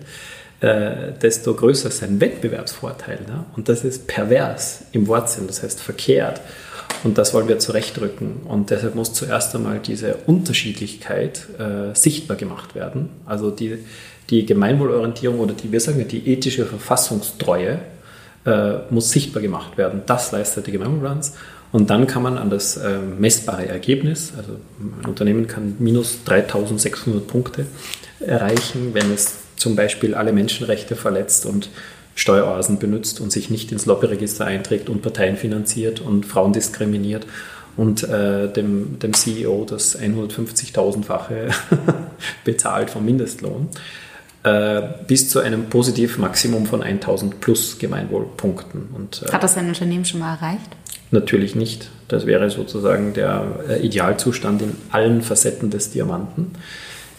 äh, 0.61 1.13
desto 1.21 1.55
größer 1.55 1.91
sein 1.91 2.21
Wettbewerbsvorteil. 2.21 3.19
Ne? 3.27 3.45
Und 3.57 3.69
das 3.69 3.83
ist 3.83 4.07
pervers 4.07 4.85
im 4.93 5.09
Wortsinn, 5.09 5.49
das 5.49 5.65
heißt 5.65 5.81
verkehrt. 5.81 6.41
Und 7.03 7.19
das 7.19 7.35
wollen 7.35 7.49
wir 7.49 7.59
zurechtrücken. 7.59 8.43
Und 8.45 8.71
deshalb 8.71 8.95
muss 8.95 9.13
zuerst 9.13 9.55
einmal 9.57 9.81
diese 9.81 10.15
Unterschiedlichkeit 10.27 11.49
äh, 11.59 11.95
sichtbar 11.97 12.37
gemacht 12.37 12.77
werden. 12.77 13.09
Also 13.27 13.51
die, 13.51 13.79
die 14.33 14.47
Gemeinwohlorientierung 14.47 15.39
oder 15.41 15.53
die, 15.53 15.71
wir 15.71 15.81
sagen 15.81 16.09
die 16.09 16.33
ethische 16.33 16.65
Verfassungstreue 16.65 17.81
äh, 18.47 18.73
muss 18.91 19.11
sichtbar 19.11 19.43
gemacht 19.43 19.77
werden. 19.77 20.03
Das 20.07 20.33
leistet 20.33 20.67
die 20.67 20.73
Gemeinwohlbilanz. 20.73 21.35
Und 21.71 21.91
dann 21.91 22.07
kann 22.07 22.23
man 22.23 22.39
an 22.39 22.51
das 22.51 22.77
äh, 22.79 22.99
messbare 22.99 23.67
Ergebnis, 23.67 24.33
also 24.37 24.57
ein 24.81 25.07
Unternehmen 25.07 25.47
kann 25.47 25.77
minus 25.79 26.25
3600 26.25 27.27
Punkte 27.27 27.67
erreichen, 28.21 28.91
wenn 28.95 29.13
es 29.13 29.37
zum 29.57 29.77
Beispiel 29.77 30.15
alle 30.15 30.33
Menschenrechte 30.33 30.97
verletzt 30.97 31.47
und 31.47 31.69
Steueroasen 32.15 32.79
benutzt 32.79 33.21
und 33.21 33.33
sich 33.33 33.49
nicht 33.49 33.73
ins 33.73 33.87
Lobbyregister 33.87 34.45
einträgt 34.45 34.89
und 34.89 35.03
Parteien 35.03 35.37
finanziert 35.37 36.01
und 36.01 36.27
Frauen 36.27 36.53
diskriminiert 36.53 37.27
und 37.77 38.03
äh, 38.03 38.53
dem, 38.53 38.99
dem 38.99 39.15
CEO 39.15 39.65
das 39.69 39.99
150.000-fache 39.99 41.49
bezahlt 42.45 42.91
vom 42.91 43.05
Mindestlohn, 43.05 43.69
äh, 44.45 44.83
bis 45.07 45.29
zu 45.29 45.41
einem 45.41 45.67
Positivmaximum 45.67 46.67
von 46.67 46.83
1000 46.83 47.41
plus 47.41 47.79
Gemeinwohlpunkten. 47.79 48.89
Und, 48.95 49.23
äh, 49.23 49.33
Hat 49.33 49.43
das 49.43 49.57
ein 49.57 49.69
Unternehmen 49.69 50.05
schon 50.05 50.21
mal 50.21 50.35
erreicht? 50.35 50.71
Natürlich 51.13 51.55
nicht. 51.55 51.91
Das 52.09 52.27
wäre 52.27 52.51
sozusagen 52.51 53.13
der 53.13 53.45
äh, 53.69 53.87
Idealzustand 53.87 54.63
in 54.63 54.77
allen 54.91 55.23
Facetten 55.23 55.71
des 55.71 55.91
Diamanten. 55.91 56.53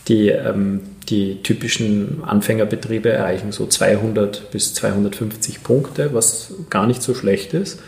Die, 0.07 0.29
ähm, 0.29 0.81
die 1.07 1.41
typischen 1.43 2.23
Anfängerbetriebe 2.25 3.09
erreichen 3.09 3.51
so 3.51 3.67
200 3.67 4.51
bis 4.51 4.73
250 4.73 5.63
Punkte, 5.63 6.13
was 6.13 6.53
gar 6.69 6.87
nicht 6.87 7.01
so 7.01 7.13
schlecht 7.15 7.53
ist, 7.53 7.79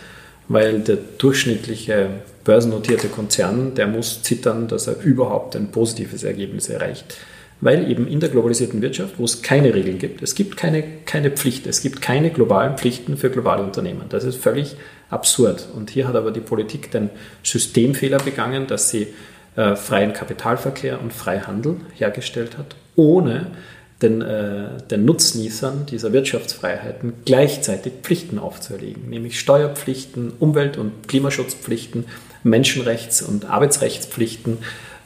weil 0.48 0.80
der 0.80 0.98
durchschnittliche 1.18 2.10
börsennotierte 2.46 3.08
Konzern, 3.08 3.74
der 3.76 3.88
muss 3.88 4.22
zittern, 4.22 4.68
dass 4.68 4.88
er 4.88 5.02
überhaupt 5.02 5.56
ein 5.56 5.72
positives 5.72 6.24
Ergebnis 6.24 6.70
erreicht. 6.70 7.18
Weil 7.62 7.90
eben 7.90 8.08
in 8.08 8.20
der 8.20 8.30
globalisierten 8.30 8.82
Wirtschaft, 8.82 9.16
wo 9.18 9.24
es 9.24 9.42
keine 9.42 9.74
Regeln 9.74 9.98
gibt, 9.98 10.22
es 10.22 10.36
gibt 10.36 10.58
keine, 10.58 10.84
keine 11.06 11.32
Pflicht, 11.32 11.68
es 11.68 11.82
gibt 11.82 12.02
keine 12.02 12.30
globalen 12.30 12.78
Pflichten 12.78 13.18
für 13.18 13.30
globale 13.30 13.64
Unternehmen. 13.64 14.04
Das 14.10 14.24
ist 14.24 14.36
völlig 14.36 14.76
absurd. 15.10 15.68
Und 15.74 15.90
hier 15.90 16.08
hat 16.08 16.16
aber 16.16 16.32
die 16.32 16.42
Politik 16.42 16.92
den 16.92 17.10
Systemfehler 17.44 18.18
begangen, 18.18 18.68
dass 18.68 18.90
sie 18.90 19.08
äh, 19.56 19.76
freien 19.76 20.14
Kapitalverkehr 20.14 21.02
und 21.02 21.14
Freihandel 21.14 21.78
hergestellt 21.96 22.58
hat, 22.58 22.76
ohne 22.96 23.48
den, 24.02 24.22
äh, 24.22 24.82
den 24.90 25.06
Nutznießern 25.06 25.86
dieser 25.86 26.12
Wirtschaftsfreiheiten 26.12 27.14
gleichzeitig 27.24 27.94
Pflichten 28.04 28.40
aufzuerlegen, 28.40 29.10
nämlich 29.10 29.40
Steuerpflichten, 29.40 30.34
Umwelt- 30.40 30.78
und 30.78 31.08
Klimaschutzpflichten, 31.08 32.06
Menschenrechts- 32.44 33.24
und 33.24 33.46
Arbeitsrechtspflichten, 33.46 34.58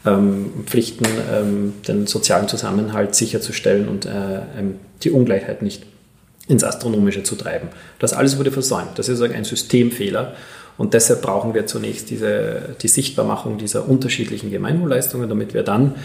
ähm, 0.05 0.51
Pflichten, 0.65 1.05
ähm, 1.31 1.73
den 1.87 2.07
sozialen 2.07 2.47
Zusammenhalt 2.47 3.15
sicherzustellen 3.15 3.87
und 3.87 4.05
äh, 4.05 4.09
ähm, 4.57 4.75
die 5.03 5.11
Ungleichheit 5.11 5.61
nicht 5.61 5.83
ins 6.47 6.63
Astronomische 6.63 7.23
zu 7.23 7.35
treiben. 7.35 7.69
Das 7.99 8.13
alles 8.13 8.37
wurde 8.37 8.51
versäumt. 8.51 8.97
Das 8.97 9.07
ist 9.07 9.21
ein 9.21 9.43
Systemfehler. 9.43 10.33
Und 10.77 10.93
deshalb 10.93 11.21
brauchen 11.21 11.53
wir 11.53 11.67
zunächst 11.67 12.09
diese, 12.09 12.75
die 12.81 12.87
Sichtbarmachung 12.87 13.57
dieser 13.57 13.87
unterschiedlichen 13.87 14.49
Gemeinwohlleistungen, 14.49 15.27
damit 15.27 15.53
wir 15.53 15.63
dann 15.63 15.95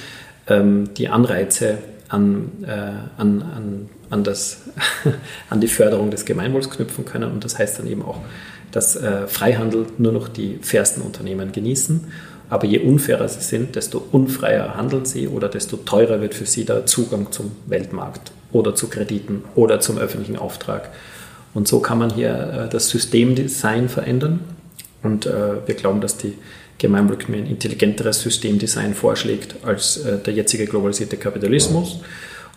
ähm, 0.48 0.90
die 0.94 1.08
Anreize 1.08 1.78
an, 2.08 2.50
äh, 2.66 2.70
an, 3.16 3.42
an, 3.42 3.90
an, 4.10 4.24
das, 4.24 4.62
an 5.50 5.60
die 5.60 5.68
Förderung 5.68 6.10
des 6.10 6.24
Gemeinwohls 6.24 6.70
knüpfen 6.70 7.04
können. 7.04 7.30
Und 7.30 7.44
das 7.44 7.58
heißt 7.58 7.78
dann 7.78 7.86
eben 7.86 8.02
auch, 8.02 8.18
dass 8.72 8.96
äh, 8.96 9.28
Freihandel 9.28 9.86
nur 9.98 10.12
noch 10.12 10.28
die 10.28 10.58
fairsten 10.60 11.02
Unternehmen 11.02 11.52
genießen. 11.52 12.08
Aber 12.50 12.66
je 12.66 12.78
unfairer 12.78 13.28
sie 13.28 13.40
sind, 13.40 13.76
desto 13.76 14.02
unfreier 14.12 14.76
handeln 14.76 15.04
sie 15.04 15.28
oder 15.28 15.48
desto 15.48 15.76
teurer 15.78 16.20
wird 16.20 16.34
für 16.34 16.46
sie 16.46 16.64
der 16.64 16.86
Zugang 16.86 17.32
zum 17.32 17.52
Weltmarkt 17.66 18.32
oder 18.52 18.74
zu 18.74 18.88
Krediten 18.88 19.42
oder 19.54 19.80
zum 19.80 19.98
öffentlichen 19.98 20.36
Auftrag. 20.36 20.90
Und 21.54 21.68
so 21.68 21.80
kann 21.80 21.98
man 21.98 22.12
hier 22.12 22.66
äh, 22.66 22.68
das 22.68 22.88
Systemdesign 22.90 23.88
verändern. 23.88 24.40
Und 25.02 25.26
äh, 25.26 25.66
wir 25.66 25.74
glauben, 25.74 26.00
dass 26.00 26.16
die 26.16 26.34
Gemeinwohlökonomie 26.78 27.42
ein 27.42 27.46
intelligenteres 27.46 28.20
Systemdesign 28.22 28.94
vorschlägt 28.94 29.56
als 29.64 29.98
äh, 29.98 30.18
der 30.18 30.34
jetzige 30.34 30.66
globalisierte 30.66 31.16
Kapitalismus. 31.16 32.00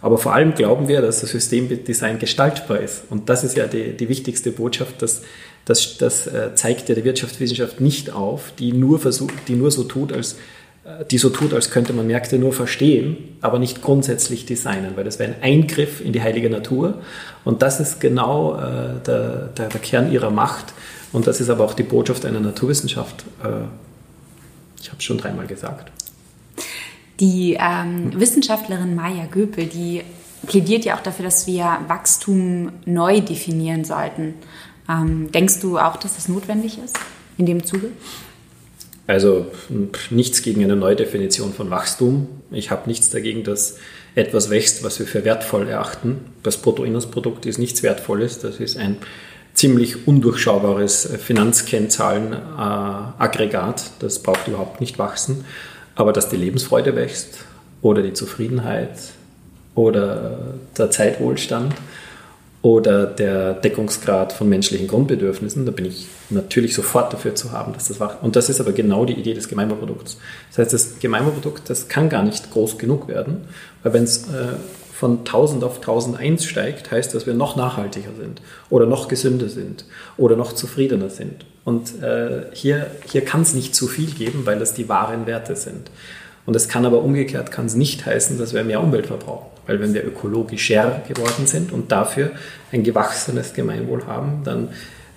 Aber 0.02 0.18
vor 0.18 0.34
allem 0.34 0.54
glauben 0.54 0.88
wir, 0.88 1.02
dass 1.02 1.22
das 1.22 1.32
Systemdesign 1.32 2.20
gestaltbar 2.20 2.80
ist. 2.80 3.04
Und 3.10 3.30
das 3.30 3.44
ist 3.44 3.58
ja 3.58 3.68
die, 3.68 3.94
die 3.94 4.10
wichtigste 4.10 4.52
Botschaft, 4.52 5.02
dass 5.02 5.22
das, 5.68 5.98
das 5.98 6.26
äh, 6.28 6.56
zeigt 6.56 6.90
ja 6.90 6.96
die 6.96 7.04
Wirtschaftswissenschaft 7.04 7.80
nicht 7.80 8.12
auf, 8.12 8.52
die 8.58 8.74
nur, 8.74 9.00
versucht, 9.00 9.34
die 9.48 9.56
nur 9.56 9.70
so 9.70 9.84
tut, 9.84 10.12
als 10.12 10.38
die 11.12 11.18
so 11.18 11.30
tut, 11.30 11.54
als 11.54 11.70
könnte 11.70 11.92
man 11.92 12.08
Märkte 12.08 12.40
nur 12.40 12.54
verstehen, 12.54 13.18
aber 13.42 13.60
nicht 13.60 13.82
grundsätzlich 13.82 14.46
designen, 14.46 14.94
weil 14.96 15.04
das 15.04 15.20
wäre 15.20 15.34
ein 15.34 15.44
Eingriff 15.44 16.00
in 16.00 16.14
die 16.14 16.22
heilige 16.22 16.50
Natur. 16.50 17.02
Und 17.44 17.62
das 17.62 17.80
ist 17.80 18.00
genau 18.00 18.56
äh, 18.56 19.00
der, 19.06 19.50
der, 19.58 19.68
der, 19.68 19.82
Kern 19.82 20.12
ihrer 20.12 20.32
Macht. 20.32 20.74
Und 21.12 21.28
das 21.28 21.42
ist 21.42 21.50
aber 21.50 21.66
auch 21.66 21.74
die 21.74 21.84
Botschaft 21.84 22.26
einer 22.26 22.40
Naturwissenschaft. 22.40 23.26
Äh, 23.44 23.66
ich 24.82 24.88
habe 24.88 25.00
es 25.00 25.04
schon 25.04 25.18
dreimal 25.18 25.48
gesagt. 25.48 25.92
Die 27.20 27.58
ähm, 27.60 28.18
Wissenschaftlerin 28.18 28.96
Maya 28.96 29.26
Göpel, 29.26 29.66
die 29.66 30.04
plädiert 30.46 30.86
ja 30.86 30.96
auch 30.96 31.02
dafür, 31.02 31.26
dass 31.26 31.48
wir 31.48 31.80
Wachstum 31.88 32.72
neu 32.86 33.20
definieren 33.20 33.84
sollten. 33.84 34.36
Ähm, 34.90 35.32
denkst 35.32 35.60
du 35.60 35.78
auch, 35.78 35.98
dass 35.98 36.16
das 36.16 36.28
notwendig 36.28 36.80
ist 36.84 36.98
in 37.38 37.46
dem 37.46 37.64
Zuge? 37.66 37.90
Also 39.08 39.48
nichts 40.10 40.42
gegen 40.42 40.64
eine 40.64 40.76
Neudefinition 40.76 41.54
von 41.54 41.70
Wachstum. 41.70 42.28
Ich 42.52 42.72
habe 42.72 42.90
nichts 42.90 43.10
dagegen, 43.10 43.44
dass 43.44 43.78
etwas 44.16 44.50
wächst, 44.50 44.84
was 44.84 45.00
wir 45.00 45.08
für 45.08 45.24
wertvoll 45.24 45.70
erachten. 45.70 46.26
Das 46.44 46.58
Bruttoinlandsprodukt 46.58 47.46
ist 47.46 47.58
nichts 47.58 47.84
Wertvolles. 47.84 48.40
Das 48.40 48.60
ist 48.60 48.76
ein 48.78 48.98
ziemlich 49.54 50.08
undurchschaubares 50.08 51.08
Finanzkennzahlenaggregat. 51.20 53.92
Das 54.00 54.20
braucht 54.20 54.46
überhaupt 54.48 54.82
nicht 54.82 55.00
wachsen. 55.00 55.46
Aber 55.96 56.12
dass 56.12 56.28
die 56.30 56.36
Lebensfreude 56.36 56.94
wächst 56.96 57.46
oder 57.82 58.02
die 58.02 58.12
Zufriedenheit 58.14 58.92
oder 59.74 60.56
der 60.78 60.92
Zeitwohlstand 60.92 61.74
oder 62.68 63.06
der 63.06 63.54
Deckungsgrad 63.54 64.34
von 64.34 64.50
menschlichen 64.50 64.90
Grundbedürfnissen, 64.90 65.66
da 65.66 65.72
bin 65.72 65.86
ich 65.86 66.06
natürlich 66.30 66.76
sofort 66.76 67.14
dafür 67.14 67.34
zu 67.34 67.54
haben, 67.54 67.72
dass 67.72 67.88
das 67.88 68.02
wacht. 68.02 68.22
Und 68.22 68.36
das 68.36 68.50
ist 68.50 68.60
aber 68.60 68.74
genau 68.74 69.06
die 69.06 69.14
Idee 69.14 69.34
des 69.34 69.48
Gemeinwohlprodukts. 69.48 70.18
Das 70.50 70.58
heißt, 70.58 70.74
das 70.74 71.00
Gemeinwohlprodukt, 71.00 71.70
das 71.70 71.88
kann 71.88 72.10
gar 72.10 72.24
nicht 72.24 72.52
groß 72.52 72.78
genug 72.78 73.08
werden, 73.08 73.46
weil 73.84 73.94
wenn 73.94 74.04
es 74.04 74.24
äh, 74.24 74.58
von 74.92 75.20
1000 75.20 75.64
auf 75.64 75.78
1001 75.78 76.44
steigt, 76.44 76.92
heißt, 76.92 77.16
dass 77.16 77.26
wir 77.26 77.36
noch 77.36 77.56
nachhaltiger 77.56 78.10
sind 78.20 78.42
oder 78.70 78.86
noch 78.86 79.08
gesünder 79.08 79.48
sind 79.48 79.86
oder 80.18 80.36
noch 80.36 80.52
zufriedener 80.52 81.10
sind. 81.10 81.46
Und 81.64 82.04
äh, 82.04 82.48
hier, 82.52 82.88
hier 83.10 83.24
kann 83.24 83.44
es 83.44 83.54
nicht 83.54 83.76
zu 83.76 83.88
viel 83.88 84.12
geben, 84.12 84.42
weil 84.44 84.60
das 84.60 84.74
die 84.74 84.90
wahren 84.90 85.26
Werte 85.26 85.56
sind. 85.56 85.90
Und 86.46 86.54
es 86.54 86.68
kann 86.68 86.86
aber 86.86 87.02
umgekehrt 87.02 87.50
kann 87.50 87.68
es 87.68 87.76
nicht 87.76 88.06
heißen, 88.06 88.38
dass 88.38 88.54
wir 88.54 88.66
mehr 88.66 88.84
Umwelt 88.84 89.08
verbrauchen. 89.08 89.57
Weil 89.68 89.80
wenn 89.80 89.94
wir 89.94 90.06
ökologischer 90.06 91.04
geworden 91.08 91.46
sind 91.46 91.72
und 91.72 91.92
dafür 91.92 92.32
ein 92.72 92.84
gewachsenes 92.84 93.54
Gemeinwohl 93.54 94.08
haben, 94.08 94.42
dann 94.44 94.70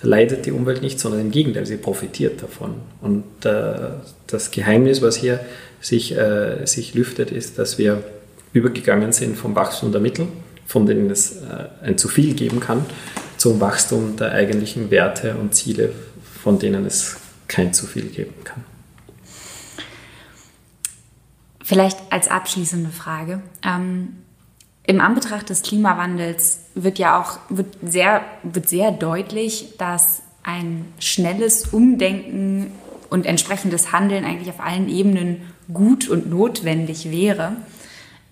leidet 0.02 0.46
die 0.46 0.52
Umwelt 0.52 0.82
nicht, 0.82 0.98
sondern 0.98 1.20
im 1.20 1.30
Gegenteil, 1.30 1.66
sie 1.66 1.76
profitiert 1.76 2.42
davon. 2.42 2.74
Und 3.00 3.24
äh, 3.44 3.90
das 4.26 4.50
Geheimnis, 4.50 5.02
was 5.02 5.16
hier 5.16 5.40
sich, 5.80 6.16
äh, 6.16 6.64
sich 6.66 6.94
lüftet, 6.94 7.30
ist, 7.30 7.58
dass 7.58 7.78
wir 7.78 8.02
übergegangen 8.52 9.12
sind 9.12 9.36
vom 9.36 9.54
Wachstum 9.54 9.92
der 9.92 10.00
Mittel, 10.00 10.26
von 10.66 10.86
denen 10.86 11.10
es 11.10 11.36
äh, 11.36 11.68
ein 11.82 11.98
zu 11.98 12.08
viel 12.08 12.34
geben 12.34 12.60
kann, 12.60 12.84
zum 13.36 13.60
Wachstum 13.60 14.16
der 14.16 14.32
eigentlichen 14.32 14.90
Werte 14.90 15.34
und 15.36 15.54
Ziele, 15.54 15.92
von 16.42 16.58
denen 16.58 16.86
es 16.86 17.16
kein 17.48 17.72
zu 17.72 17.86
viel 17.86 18.06
geben 18.06 18.34
kann. 18.44 18.64
Vielleicht 21.62 21.98
als 22.10 22.28
abschließende 22.28 22.90
Frage. 22.90 23.42
Ähm, 23.64 24.16
Im 24.90 25.00
Anbetracht 25.00 25.48
des 25.48 25.62
Klimawandels 25.62 26.62
wird 26.74 26.98
ja 26.98 27.20
auch 27.20 27.38
wird 27.48 27.76
sehr, 27.80 28.22
wird 28.42 28.68
sehr 28.68 28.90
deutlich, 28.90 29.76
dass 29.78 30.20
ein 30.42 30.84
schnelles 30.98 31.68
Umdenken 31.68 32.72
und 33.08 33.24
entsprechendes 33.24 33.92
Handeln 33.92 34.24
eigentlich 34.24 34.48
auf 34.48 34.58
allen 34.58 34.88
Ebenen 34.88 35.42
gut 35.72 36.08
und 36.08 36.28
notwendig 36.28 37.08
wäre. 37.12 37.52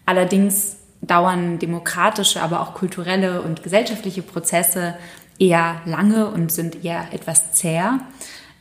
Allerdings 0.04 0.78
dauern 1.00 1.60
demokratische, 1.60 2.42
aber 2.42 2.60
auch 2.60 2.74
kulturelle 2.74 3.40
und 3.42 3.62
gesellschaftliche 3.62 4.22
Prozesse 4.22 4.96
eher 5.38 5.80
lange 5.84 6.26
und 6.26 6.50
sind 6.50 6.84
eher 6.84 7.06
etwas 7.12 7.52
zäher. 7.52 8.00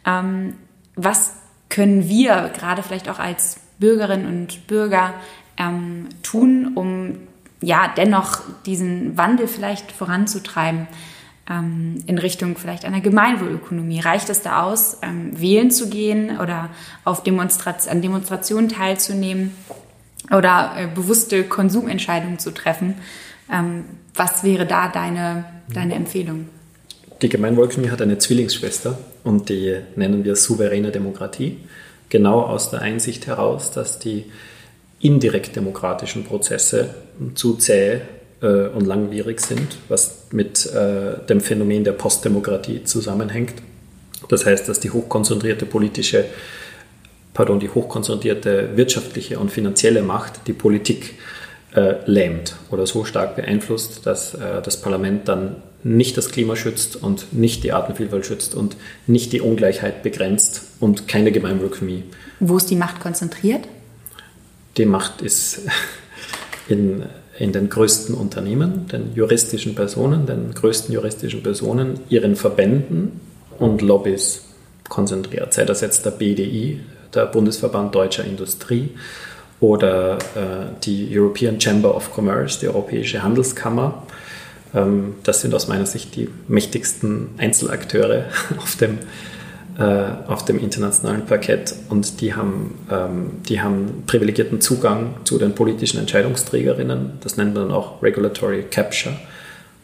Ähm, 0.06 0.54
was 0.96 1.32
können 1.68 2.08
wir 2.08 2.52
gerade 2.56 2.84
vielleicht 2.84 3.10
auch 3.10 3.18
als 3.18 3.60
Bürgerinnen 3.80 4.28
und 4.28 4.68
Bürger 4.68 5.16
ähm, 5.58 6.10
tun, 6.22 6.74
um 6.76 7.18
ja 7.62 7.92
dennoch 7.96 8.42
diesen 8.66 9.18
Wandel 9.18 9.48
vielleicht 9.48 9.92
voranzutreiben 9.92 10.88
ähm, 11.50 12.04
in 12.06 12.18
Richtung 12.18 12.58
vielleicht 12.58 12.86
einer 12.86 13.02
Gemeinwohlökonomie? 13.02 14.00
Reicht 14.00 14.30
es 14.30 14.42
da 14.42 14.64
aus, 14.64 14.98
ähm, 15.02 15.40
wählen 15.40 15.72
zu 15.72 15.90
gehen 15.90 16.40
oder 16.40 16.70
auf 17.04 17.24
Demonstrat 17.24 17.88
an 17.88 18.02
Demonstrationen 18.02 18.70
teilzunehmen 18.70 19.52
oder 20.32 20.74
äh, 20.78 20.88
bewusste 20.88 21.44
Konsumentscheidungen 21.44 22.40
zu 22.40 22.52
treffen? 22.54 22.96
Ähm, 23.52 23.86
was 24.14 24.44
wäre 24.44 24.66
da 24.66 24.88
deine, 24.88 25.46
deine 25.70 25.96
Empfehlung? 25.96 26.48
die 27.22 27.30
Gemeinwohlökonomie 27.30 27.90
hat 27.90 28.02
eine 28.02 28.18
Zwillingsschwester 28.18 28.98
und 29.24 29.50
die 29.50 29.78
nennen 29.96 30.24
wir 30.24 30.36
souveräne 30.36 30.92
Demokratie. 30.92 31.58
Genau 32.10 32.42
aus 32.42 32.70
der 32.70 32.82
Einsicht 32.82 33.28
heraus, 33.28 33.72
dass 33.72 34.00
die 34.00 34.26
indirekt 35.00 35.56
demokratischen 35.56 36.24
Prozesse 36.24 36.96
zu 37.36 37.56
zäh 37.56 38.02
äh, 38.42 38.68
und 38.68 38.86
langwierig 38.86 39.40
sind, 39.42 39.78
was 39.90 40.28
mit 40.32 40.66
äh, 40.68 41.26
dem 41.28 41.42
Phänomen 41.42 41.84
der 41.84 41.94
Postdemokratie 41.94 42.84
zusammenhängt. 42.84 43.54
Das 44.30 44.46
heißt, 44.46 44.68
dass 44.68 44.80
die 44.80 44.90
hochkonzentrierte 44.90 45.66
politische, 45.66 46.26
pardon, 47.34 47.60
die 47.60 47.70
hochkonzentrierte 47.70 48.76
wirtschaftliche 48.76 49.40
und 49.40 49.52
finanzielle 49.52 50.02
Macht 50.02 50.48
die 50.48 50.54
Politik 50.54 51.16
äh, 51.76 51.96
lähmt 52.06 52.56
oder 52.72 52.88
so 52.88 53.06
stark 53.06 53.36
beeinflusst, 53.36 54.06
dass 54.06 54.34
äh, 54.34 54.62
das 54.64 54.82
Parlament 54.82 55.28
dann 55.28 55.58
nicht 55.84 56.18
das 56.18 56.30
Klima 56.30 56.56
schützt 56.56 56.96
und 56.96 57.34
nicht 57.34 57.64
die 57.64 57.72
Artenvielfalt 57.72 58.26
schützt 58.26 58.56
und 58.56 58.76
nicht 59.06 59.32
die 59.32 59.42
Ungleichheit 59.42 60.02
begrenzt 60.02 60.64
und 60.80 61.08
keine 61.08 61.32
Gemeinwohlökonomie. 61.32 62.04
Wo 62.40 62.58
ist 62.58 62.70
die 62.70 62.76
Macht 62.76 63.00
konzentriert? 63.00 63.68
Die 64.78 64.86
Macht 64.86 65.22
ist 65.22 65.62
in, 66.68 67.04
in 67.40 67.52
den 67.52 67.70
größten 67.70 68.16
Unternehmen, 68.16 68.88
den 68.88 69.14
juristischen 69.16 69.76
Personen, 69.76 70.26
den 70.26 70.54
größten 70.54 70.94
juristischen 70.94 71.44
Personen, 71.44 72.00
ihren 72.10 72.36
Verbänden 72.36 73.20
und 73.58 73.82
Lobbys 73.82 74.46
konzentriert. 74.88 75.54
Sei 75.54 75.66
das 75.66 75.82
jetzt 75.82 76.06
der 76.06 76.12
BDI, 76.12 76.80
der 77.14 77.26
Bundesverband 77.26 77.96
Deutscher 77.96 78.24
Industrie, 78.24 78.92
oder 79.60 80.18
äh, 80.36 80.82
die 80.84 81.10
European 81.12 81.60
Chamber 81.60 81.96
of 81.96 82.12
Commerce, 82.16 82.60
die 82.60 82.68
Europäische 82.68 83.24
Handelskammer. 83.24 84.04
Ähm, 84.74 85.16
das 85.24 85.42
sind 85.42 85.56
aus 85.56 85.68
meiner 85.68 85.86
Sicht 85.86 86.16
die 86.16 86.30
mächtigsten 86.48 87.30
Einzelakteure 87.38 88.26
auf 88.58 88.76
dem 88.76 89.00
äh, 89.78 90.06
auf 90.28 90.44
dem 90.44 90.60
internationalen 90.60 91.26
Parkett 91.26 91.76
und 91.90 92.20
die 92.20 92.34
haben, 92.34 92.74
ähm, 92.92 93.32
die 93.48 93.62
haben 93.62 94.04
privilegierten 94.08 94.60
Zugang 94.60 95.16
zu 95.24 95.38
den 95.38 95.54
politischen 95.54 96.00
Entscheidungsträgerinnen. 96.00 97.20
Das 97.22 97.38
nennt 97.38 97.54
man 97.54 97.68
dann 97.68 97.78
auch 97.78 98.02
Regulatory 98.02 98.64
Capture. 98.72 99.16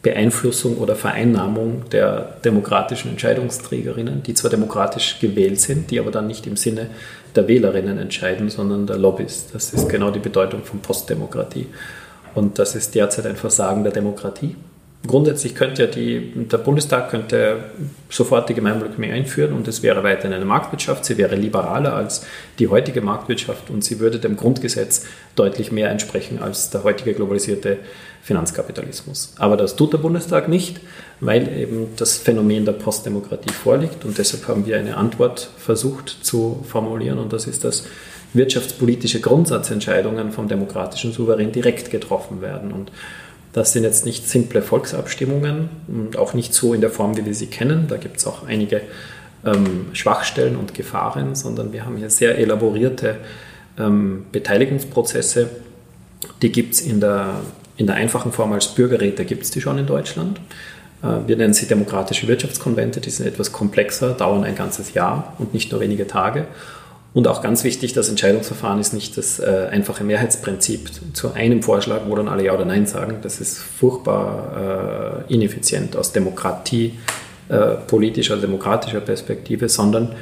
Beeinflussung 0.02 0.80
oder 0.80 0.98
Vereinnahmung 0.98 1.90
der 1.92 2.38
demokratischen 2.44 3.12
Entscheidungsträgerinnen, 3.12 4.22
die 4.24 4.34
zwar 4.34 4.52
demokratisch 4.52 5.20
gewählt 5.22 5.62
sind, 5.62 5.92
die 5.92 6.00
aber 6.00 6.12
dann 6.12 6.28
nicht 6.28 6.46
im 6.46 6.58
Sinne 6.58 6.88
der 7.36 7.48
Wählerinnen 7.48 7.98
entscheiden, 7.98 8.50
sondern 8.50 8.86
der 8.86 8.98
Lobbys. 8.98 9.48
Das 9.54 9.74
ist 9.74 9.88
genau 9.88 10.12
die 10.12 10.20
Bedeutung 10.20 10.64
von 10.64 10.82
Postdemokratie. 10.82 11.68
Und 12.36 12.60
das 12.60 12.76
ist 12.76 12.96
derzeit 12.96 13.28
ein 13.28 13.38
Versagen 13.38 13.84
der 13.84 13.94
Demokratie 13.94 14.56
grundsätzlich 15.06 15.54
könnte 15.56 15.84
ja 15.84 15.88
die, 15.88 16.32
der 16.50 16.58
Bundestag 16.58 17.10
könnte 17.10 17.66
sofort 18.10 18.48
die 18.50 18.54
Gemeinwohlökonomie 18.54 19.12
einführen 19.12 19.54
und 19.54 19.68
es 19.68 19.84
wäre 19.84 20.04
weiterhin 20.04 20.34
eine 20.34 20.46
Marktwirtschaft. 20.46 21.04
Sie 21.06 21.18
wäre 21.18 21.36
liberaler 21.36 21.94
als 21.94 22.26
die 22.60 22.70
heutige 22.70 23.02
Marktwirtschaft 23.02 23.70
und 23.70 23.84
sie 23.84 24.00
würde 24.00 24.20
dem 24.20 24.38
Grundgesetz 24.38 25.06
deutlich 25.36 25.72
mehr 25.72 25.90
entsprechen 25.90 26.40
als 26.42 26.70
der 26.70 26.84
heutige 26.84 27.14
globalisierte 27.14 27.78
Finanzkapitalismus. 28.22 29.34
Aber 29.38 29.58
das 29.58 29.76
tut 29.76 29.92
der 29.92 29.98
Bundestag 29.98 30.48
nicht, 30.48 30.80
weil 31.20 31.50
eben 31.58 31.88
das 31.98 32.18
Phänomen 32.18 32.64
der 32.64 32.72
Postdemokratie 32.72 33.52
vorliegt 33.52 34.06
und 34.06 34.18
deshalb 34.18 34.48
haben 34.48 34.66
wir 34.66 34.78
eine 34.78 34.96
Antwort 34.96 35.50
versucht 35.58 36.10
zu 36.22 36.64
formulieren 36.66 37.20
und 37.20 37.34
das 37.34 37.48
ist, 37.48 37.66
dass 37.66 37.84
wirtschaftspolitische 38.34 39.20
Grundsatzentscheidungen 39.20 40.32
vom 40.32 40.48
demokratischen 40.48 41.12
Souverän 41.12 41.52
direkt 41.52 41.92
getroffen 41.92 42.42
werden 42.42 42.72
und 42.72 42.92
das 43.54 43.72
sind 43.72 43.84
jetzt 43.84 44.06
nicht 44.06 44.28
simple 44.28 44.62
Volksabstimmungen 44.62 45.70
und 45.88 46.18
auch 46.18 46.34
nicht 46.34 46.54
so 46.54 46.74
in 46.74 46.82
der 46.82 46.90
Form, 46.90 47.16
wie 47.16 47.26
wir 47.26 47.36
sie 47.36 47.48
kennen. 47.48 47.86
Da 47.88 47.98
gibt 47.98 48.18
es 48.18 48.28
auch 48.28 48.48
einige 48.48 48.82
ähm, 49.46 49.88
Schwachstellen 49.94 50.56
und 50.56 50.74
Gefahren, 50.74 51.36
sondern 51.36 51.72
wir 51.72 51.86
haben 51.86 51.98
hier 51.98 52.10
sehr 52.10 52.38
elaborierte 52.38 53.18
ähm, 53.78 54.26
Beteiligungsprozesse. 54.32 55.50
Die 56.42 56.52
gibt 56.52 56.74
es 56.74 56.82
in 56.82 57.00
der, 57.00 57.42
in 57.78 57.86
der 57.86 57.96
einfachen 57.96 58.32
Form 58.32 58.54
als 58.54 58.68
Bürgerräte, 58.70 59.24
gibt 59.24 59.44
es 59.44 59.52
die 59.52 59.62
schon 59.62 59.78
in 59.78 59.86
Deutschland. 59.86 60.40
Äh, 61.04 61.28
wir 61.28 61.38
nennen 61.38 61.54
sie 61.54 61.68
demokratische 61.68 62.28
Wirtschaftskonvente, 62.28 63.02
die 63.02 63.12
sind 63.12 63.28
etwas 63.28 63.52
komplexer, 63.52 64.14
dauern 64.14 64.44
ein 64.44 64.56
ganzes 64.56 64.96
Jahr 64.96 65.36
und 65.38 65.54
nicht 65.54 65.72
nur 65.72 65.82
wenige 65.82 66.08
Tage. 66.08 66.48
Und 67.14 67.28
auch 67.28 67.42
ganz 67.44 67.64
wichtig, 67.64 67.94
das 67.94 68.10
Entscheidungsverfahren 68.10 68.80
ist 68.80 68.94
nicht 68.94 69.18
das 69.18 69.40
äh, 69.40 69.68
einfache 69.72 70.04
Mehrheitsprinzip 70.04 70.90
zu 71.14 71.34
einem 71.34 71.62
Vorschlag, 71.62 72.02
wo 72.08 72.16
dann 72.16 72.28
alle 72.28 72.44
Ja 72.44 72.54
oder 72.54 72.66
Nein 72.66 72.88
sagen. 72.88 73.18
Das 73.22 73.40
ist 73.40 73.60
furchtbar 73.60 75.26
äh, 75.30 75.34
ineffizient 75.34 75.96
aus 75.96 76.12
Demokratie, 76.12 76.98
äh, 77.50 77.76
politischer, 77.88 78.38
demokratischer 78.38 79.02
Perspektive, 79.02 79.70
sondern 79.70 80.16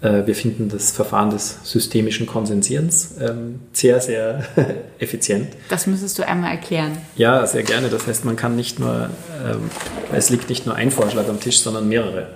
äh, 0.00 0.26
wir 0.26 0.34
finden 0.36 0.68
das 0.68 0.92
Verfahren 0.92 1.30
des 1.30 1.58
systemischen 1.64 2.28
Konsensierens 2.28 3.16
ähm, 3.20 3.58
sehr, 3.72 4.00
sehr 4.00 4.44
effizient. 5.00 5.48
Das 5.70 5.88
müsstest 5.88 6.20
du 6.20 6.26
einmal 6.26 6.52
erklären. 6.52 6.92
Ja, 7.16 7.44
sehr 7.48 7.64
gerne. 7.64 7.88
Das 7.88 8.06
heißt, 8.06 8.24
man 8.24 8.36
kann 8.36 8.54
nicht 8.54 8.78
nur, 8.78 9.10
ähm, 9.44 9.70
es 10.12 10.30
liegt 10.30 10.48
nicht 10.48 10.66
nur 10.66 10.76
ein 10.76 10.92
Vorschlag 10.92 11.28
am 11.28 11.40
Tisch, 11.40 11.58
sondern 11.58 11.88
mehrere 11.88 12.28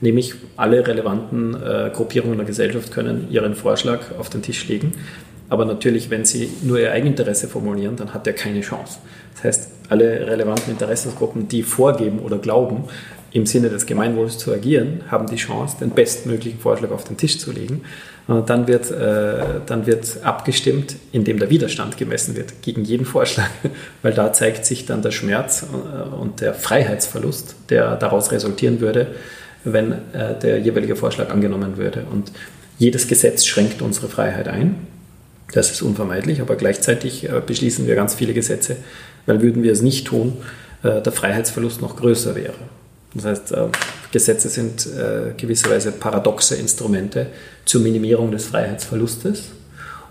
nämlich 0.00 0.34
alle 0.56 0.86
relevanten 0.86 1.54
äh, 1.54 1.90
Gruppierungen 1.92 2.38
der 2.38 2.46
Gesellschaft 2.46 2.92
können 2.92 3.28
ihren 3.30 3.54
Vorschlag 3.54 4.00
auf 4.18 4.30
den 4.30 4.42
Tisch 4.42 4.66
legen. 4.68 4.92
Aber 5.48 5.64
natürlich, 5.64 6.10
wenn 6.10 6.24
sie 6.24 6.48
nur 6.62 6.78
ihr 6.78 6.92
Eigeninteresse 6.92 7.48
formulieren, 7.48 7.96
dann 7.96 8.14
hat 8.14 8.26
er 8.26 8.32
keine 8.32 8.60
Chance. 8.60 9.00
Das 9.34 9.44
heißt, 9.44 9.70
alle 9.88 10.26
relevanten 10.26 10.72
Interessensgruppen, 10.72 11.48
die 11.48 11.64
vorgeben 11.64 12.20
oder 12.20 12.38
glauben, 12.38 12.84
im 13.32 13.46
Sinne 13.46 13.68
des 13.68 13.86
Gemeinwohls 13.86 14.38
zu 14.38 14.52
agieren, 14.52 15.02
haben 15.08 15.26
die 15.26 15.36
Chance, 15.36 15.76
den 15.80 15.90
bestmöglichen 15.90 16.58
Vorschlag 16.58 16.90
auf 16.90 17.04
den 17.04 17.16
Tisch 17.16 17.38
zu 17.38 17.52
legen. 17.52 17.82
Und 18.26 18.48
dann 18.48 18.68
wird, 18.68 18.90
äh, 18.90 19.60
dann 19.66 19.86
wird 19.86 20.18
abgestimmt, 20.22 20.96
indem 21.10 21.38
der 21.38 21.50
Widerstand 21.50 21.96
gemessen 21.96 22.36
wird 22.36 22.62
gegen 22.62 22.84
jeden 22.84 23.04
Vorschlag, 23.04 23.48
weil 24.02 24.12
da 24.12 24.32
zeigt 24.32 24.64
sich 24.64 24.86
dann 24.86 25.02
der 25.02 25.10
Schmerz 25.10 25.64
äh, 25.64 26.14
und 26.14 26.40
der 26.40 26.54
Freiheitsverlust, 26.54 27.56
der 27.70 27.96
daraus 27.96 28.30
resultieren 28.30 28.80
würde, 28.80 29.08
wenn 29.64 29.92
äh, 29.92 30.38
der 30.40 30.58
jeweilige 30.58 30.96
Vorschlag 30.96 31.30
angenommen 31.30 31.76
würde. 31.76 32.04
Und 32.10 32.32
jedes 32.78 33.08
Gesetz 33.08 33.44
schränkt 33.44 33.82
unsere 33.82 34.08
Freiheit 34.08 34.48
ein. 34.48 34.86
Das 35.52 35.70
ist 35.70 35.82
unvermeidlich, 35.82 36.40
aber 36.40 36.56
gleichzeitig 36.56 37.28
äh, 37.28 37.42
beschließen 37.44 37.86
wir 37.86 37.94
ganz 37.94 38.14
viele 38.14 38.34
Gesetze, 38.34 38.76
weil 39.26 39.42
würden 39.42 39.62
wir 39.62 39.72
es 39.72 39.82
nicht 39.82 40.06
tun, 40.06 40.38
äh, 40.82 41.02
der 41.02 41.12
Freiheitsverlust 41.12 41.82
noch 41.82 41.96
größer 41.96 42.34
wäre. 42.34 42.54
Das 43.14 43.24
heißt, 43.24 43.52
äh, 43.52 43.66
Gesetze 44.12 44.48
sind 44.48 44.86
äh, 44.86 45.34
gewisserweise 45.36 45.92
paradoxe 45.92 46.54
Instrumente 46.56 47.26
zur 47.64 47.80
Minimierung 47.80 48.30
des 48.30 48.46
Freiheitsverlustes. 48.46 49.50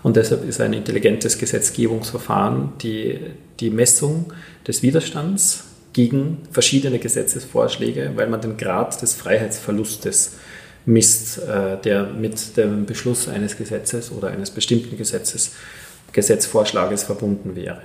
Und 0.02 0.16
deshalb 0.16 0.48
ist 0.48 0.60
ein 0.60 0.72
intelligentes 0.72 1.38
Gesetzgebungsverfahren 1.38 2.72
die, 2.80 3.18
die 3.60 3.70
Messung 3.70 4.32
des 4.66 4.82
Widerstands 4.82 5.64
gegen 5.92 6.42
verschiedene 6.50 6.98
Gesetzesvorschläge, 6.98 8.12
weil 8.14 8.28
man 8.28 8.40
den 8.40 8.56
Grad 8.56 9.00
des 9.02 9.14
Freiheitsverlustes 9.14 10.36
misst, 10.86 11.38
äh, 11.38 11.76
der 11.82 12.06
mit 12.06 12.56
dem 12.56 12.86
Beschluss 12.86 13.28
eines 13.28 13.56
Gesetzes 13.56 14.10
oder 14.10 14.28
eines 14.28 14.50
bestimmten 14.50 14.96
Gesetzes, 14.96 15.52
Gesetzvorschlages 16.12 17.04
verbunden 17.04 17.54
wäre. 17.54 17.82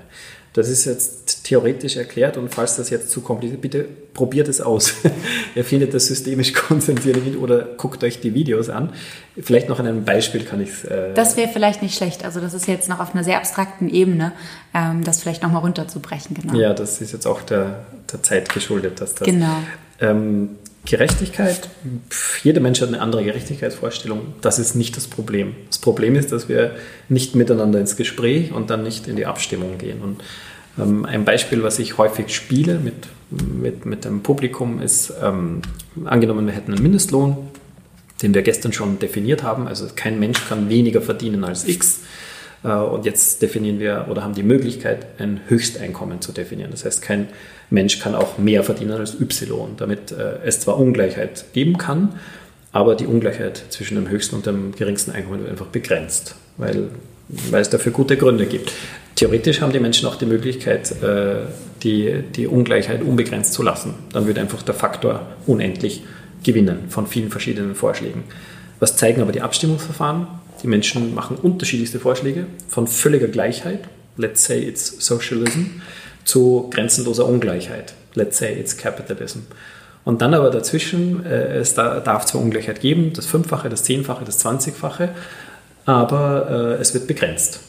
Das 0.56 0.70
ist 0.70 0.86
jetzt 0.86 1.44
theoretisch 1.44 1.98
erklärt 1.98 2.38
und 2.38 2.56
falls 2.56 2.78
das 2.78 2.90
jetzt 2.90 3.10
zu 3.10 3.20
kompliziert, 3.20 3.60
bitte 3.60 3.86
probiert 4.14 4.48
es 4.48 4.62
aus. 4.62 4.94
Ihr 5.56 5.66
findet 5.66 5.94
das 5.94 6.08
systemisch 6.08 6.54
konzentriert 6.54 7.18
oder 7.42 7.66
guckt 7.76 8.06
euch 8.06 8.22
die 8.22 8.34
Videos 8.34 8.70
an. 8.70 8.94
Vielleicht 9.38 9.68
noch 9.68 9.82
an 9.82 9.88
einem 9.88 10.06
Beispiel 10.06 10.46
kann 10.46 10.62
ich 10.62 10.70
es. 10.70 10.86
Äh 10.86 11.14
das 11.14 11.36
wäre 11.36 11.50
vielleicht 11.50 11.82
nicht 11.82 11.98
schlecht. 11.98 12.24
Also 12.24 12.40
das 12.40 12.54
ist 12.54 12.70
jetzt 12.70 12.88
noch 12.88 13.02
auf 13.02 13.14
einer 13.14 13.26
sehr 13.26 13.36
abstrakten 13.36 13.90
Ebene, 13.90 14.32
ähm, 14.74 15.04
das 15.04 15.22
vielleicht 15.22 15.44
nochmal 15.44 15.60
runterzubrechen. 15.60 16.38
Genau. 16.42 16.58
Ja, 16.58 16.74
das 16.74 17.02
ist 17.02 17.12
jetzt 17.12 17.28
auch 17.28 17.42
der, 17.42 17.84
der 18.10 18.24
Zeit 18.24 18.48
geschuldet, 18.48 19.02
dass 19.02 19.14
das. 19.14 19.26
Genau. 19.26 19.58
Ähm, 20.00 20.52
Gerechtigkeit, 20.86 21.70
jeder 22.44 22.62
Mensch 22.62 22.80
hat 22.82 22.90
eine 22.90 23.02
andere 23.02 23.24
Gerechtigkeitsvorstellung. 23.24 24.34
Das 24.42 24.60
ist 24.60 24.76
nicht 24.76 24.96
das 24.96 25.08
Problem. 25.08 25.56
Das 25.68 25.80
Problem 25.80 26.16
ist, 26.16 26.32
dass 26.32 26.48
wir 26.48 26.76
nicht 27.10 27.36
miteinander 27.36 27.80
ins 27.80 27.96
Gespräch 27.96 28.52
und 28.52 28.70
dann 28.70 28.84
nicht 28.84 29.08
in 29.08 29.16
die 29.16 29.26
Abstimmung 29.26 29.78
gehen. 29.78 30.02
Und 30.02 30.24
ähm, 30.78 31.06
ein 31.06 31.26
Beispiel, 31.26 31.64
was 31.64 31.80
ich 31.80 31.98
häufig 31.98 32.36
spiele 32.36 32.80
mit, 32.80 32.96
mit, 33.32 33.86
mit 33.86 34.06
dem 34.06 34.22
Publikum, 34.22 34.82
ist, 34.82 35.14
ähm, 35.22 35.62
angenommen, 36.06 36.46
wir 36.46 36.54
hätten 36.54 36.74
einen 36.74 36.84
Mindestlohn, 36.84 37.38
den 38.22 38.34
wir 38.34 38.44
gestern 38.44 38.72
schon 38.72 39.00
definiert 39.00 39.44
haben. 39.44 39.68
Also 39.68 39.88
kein 39.96 40.20
Mensch 40.20 40.48
kann 40.48 40.70
weniger 40.70 41.02
verdienen 41.02 41.44
als 41.44 41.68
X. 41.68 42.02
Äh, 42.66 42.70
und 42.70 43.06
jetzt 43.06 43.42
definieren 43.42 43.80
wir 43.80 44.08
oder 44.10 44.24
haben 44.24 44.34
die 44.34 44.44
Möglichkeit, 44.44 45.06
ein 45.20 45.42
Höchsteinkommen 45.48 46.22
zu 46.22 46.32
definieren. 46.32 46.72
Das 46.72 46.84
heißt, 46.84 47.02
kein 47.02 47.28
Mensch 47.70 48.00
kann 48.00 48.16
auch 48.16 48.38
mehr 48.38 48.64
verdienen 48.64 48.94
als 48.94 49.20
Y, 49.20 49.76
damit 49.78 50.12
äh, 50.12 50.40
es 50.44 50.60
zwar 50.60 50.78
Ungleichheit 50.78 51.46
geben 51.54 51.78
kann, 51.78 52.20
aber 52.72 52.96
die 52.96 53.06
Ungleichheit 53.06 53.64
zwischen 53.70 53.96
dem 53.96 54.10
höchsten 54.10 54.36
und 54.36 54.46
dem 54.46 54.74
geringsten 54.76 55.12
Einkommen 55.12 55.40
wird 55.40 55.52
einfach 55.52 55.68
begrenzt, 55.68 56.36
weil, 56.58 56.90
weil 57.50 57.62
es 57.62 57.70
dafür 57.70 57.92
gute 57.92 58.18
Gründe 58.18 58.46
gibt. 58.46 58.72
Theoretisch 59.16 59.62
haben 59.62 59.72
die 59.72 59.80
Menschen 59.80 60.08
auch 60.10 60.16
die 60.16 60.26
Möglichkeit, 60.26 60.92
äh, 61.02 61.46
die, 61.84 62.24
die 62.36 62.48
Ungleichheit 62.48 63.02
unbegrenzt 63.02 63.54
zu 63.54 63.64
lassen. 63.64 63.94
Dann 64.12 64.26
würde 64.26 64.42
einfach 64.42 64.62
der 64.62 64.76
Faktor 64.76 65.26
unendlich 65.46 66.04
gewinnen 66.44 66.86
von 66.90 67.08
vielen 67.08 67.30
verschiedenen 67.30 67.76
Vorschlägen. 67.76 68.24
Was 68.80 68.98
zeigen 68.98 69.22
aber 69.22 69.32
die 69.32 69.42
Abstimmungsverfahren? 69.42 70.28
Die 70.64 70.68
Menschen 70.68 71.14
machen 71.14 71.38
unterschiedlichste 71.38 72.00
Vorschläge 72.00 72.48
von 72.68 72.88
völliger 72.88 73.28
Gleichheit, 73.28 73.80
let's 74.18 74.46
say 74.46 74.60
it's 74.60 75.06
socialism, 75.06 75.82
zu 76.24 76.70
grenzenloser 76.72 77.28
Ungleichheit, 77.28 77.94
let's 78.16 78.38
say 78.38 78.58
it's 78.60 78.76
capitalism. 78.78 79.40
Und 80.04 80.22
dann 80.22 80.34
aber 80.34 80.52
dazwischen, 80.52 81.26
äh, 81.26 81.58
es 81.58 81.74
da, 81.74 82.00
darf 82.00 82.26
zwar 82.26 82.42
Ungleichheit 82.42 82.80
geben, 82.80 83.14
das 83.14 83.26
Fünffache, 83.26 83.70
das 83.70 83.84
Zehnfache, 83.84 84.24
das 84.24 84.38
Zwanzigfache, 84.38 85.10
aber 85.86 86.78
äh, 86.78 86.82
es 86.82 86.94
wird 86.94 87.08
begrenzt. 87.08 87.60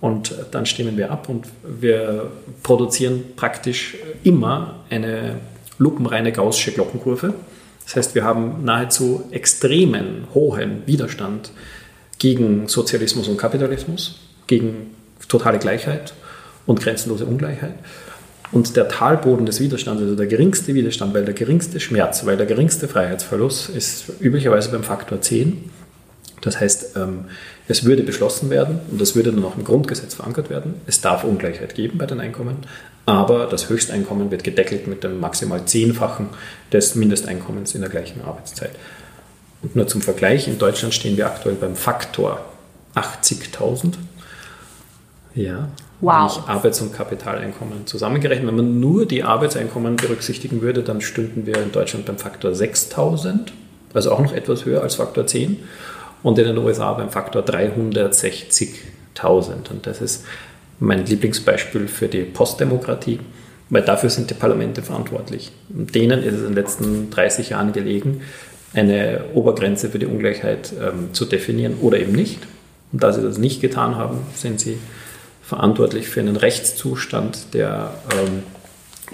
Und 0.00 0.34
dann 0.50 0.66
stimmen 0.66 0.96
wir 0.96 1.10
ab 1.12 1.28
und 1.28 1.46
wir 1.64 2.32
produzieren 2.64 3.22
praktisch 3.36 3.96
immer 4.24 4.80
eine 4.90 5.36
lupenreine 5.78 6.32
gaußsche 6.32 6.72
Glockenkurve. 6.72 7.34
Das 7.84 7.96
heißt, 7.96 8.14
wir 8.14 8.24
haben 8.24 8.64
nahezu 8.64 9.24
extremen, 9.30 10.26
hohen 10.34 10.82
Widerstand 10.86 11.52
gegen 12.22 12.68
Sozialismus 12.68 13.26
und 13.26 13.36
Kapitalismus, 13.36 14.20
gegen 14.46 14.94
totale 15.26 15.58
Gleichheit 15.58 16.14
und 16.66 16.80
grenzenlose 16.80 17.26
Ungleichheit. 17.26 17.74
Und 18.52 18.76
der 18.76 18.88
Talboden 18.88 19.44
des 19.44 19.58
Widerstands, 19.58 20.00
also 20.00 20.14
der 20.14 20.28
geringste 20.28 20.72
Widerstand, 20.72 21.14
weil 21.14 21.24
der 21.24 21.34
geringste 21.34 21.80
Schmerz, 21.80 22.24
weil 22.24 22.36
der 22.36 22.46
geringste 22.46 22.86
Freiheitsverlust 22.86 23.70
ist 23.70 24.04
üblicherweise 24.20 24.70
beim 24.70 24.84
Faktor 24.84 25.20
10. 25.20 25.68
Das 26.42 26.60
heißt, 26.60 26.96
ähm, 26.96 27.24
es 27.66 27.84
würde 27.84 28.04
beschlossen 28.04 28.50
werden 28.50 28.78
und 28.88 29.00
das 29.00 29.16
würde 29.16 29.32
dann 29.32 29.44
auch 29.44 29.56
im 29.56 29.64
Grundgesetz 29.64 30.14
verankert 30.14 30.48
werden. 30.48 30.74
Es 30.86 31.00
darf 31.00 31.24
Ungleichheit 31.24 31.74
geben 31.74 31.98
bei 31.98 32.06
den 32.06 32.20
Einkommen, 32.20 32.58
aber 33.04 33.46
das 33.46 33.68
Höchsteinkommen 33.68 34.30
wird 34.30 34.44
gedeckelt 34.44 34.86
mit 34.86 35.02
dem 35.02 35.18
maximal 35.18 35.64
Zehnfachen 35.64 36.28
des 36.72 36.94
Mindesteinkommens 36.94 37.74
in 37.74 37.80
der 37.80 37.90
gleichen 37.90 38.22
Arbeitszeit. 38.22 38.70
Und 39.62 39.76
nur 39.76 39.86
zum 39.86 40.02
Vergleich, 40.02 40.48
in 40.48 40.58
Deutschland 40.58 40.92
stehen 40.92 41.16
wir 41.16 41.26
aktuell 41.26 41.54
beim 41.54 41.76
Faktor 41.76 42.44
80.000. 42.94 43.94
Ja, 45.34 45.68
wow. 46.00 46.36
nicht 46.36 46.48
Arbeits- 46.48 46.80
und 46.80 46.92
Kapitaleinkommen 46.92 47.86
zusammengerechnet. 47.86 48.48
Wenn 48.48 48.56
man 48.56 48.80
nur 48.80 49.06
die 49.06 49.22
Arbeitseinkommen 49.22 49.96
berücksichtigen 49.96 50.60
würde, 50.60 50.82
dann 50.82 51.00
stünden 51.00 51.46
wir 51.46 51.56
in 51.56 51.72
Deutschland 51.72 52.06
beim 52.06 52.18
Faktor 52.18 52.50
6.000, 52.50 53.52
also 53.94 54.12
auch 54.12 54.20
noch 54.20 54.32
etwas 54.32 54.64
höher 54.64 54.82
als 54.82 54.96
Faktor 54.96 55.26
10 55.26 55.58
und 56.22 56.38
in 56.38 56.44
den 56.44 56.58
USA 56.58 56.92
beim 56.92 57.10
Faktor 57.10 57.42
360.000. 57.42 59.70
Und 59.70 59.86
das 59.86 60.00
ist 60.00 60.24
mein 60.80 61.06
Lieblingsbeispiel 61.06 61.88
für 61.88 62.08
die 62.08 62.22
Postdemokratie, 62.22 63.20
weil 63.70 63.82
dafür 63.82 64.10
sind 64.10 64.30
die 64.30 64.34
Parlamente 64.34 64.82
verantwortlich. 64.82 65.52
Und 65.70 65.94
denen 65.94 66.22
ist 66.22 66.34
es 66.34 66.40
in 66.40 66.48
den 66.48 66.54
letzten 66.54 67.10
30 67.10 67.50
Jahren 67.50 67.72
gelegen, 67.72 68.22
eine 68.74 69.24
Obergrenze 69.34 69.90
für 69.90 69.98
die 69.98 70.06
Ungleichheit 70.06 70.72
ähm, 70.80 71.12
zu 71.12 71.24
definieren 71.24 71.74
oder 71.80 71.98
eben 71.98 72.12
nicht. 72.12 72.40
Und 72.92 73.02
da 73.02 73.12
sie 73.12 73.22
das 73.22 73.38
nicht 73.38 73.60
getan 73.60 73.96
haben, 73.96 74.18
sind 74.34 74.60
sie 74.60 74.78
verantwortlich 75.42 76.08
für 76.08 76.20
einen 76.20 76.36
Rechtszustand, 76.36 77.54
der 77.54 77.94
ähm, 78.12 78.42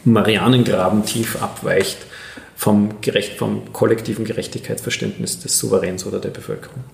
Marianengraben 0.04 1.04
tief 1.04 1.42
abweicht 1.42 1.98
vom, 2.56 3.00
gerecht, 3.00 3.38
vom 3.38 3.72
kollektiven 3.72 4.24
Gerechtigkeitsverständnis 4.24 5.40
des 5.40 5.58
Souveräns 5.58 6.06
oder 6.06 6.18
der 6.20 6.30
Bevölkerung. 6.30 6.84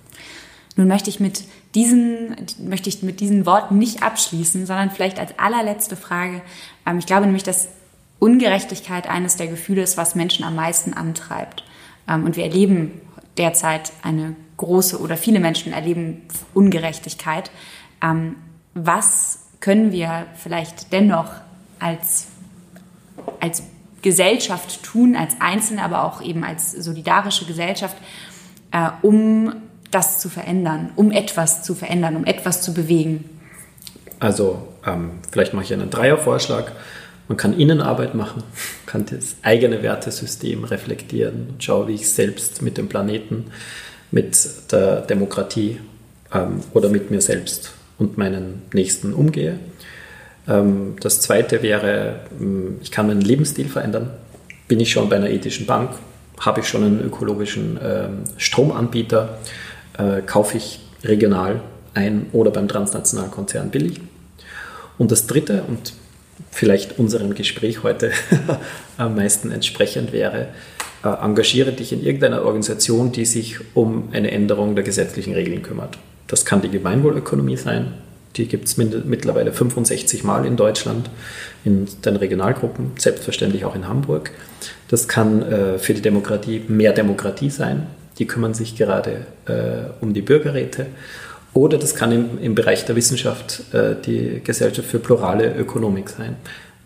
Nun 0.76 0.88
möchte 0.88 1.10
ich 1.10 1.20
mit 1.20 1.44
diesen, 1.74 2.36
möchte 2.58 2.88
ich 2.88 3.02
mit 3.02 3.20
diesen 3.20 3.46
Worten 3.46 3.78
nicht 3.78 4.02
abschließen, 4.02 4.66
sondern 4.66 4.90
vielleicht 4.90 5.18
als 5.18 5.38
allerletzte 5.38 5.96
Frage. 5.96 6.42
Ähm, 6.86 6.98
ich 6.98 7.06
glaube 7.06 7.26
nämlich, 7.26 7.44
dass 7.44 7.68
Ungerechtigkeit 8.18 9.08
eines 9.08 9.36
der 9.36 9.48
Gefühle 9.48 9.82
ist, 9.82 9.96
was 9.96 10.14
Menschen 10.14 10.44
am 10.44 10.54
meisten 10.54 10.94
antreibt. 10.94 11.64
Ähm, 12.08 12.24
und 12.24 12.36
wir 12.36 12.44
erleben 12.44 13.00
derzeit 13.36 13.92
eine 14.02 14.36
große 14.56 15.00
oder 15.00 15.16
viele 15.16 15.40
Menschen 15.40 15.72
erleben 15.72 16.22
Ungerechtigkeit. 16.52 17.50
Ähm, 18.02 18.36
was 18.74 19.40
können 19.60 19.92
wir 19.92 20.26
vielleicht 20.36 20.92
dennoch 20.92 21.30
als, 21.78 22.26
als 23.40 23.62
Gesellschaft 24.02 24.82
tun, 24.82 25.16
als 25.16 25.36
Einzelne, 25.40 25.82
aber 25.82 26.04
auch 26.04 26.20
eben 26.20 26.44
als 26.44 26.72
solidarische 26.72 27.46
Gesellschaft, 27.46 27.96
äh, 28.70 28.90
um 29.02 29.54
das 29.90 30.20
zu 30.20 30.28
verändern, 30.28 30.90
um 30.96 31.10
etwas 31.10 31.62
zu 31.62 31.74
verändern, 31.74 32.16
um 32.16 32.24
etwas 32.24 32.62
zu 32.62 32.74
bewegen? 32.74 33.24
Also 34.18 34.68
ähm, 34.86 35.12
vielleicht 35.30 35.54
mache 35.54 35.64
ich 35.64 35.72
einen 35.72 35.90
Dreiervorschlag. 35.90 36.72
Man 37.28 37.38
kann 37.38 37.58
Innenarbeit 37.58 38.14
machen, 38.14 38.42
kann 38.86 39.06
das 39.06 39.36
eigene 39.42 39.82
Wertesystem 39.82 40.64
reflektieren 40.64 41.46
und 41.50 41.64
schaue, 41.64 41.88
wie 41.88 41.94
ich 41.94 42.10
selbst 42.10 42.60
mit 42.60 42.76
dem 42.76 42.88
Planeten, 42.88 43.46
mit 44.10 44.36
der 44.70 45.00
Demokratie 45.00 45.80
ähm, 46.32 46.60
oder 46.74 46.88
mit 46.88 47.10
mir 47.10 47.20
selbst 47.20 47.72
und 47.98 48.18
meinen 48.18 48.62
Nächsten 48.72 49.14
umgehe. 49.14 49.58
Ähm, 50.46 50.96
das 51.00 51.20
zweite 51.20 51.62
wäre, 51.62 52.20
ähm, 52.38 52.76
ich 52.82 52.90
kann 52.90 53.06
meinen 53.06 53.22
Lebensstil 53.22 53.68
verändern. 53.68 54.10
Bin 54.68 54.80
ich 54.80 54.92
schon 54.92 55.08
bei 55.08 55.16
einer 55.16 55.30
ethischen 55.30 55.66
Bank? 55.66 55.90
Habe 56.40 56.60
ich 56.60 56.68
schon 56.68 56.84
einen 56.84 57.02
ökologischen 57.02 57.78
ähm, 57.82 58.24
Stromanbieter? 58.36 59.38
Äh, 59.96 60.22
kaufe 60.22 60.58
ich 60.58 60.80
regional 61.02 61.60
ein 61.94 62.26
oder 62.32 62.50
beim 62.50 62.68
transnationalen 62.68 63.30
Konzern 63.30 63.70
billig? 63.70 64.00
Und 64.98 65.10
das 65.10 65.26
dritte 65.26 65.62
und 65.66 65.94
vielleicht 66.50 66.98
unserem 66.98 67.34
Gespräch 67.34 67.82
heute 67.82 68.12
am 68.96 69.16
meisten 69.16 69.50
entsprechend 69.50 70.12
wäre, 70.12 70.48
äh, 71.04 71.08
engagiere 71.08 71.72
dich 71.72 71.92
in 71.92 72.02
irgendeiner 72.04 72.44
Organisation, 72.44 73.12
die 73.12 73.24
sich 73.24 73.58
um 73.74 74.08
eine 74.12 74.30
Änderung 74.30 74.74
der 74.74 74.84
gesetzlichen 74.84 75.34
Regeln 75.34 75.62
kümmert. 75.62 75.98
Das 76.26 76.44
kann 76.44 76.62
die 76.62 76.70
Gemeinwohlökonomie 76.70 77.56
sein, 77.56 77.94
die 78.36 78.48
gibt 78.48 78.66
es 78.66 78.76
mittlerweile 78.76 79.52
65 79.52 80.24
Mal 80.24 80.44
in 80.44 80.56
Deutschland, 80.56 81.08
in 81.64 81.86
den 82.04 82.16
Regionalgruppen, 82.16 82.92
selbstverständlich 82.98 83.64
auch 83.64 83.76
in 83.76 83.86
Hamburg. 83.86 84.32
Das 84.88 85.06
kann 85.06 85.42
äh, 85.42 85.78
für 85.78 85.94
die 85.94 86.02
Demokratie 86.02 86.62
mehr 86.66 86.92
Demokratie 86.92 87.50
sein. 87.50 87.86
Die 88.18 88.26
kümmern 88.26 88.54
sich 88.54 88.76
gerade 88.76 89.26
äh, 89.46 89.90
um 90.00 90.14
die 90.14 90.22
Bürgerräte. 90.22 90.86
Oder 91.54 91.78
das 91.78 91.94
kann 91.94 92.12
im, 92.12 92.38
im 92.42 92.54
Bereich 92.54 92.84
der 92.84 92.96
Wissenschaft 92.96 93.72
äh, 93.72 93.94
die 94.04 94.42
Gesellschaft 94.44 94.88
für 94.88 94.98
plurale 94.98 95.54
Ökonomik 95.54 96.10
sein. 96.10 96.36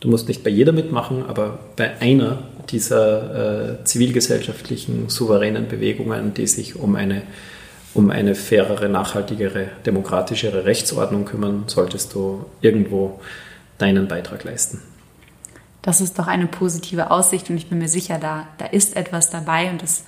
Du 0.01 0.09
musst 0.09 0.29
nicht 0.29 0.45
bei 0.45 0.51
jeder 0.51 0.73
mitmachen, 0.73 1.25
aber 1.27 1.59
bei 1.75 2.01
einer 2.01 2.45
dieser 2.71 3.81
äh, 3.81 3.85
zivilgesellschaftlichen 3.85 5.09
souveränen 5.09 5.67
Bewegungen, 5.67 6.35
die 6.35 6.47
sich 6.47 6.77
um 6.77 6.95
eine 6.95 7.23
um 7.95 8.11
eine 8.11 8.35
fairere, 8.35 8.89
nachhaltigere, 8.89 9.69
demokratischere 9.87 10.65
Rechtsordnung 10.65 11.25
kümmern, 11.25 11.65
solltest 11.67 12.15
du 12.15 12.45
irgendwo 12.61 13.21
deinen 13.79 14.09
Beitrag 14.09 14.45
leisten. 14.45 14.83
Das 15.83 16.01
ist 16.01 16.19
doch 16.19 16.27
eine 16.27 16.47
positive 16.47 17.11
Aussicht 17.11 17.51
und 17.51 17.57
ich 17.57 17.69
bin 17.69 17.79
mir 17.79 17.89
sicher, 17.89 18.19
da, 18.21 18.47
da 18.59 18.67
ist 18.67 18.97
etwas 18.97 19.31
dabei 19.31 19.71
und 19.71 19.83
das 19.83 20.05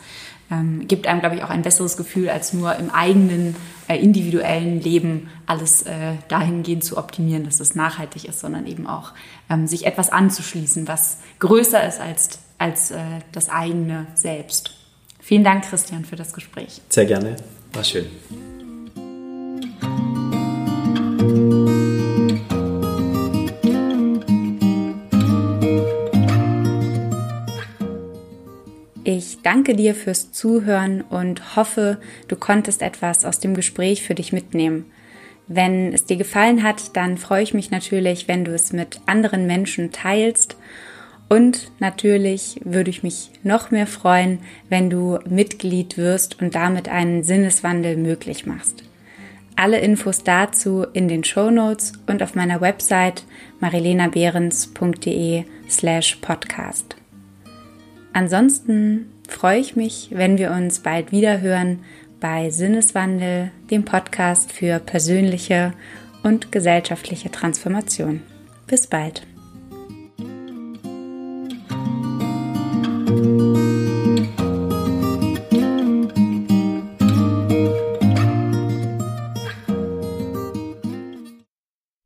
ähm, 0.51 0.87
gibt 0.89 1.07
einem, 1.07 1.21
glaube 1.21 1.37
ich, 1.37 1.45
auch 1.45 1.51
ein 1.51 1.63
besseres 1.63 1.97
Gefühl, 1.97 2.29
als 2.29 2.53
nur 2.53 2.75
im 2.77 2.91
eigenen 2.91 3.57
äh, 3.89 3.97
individuellen 3.97 4.81
Leben 4.81 5.29
alles 5.47 5.83
äh, 5.83 6.15
dahingehend 6.29 6.85
zu 6.85 6.97
optimieren, 6.97 7.45
dass 7.45 7.61
es 7.61 7.75
nachhaltig 7.75 8.25
ist, 8.25 8.41
sondern 8.41 8.67
eben 8.67 8.87
auch 8.87 9.13
ähm, 9.49 9.67
sich 9.67 9.87
etwas 9.87 10.11
anzuschließen, 10.11 10.89
was 10.89 11.19
größer 11.39 11.87
ist 11.87 12.01
als, 12.01 12.39
als 12.59 12.91
äh, 12.91 12.99
das 13.33 13.49
eigene 13.49 14.07
Selbst. 14.15 14.77
Vielen 15.21 15.45
Dank, 15.45 15.65
Christian, 15.65 16.05
für 16.05 16.17
das 16.17 16.33
Gespräch. 16.33 16.81
Sehr 16.89 17.07
gerne. 17.07 17.37
War 17.73 17.85
schön. 17.85 18.07
Danke 29.43 29.75
dir 29.75 29.95
fürs 29.95 30.33
Zuhören 30.33 31.01
und 31.03 31.57
hoffe, 31.57 31.99
du 32.29 32.37
konntest 32.37 32.83
etwas 32.83 33.25
aus 33.25 33.39
dem 33.39 33.55
Gespräch 33.55 34.03
für 34.03 34.15
dich 34.15 34.33
mitnehmen. 34.33 34.87
Wenn 35.47 35.93
es 35.93 36.05
dir 36.05 36.17
gefallen 36.17 36.63
hat, 36.63 36.97
dann 36.97 37.19
freue 37.19 37.43
ich 37.43 37.55
mich 37.55 37.71
natürlich, 37.71 38.29
wenn 38.29 38.45
du 38.45 38.55
es 38.55 38.73
mit 38.73 39.01
anderen 39.07 39.47
Menschen 39.47 39.91
teilst 39.93 40.57
und 41.31 41.71
natürlich 41.79 42.61
würde 42.65 42.91
ich 42.91 43.05
mich 43.05 43.31
noch 43.45 43.71
mehr 43.71 43.87
freuen, 43.87 44.41
wenn 44.69 44.91
du 44.91 45.21
Mitglied 45.29 45.97
wirst 45.97 46.43
und 46.43 46.57
damit 46.57 46.89
einen 46.89 47.23
Sinneswandel 47.23 47.97
möglich 47.97 48.47
machst. 48.47 48.83
Alle 49.55 49.79
Infos 49.79 50.25
dazu 50.25 50.85
in 50.93 51.07
den 51.07 51.23
Show 51.23 51.51
Notes 51.51 51.93
und 52.09 52.25
auf 52.25 52.35
meiner 52.35 52.61
Website 52.61 53.23
marilenabehrens.de 53.61 55.45
slash 55.69 56.17
podcast. 56.17 56.97
Ansonsten 58.13 59.10
freue 59.33 59.61
ich 59.61 59.77
mich, 59.77 60.09
wenn 60.13 60.39
wir 60.39 60.51
uns 60.51 60.81
bald 60.81 61.13
wieder 61.13 61.41
hören 61.41 61.81
bei 62.21 62.51
Sinneswandel, 62.51 63.51
dem 63.71 63.85
Podcast 63.85 64.53
für 64.53 64.79
persönliche 64.79 65.73
und 66.23 66.53
gesellschaftliche 66.53 67.31
Transformation. 67.31 68.23
Bis 68.67 68.87
bald. 68.87 69.27